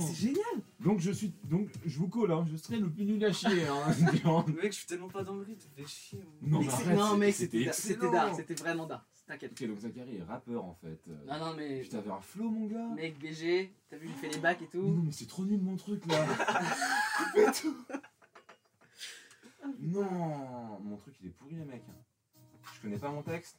[0.00, 0.42] c'est génial.
[0.80, 3.66] Donc je suis donc je vous colle hein, je serai le plus nul à chier
[3.66, 4.44] hein.
[4.62, 6.20] Mec, je suis tellement pas dans le rythme, fais chier.
[6.40, 9.04] non, Mec, mais c'est- arrête, non, mec, c'était c'était dark, c'était vraiment dark.
[9.26, 9.52] T'inquiète.
[9.60, 10.98] Ok donc Zachary est rappeur en fait.
[11.10, 11.80] Euh, Non, non, mais.
[11.80, 12.88] Putain t'avais un flow mon gars.
[12.96, 14.86] Mec, BG, t'as vu, j'ai fait les bacs et Mais tout.
[14.88, 16.24] non mais c'est trop nul mon truc là.
[17.18, 17.76] Coupez tout.
[19.78, 21.84] Non mon truc il est pourri les mecs.
[22.74, 23.58] Je connais pas mon texte.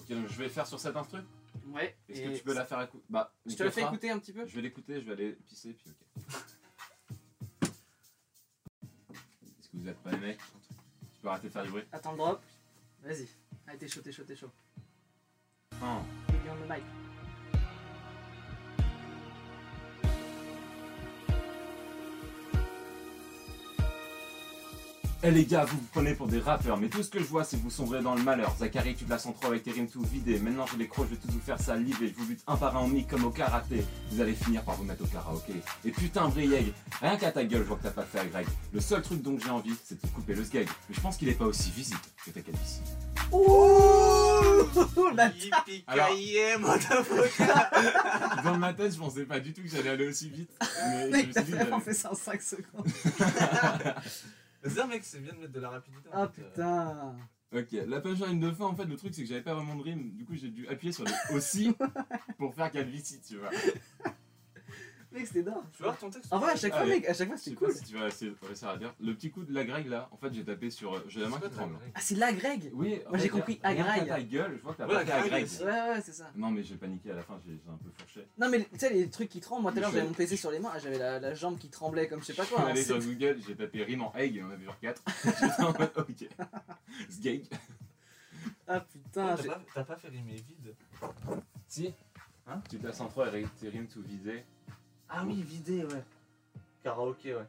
[0.00, 1.20] Ok donc je vais faire sur cette instru.
[1.68, 1.96] Ouais.
[2.08, 4.32] Est-ce que tu peux la faire écouter Bah Je te le fais écouter un petit
[4.32, 5.96] peu Je vais l'écouter, je vais aller pisser puis ok.
[9.58, 10.38] Est-ce que vous êtes prêts les mecs
[11.14, 11.84] Tu peux arrêter de faire du bruit?
[11.92, 12.42] Attends le drop.
[13.02, 13.28] Vas-y.
[13.66, 14.50] Allez, t'es chaud, t'es chaud, t'es chaud.
[15.82, 16.82] 1, Put me on the mic.
[25.28, 27.42] Eh les gars, vous vous prenez pour des rappeurs, mais tout ce que je vois
[27.42, 28.54] c'est que vous sombrez dans le malheur.
[28.60, 30.38] Zachary, tu te la sens trop avec tes rimes tout vidées.
[30.38, 32.06] Maintenant j'ai les crocs, je vais tous vous faire saliver.
[32.06, 33.84] Je vous bute un par un en mic comme au karaté.
[34.12, 35.54] Vous allez finir par vous mettre au karaoké.
[35.84, 38.46] Et putain, Brieg, rien qu'à ta gueule, je vois que t'as pas fait à Greg.
[38.72, 40.68] Le seul truc dont j'ai envie, c'est de te couper le sgeg.
[40.88, 42.82] Mais je pense qu'il est pas aussi visible que ta calvitie.
[43.32, 43.48] Ouh
[45.16, 47.46] la motherfucker
[48.44, 50.50] Dans ma tête, je pensais pas du tout que j'allais aller aussi vite.
[50.84, 52.86] Mais Mec, t'as vraiment fait ça en 5 secondes.
[54.68, 56.08] C'est ça, mec, c'est bien de mettre de la rapidité.
[56.08, 56.42] en Ah fait.
[56.42, 57.16] Euh, putain.
[57.54, 59.82] Ok, la punchline de fin, en fait, le truc c'est que j'avais pas vraiment de
[59.82, 61.74] rime, du coup j'ai dû appuyer sur le aussi
[62.38, 63.50] pour faire calvitie, tu vois.
[65.16, 65.54] Mec, c'était dingue.
[65.72, 66.90] Tu veux voir ton texte En vrai, à chaque fois, Allez.
[66.96, 67.72] mec, à chaque fois, c'était cool.
[67.72, 68.94] si tu vas essayer de réussir à dire.
[69.00, 71.02] Le petit coup de la Greg là, en fait j'ai tapé sur.
[71.08, 71.76] J'ai la main qui tremble.
[71.94, 72.70] Ah, c'est la Greg?
[72.74, 74.06] Oui, Moi, j'ai compris Agraille.
[74.06, 75.62] ta gueule, je vois que t'as Ouais, pas aussi.
[75.64, 76.30] Ouais, ouais, c'est ça.
[76.36, 78.26] Non mais j'ai paniqué à la fin, j'ai un peu fourché.
[78.38, 80.14] Non, mais tu sais, les trucs qui tremblent, moi tout à l'heure, j'avais vais- mon
[80.14, 82.68] PC sur les mains, j'avais la, la jambe qui tremblait comme je sais pas quoi.
[82.70, 85.02] hein, sur Google, j'ai tapé rime en egg et on avait genre 4.
[85.24, 86.28] J'étais en mode ok.
[87.10, 87.44] Sgeg.
[88.68, 90.74] Ah putain, T'as pas, t'as pas fait rimer vide?
[91.68, 91.92] Si
[92.48, 92.60] Hein?
[92.70, 94.44] Tu passes en 3 et t'es rimes tout visé.
[95.08, 96.04] Ah oui, vidé, ouais.
[96.82, 97.46] Karaoké, ouais.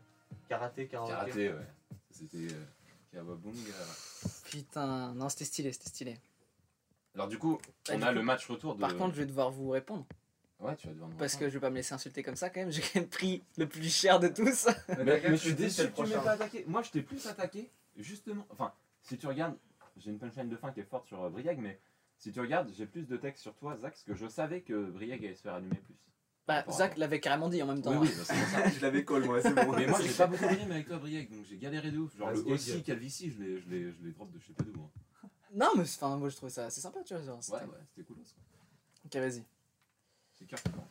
[0.50, 1.12] Karaté, karaoké.
[1.14, 1.68] Karaté, ouais.
[2.12, 2.66] C'était euh,
[3.12, 3.74] Kawabunga.
[4.46, 6.18] Putain, non, c'était stylé, c'était stylé.
[7.16, 8.80] Alors du coup, Bah, on du a coup, le match retour de...
[8.82, 10.06] Par contre, je vais devoir vous répondre.
[10.60, 12.50] Ouais, tu vas devoir nous Parce que je vais pas me laisser insulter comme ça
[12.50, 12.72] quand même.
[12.72, 14.68] J'ai quand même pris le plus cher de tous.
[14.90, 16.64] Mais, mais je suis déçu que tu m'aies pas attaqué.
[16.68, 18.46] Moi, je t'ai plus attaqué, justement.
[18.50, 19.56] Enfin, si tu regardes,
[19.98, 21.80] j'ai une punchline de fin qui est forte sur euh, Briag, mais
[22.18, 24.86] si tu regardes, j'ai plus de texte sur toi, Zach, parce que je savais que
[24.90, 25.96] Briag allait se faire allumer plus.
[26.48, 26.64] Bah.
[26.72, 27.92] Zach l'avait carrément dit en même temps.
[27.92, 28.70] Oui, oui, bah, c'est pour ça.
[28.78, 29.74] je l'avais call, moi, c'est bon.
[29.76, 32.18] Mais moi, j'ai pas beaucoup de rimes avec toi, Briag, donc j'ai galéré de ouf.
[32.18, 32.82] Genre, le aussi.
[32.84, 34.80] Calvici, je l'ai, je l'ai, je l'ai drop de je sais pas d'où.
[34.82, 35.28] hein.
[35.54, 37.24] Non, mais enfin, moi je trouvais ça assez sympa, tu vois.
[37.24, 38.18] genre, c'était- Ouais, ouais, c'était cool.
[38.24, 38.34] ça.
[39.06, 39.44] Ok, vas-y.
[40.40, 40.86] C'est cœur qui manque.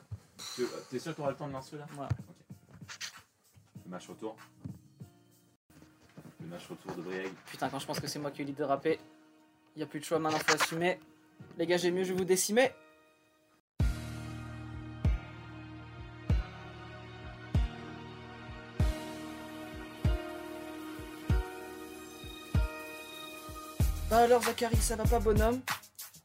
[0.55, 1.87] Tu- euh, T'es sûr que t'auras le temps de lancer là?
[1.93, 2.11] Voilà.
[2.11, 3.11] Ok.
[3.87, 4.37] Le match retour.
[6.41, 7.33] Le match retour de Briag.
[7.47, 8.99] Putain, quand je pense que c'est moi qui ai eu l'idée de rapper,
[9.77, 10.99] y a plus de choix maintenant, faut assumer.
[11.59, 12.71] Les gars, j'ai mieux, je vais vous décimer.
[24.17, 25.61] Alors, Zachary, ça va pas, bonhomme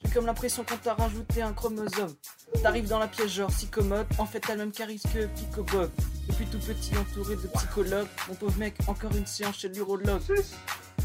[0.04, 2.16] J'ai comme l'impression qu'on t'a rajouté un chromosome.
[2.62, 5.64] T'arrives dans la pièce genre si commode, en fait t'as le même charisme que Pico
[5.64, 5.90] Bob.
[6.28, 10.22] Depuis tout petit entouré de psychologues, mon pauvre mec, encore une séance chez l'urologue.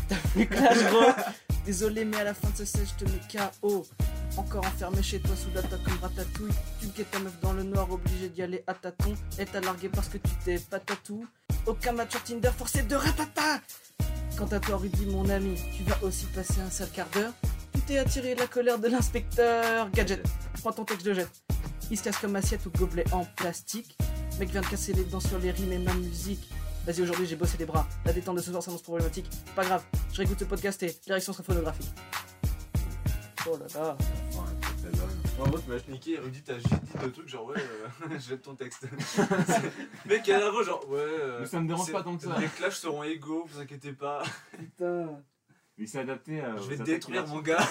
[0.09, 1.13] T'as plus clash gros
[1.65, 3.21] Désolé mais à la fin de ce set je te mets
[3.63, 3.85] KO
[4.37, 6.53] Encore enfermé chez toi sous la table comme ratatouille.
[6.81, 9.15] Tu guettes ta meuf dans le noir obligé d'y aller à tâtons.
[9.39, 11.27] Et t'as largué parce que tu t'es patatou
[11.67, 13.61] Aucun match sur Tinder forcé de ratata
[14.37, 17.33] Quant à toi Rudy mon ami Tu vas aussi passer un sale quart d'heure
[17.75, 20.23] Tu t'es attiré la colère de l'inspecteur Gadget
[20.61, 21.29] Prends ton texte de jet
[21.91, 23.97] Il se casse comme assiette ou gobelet en plastique
[24.39, 26.51] Mec vient de casser les dents sur les rimes et ma musique
[26.87, 27.85] Vas-y, aujourd'hui j'ai bossé les bras.
[28.05, 29.29] La détente de ce soir s'annonce problématique.
[29.57, 29.83] Pas grave,
[30.13, 31.91] je réécoute ce podcast et direction sera phonographique.
[33.49, 33.97] Oh là là.
[35.39, 38.43] En gros, tu m'as niqué, Rudy, t'as juste dit le truc, genre, ouais, euh, jette
[38.43, 38.87] ton texte.
[40.07, 40.99] Mec, à la voix, genre, ouais.
[40.99, 42.39] euh, Mais ça me dérange c'est- pas tant que ça.
[42.39, 44.23] Les clashs seront égaux, vous inquiétez pas.
[44.57, 45.23] Putain.
[45.79, 46.57] Il s'est adapté à.
[46.57, 47.59] Je vais te détruire, mon gars.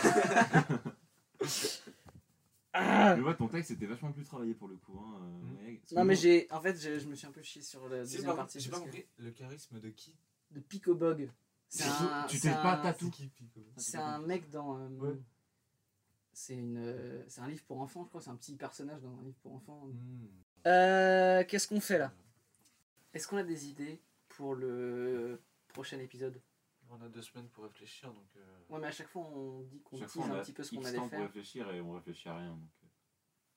[2.77, 4.99] Ah Mais ouais, ton texte était vachement plus travaillé pour le coup.
[4.99, 5.21] Hein,
[5.65, 6.45] euh, que non, mais moi- j'ai.
[6.51, 8.59] En fait, je, je me suis un peu chié sur la deuxième par partie.
[8.59, 10.13] J'ai pas que- compris le charisme de qui?
[10.51, 11.29] De Picobog.
[11.69, 12.25] C'est Tu- un.
[12.27, 13.09] tu c'est t'es pas tatoué.
[13.11, 13.61] qui, Pico?
[13.77, 14.77] C'est un mec dans.
[14.77, 15.13] euh, Ouais.
[16.37, 16.77] C'est une.
[16.77, 18.19] euh, C'est un livre pour enfants, je crois.
[18.21, 19.85] C'est un petit personnage dans un livre pour enfants.
[19.87, 20.27] Hmm.
[20.67, 21.43] Euh.
[21.45, 22.11] Qu'est-ce qu'on fait là?
[23.13, 26.41] Est-ce qu'on a des idées pour le prochain épisode?
[26.89, 28.27] On a deux semaines pour réfléchir, donc.
[28.35, 30.75] euh, Ouais, mais à chaque fois on dit qu'on tease un a petit peu ce
[30.75, 31.21] qu'on allait temps pour faire.
[31.21, 32.49] réfléchir et on réfléchit à rien.
[32.51, 32.59] Donc,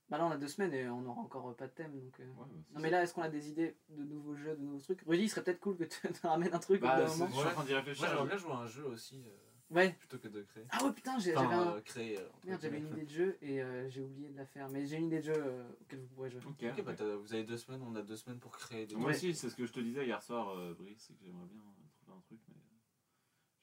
[0.08, 2.18] Bah là on a deux semaines et on aura encore pas de thème donc.
[2.20, 2.24] euh.
[2.26, 4.78] ouais, bah, Non mais là est-ce qu'on a des idées de nouveaux jeux, de nouveaux
[4.80, 5.02] trucs?
[5.06, 7.34] Rudy il serait peut-être cool que tu ramènes un truc au bout Bah, c'est- moment.
[7.34, 8.04] je suis en train d'y réfléchir.
[8.06, 9.36] Moi, j'aimerais bien jouer à un jeu aussi, euh,
[9.70, 9.92] Ouais.
[9.92, 10.64] plutôt que de créer.
[10.70, 11.72] Ah ouais putain Enfin, j'avais un...
[11.76, 14.68] euh, euh, Merde j'avais une idée de jeu et euh, j'ai oublié de la faire.
[14.70, 16.40] Mais j'ai une idée de jeu euh, auquel vous pourrez jouer.
[16.46, 19.08] Ok, Ok, bah vous avez deux semaines, on a deux semaines pour créer des Moi
[19.08, 19.14] Ouais.
[19.14, 21.60] aussi, c'est ce que je te disais hier soir, euh, Brice, c'est que j'aimerais bien
[22.00, 22.54] trouver un truc, mais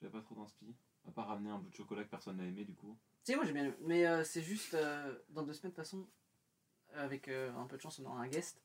[0.01, 0.75] j'avais pas trop d'inspi.
[1.07, 2.97] À part ramener un bout de chocolat que personne n'a aimé, du coup.
[3.23, 3.75] Si moi j'ai bien aimé.
[3.81, 6.07] Mais euh, c'est juste euh, dans deux semaines de toute façon
[6.93, 8.61] avec euh, un peu de chance on aura un guest.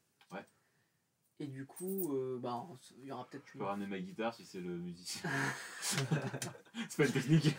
[1.40, 2.66] Et du coup euh, bah
[2.98, 5.30] il y aura peut-être Je peux ramener ma guitare si c'est le musicien.
[5.80, 7.56] c'est pas une technique.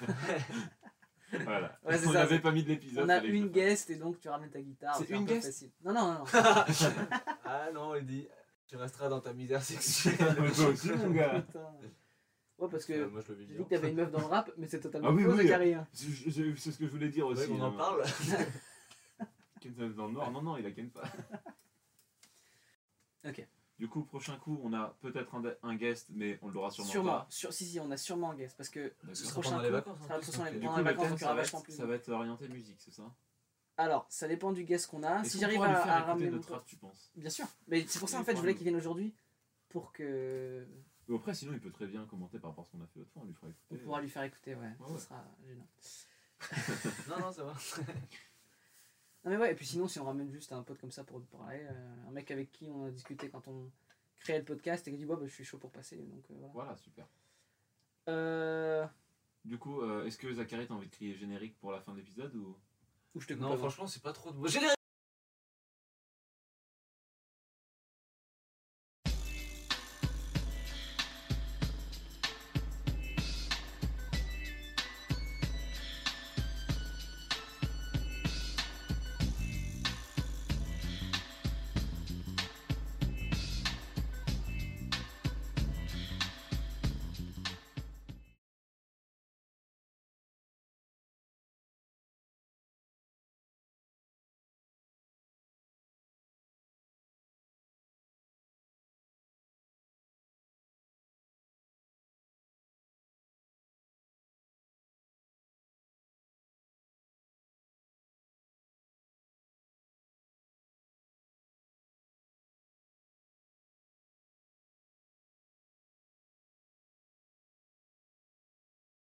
[1.31, 1.79] voilà.
[1.83, 3.05] Ouais, on ça, n'avait pas mis de l'épisode.
[3.05, 4.95] On a une guest et donc tu ramènes ta guitare.
[4.97, 5.71] C'est un une guest facile.
[5.83, 6.19] Non non non.
[6.19, 6.25] non.
[7.45, 8.27] Ah non, il dit,
[8.67, 10.15] tu resteras dans ta misère sexuelle.
[10.55, 11.41] Toi aussi, mon gars.
[11.41, 11.73] Putain.
[12.59, 14.51] Ouais parce que Euh, moi je J'ai dit que t'avais une meuf dans le rap,
[14.57, 15.47] mais c'est totalement Ah oui, faux, oui.
[15.47, 15.87] Zachary, hein.
[15.91, 17.49] C'est ce que je voulais dire aussi.
[17.49, 17.75] Ouais, on en hein.
[17.75, 18.03] parle.
[19.59, 20.31] Ken dans le noir.
[20.31, 21.03] Non, non, il la ken pas.
[23.25, 23.47] Ok.
[23.81, 27.11] Du coup, prochain coup, on a peut-être un, un guest, mais on l'aura sûrement, Sûrement,
[27.13, 27.25] pas.
[27.29, 29.99] sur, si, si, on a sûrement un guest parce que ce prochain les coup, vacances,
[30.01, 31.73] en ça plus, pendant les- vacances, thème, ça va, être, plus.
[31.73, 33.11] ça va être orienté musique, c'est ça?
[33.77, 35.23] Alors, ça dépend du guest qu'on a.
[35.23, 37.11] Si j'arrive à, ramener notre rap, tu penses?
[37.15, 37.47] Bien sûr.
[37.69, 39.15] Mais c'est pour ça en fait, je voulais qu'il vienne aujourd'hui
[39.69, 40.67] pour que
[41.07, 42.99] Mais après, sinon, il peut très bien commenter par rapport à ce qu'on a fait
[42.99, 43.65] l'autre fois, on lui fera écouter.
[43.71, 44.53] on pourra lui faire écouter.
[44.53, 45.67] Ouais, Ouais, ça sera gênant.
[47.09, 47.55] non, non, ça va.
[49.23, 51.21] Non mais ouais, et puis sinon, si on ramène juste un pote comme ça pour
[51.25, 53.69] parler, euh, un mec avec qui on a discuté quand on
[54.19, 56.35] créait le podcast et qui dit bah, bah, je suis chaud pour passer, donc euh,
[56.39, 56.53] voilà.
[56.53, 57.07] Voilà, super.
[58.09, 58.85] Euh...
[59.45, 61.97] Du coup, euh, est-ce que Zachary, t'as envie de crier générique pour la fin de
[61.97, 62.55] l'épisode ou?
[63.15, 64.31] Ou je te Non, franchement, c'est pas trop.
[64.31, 64.75] de- Générique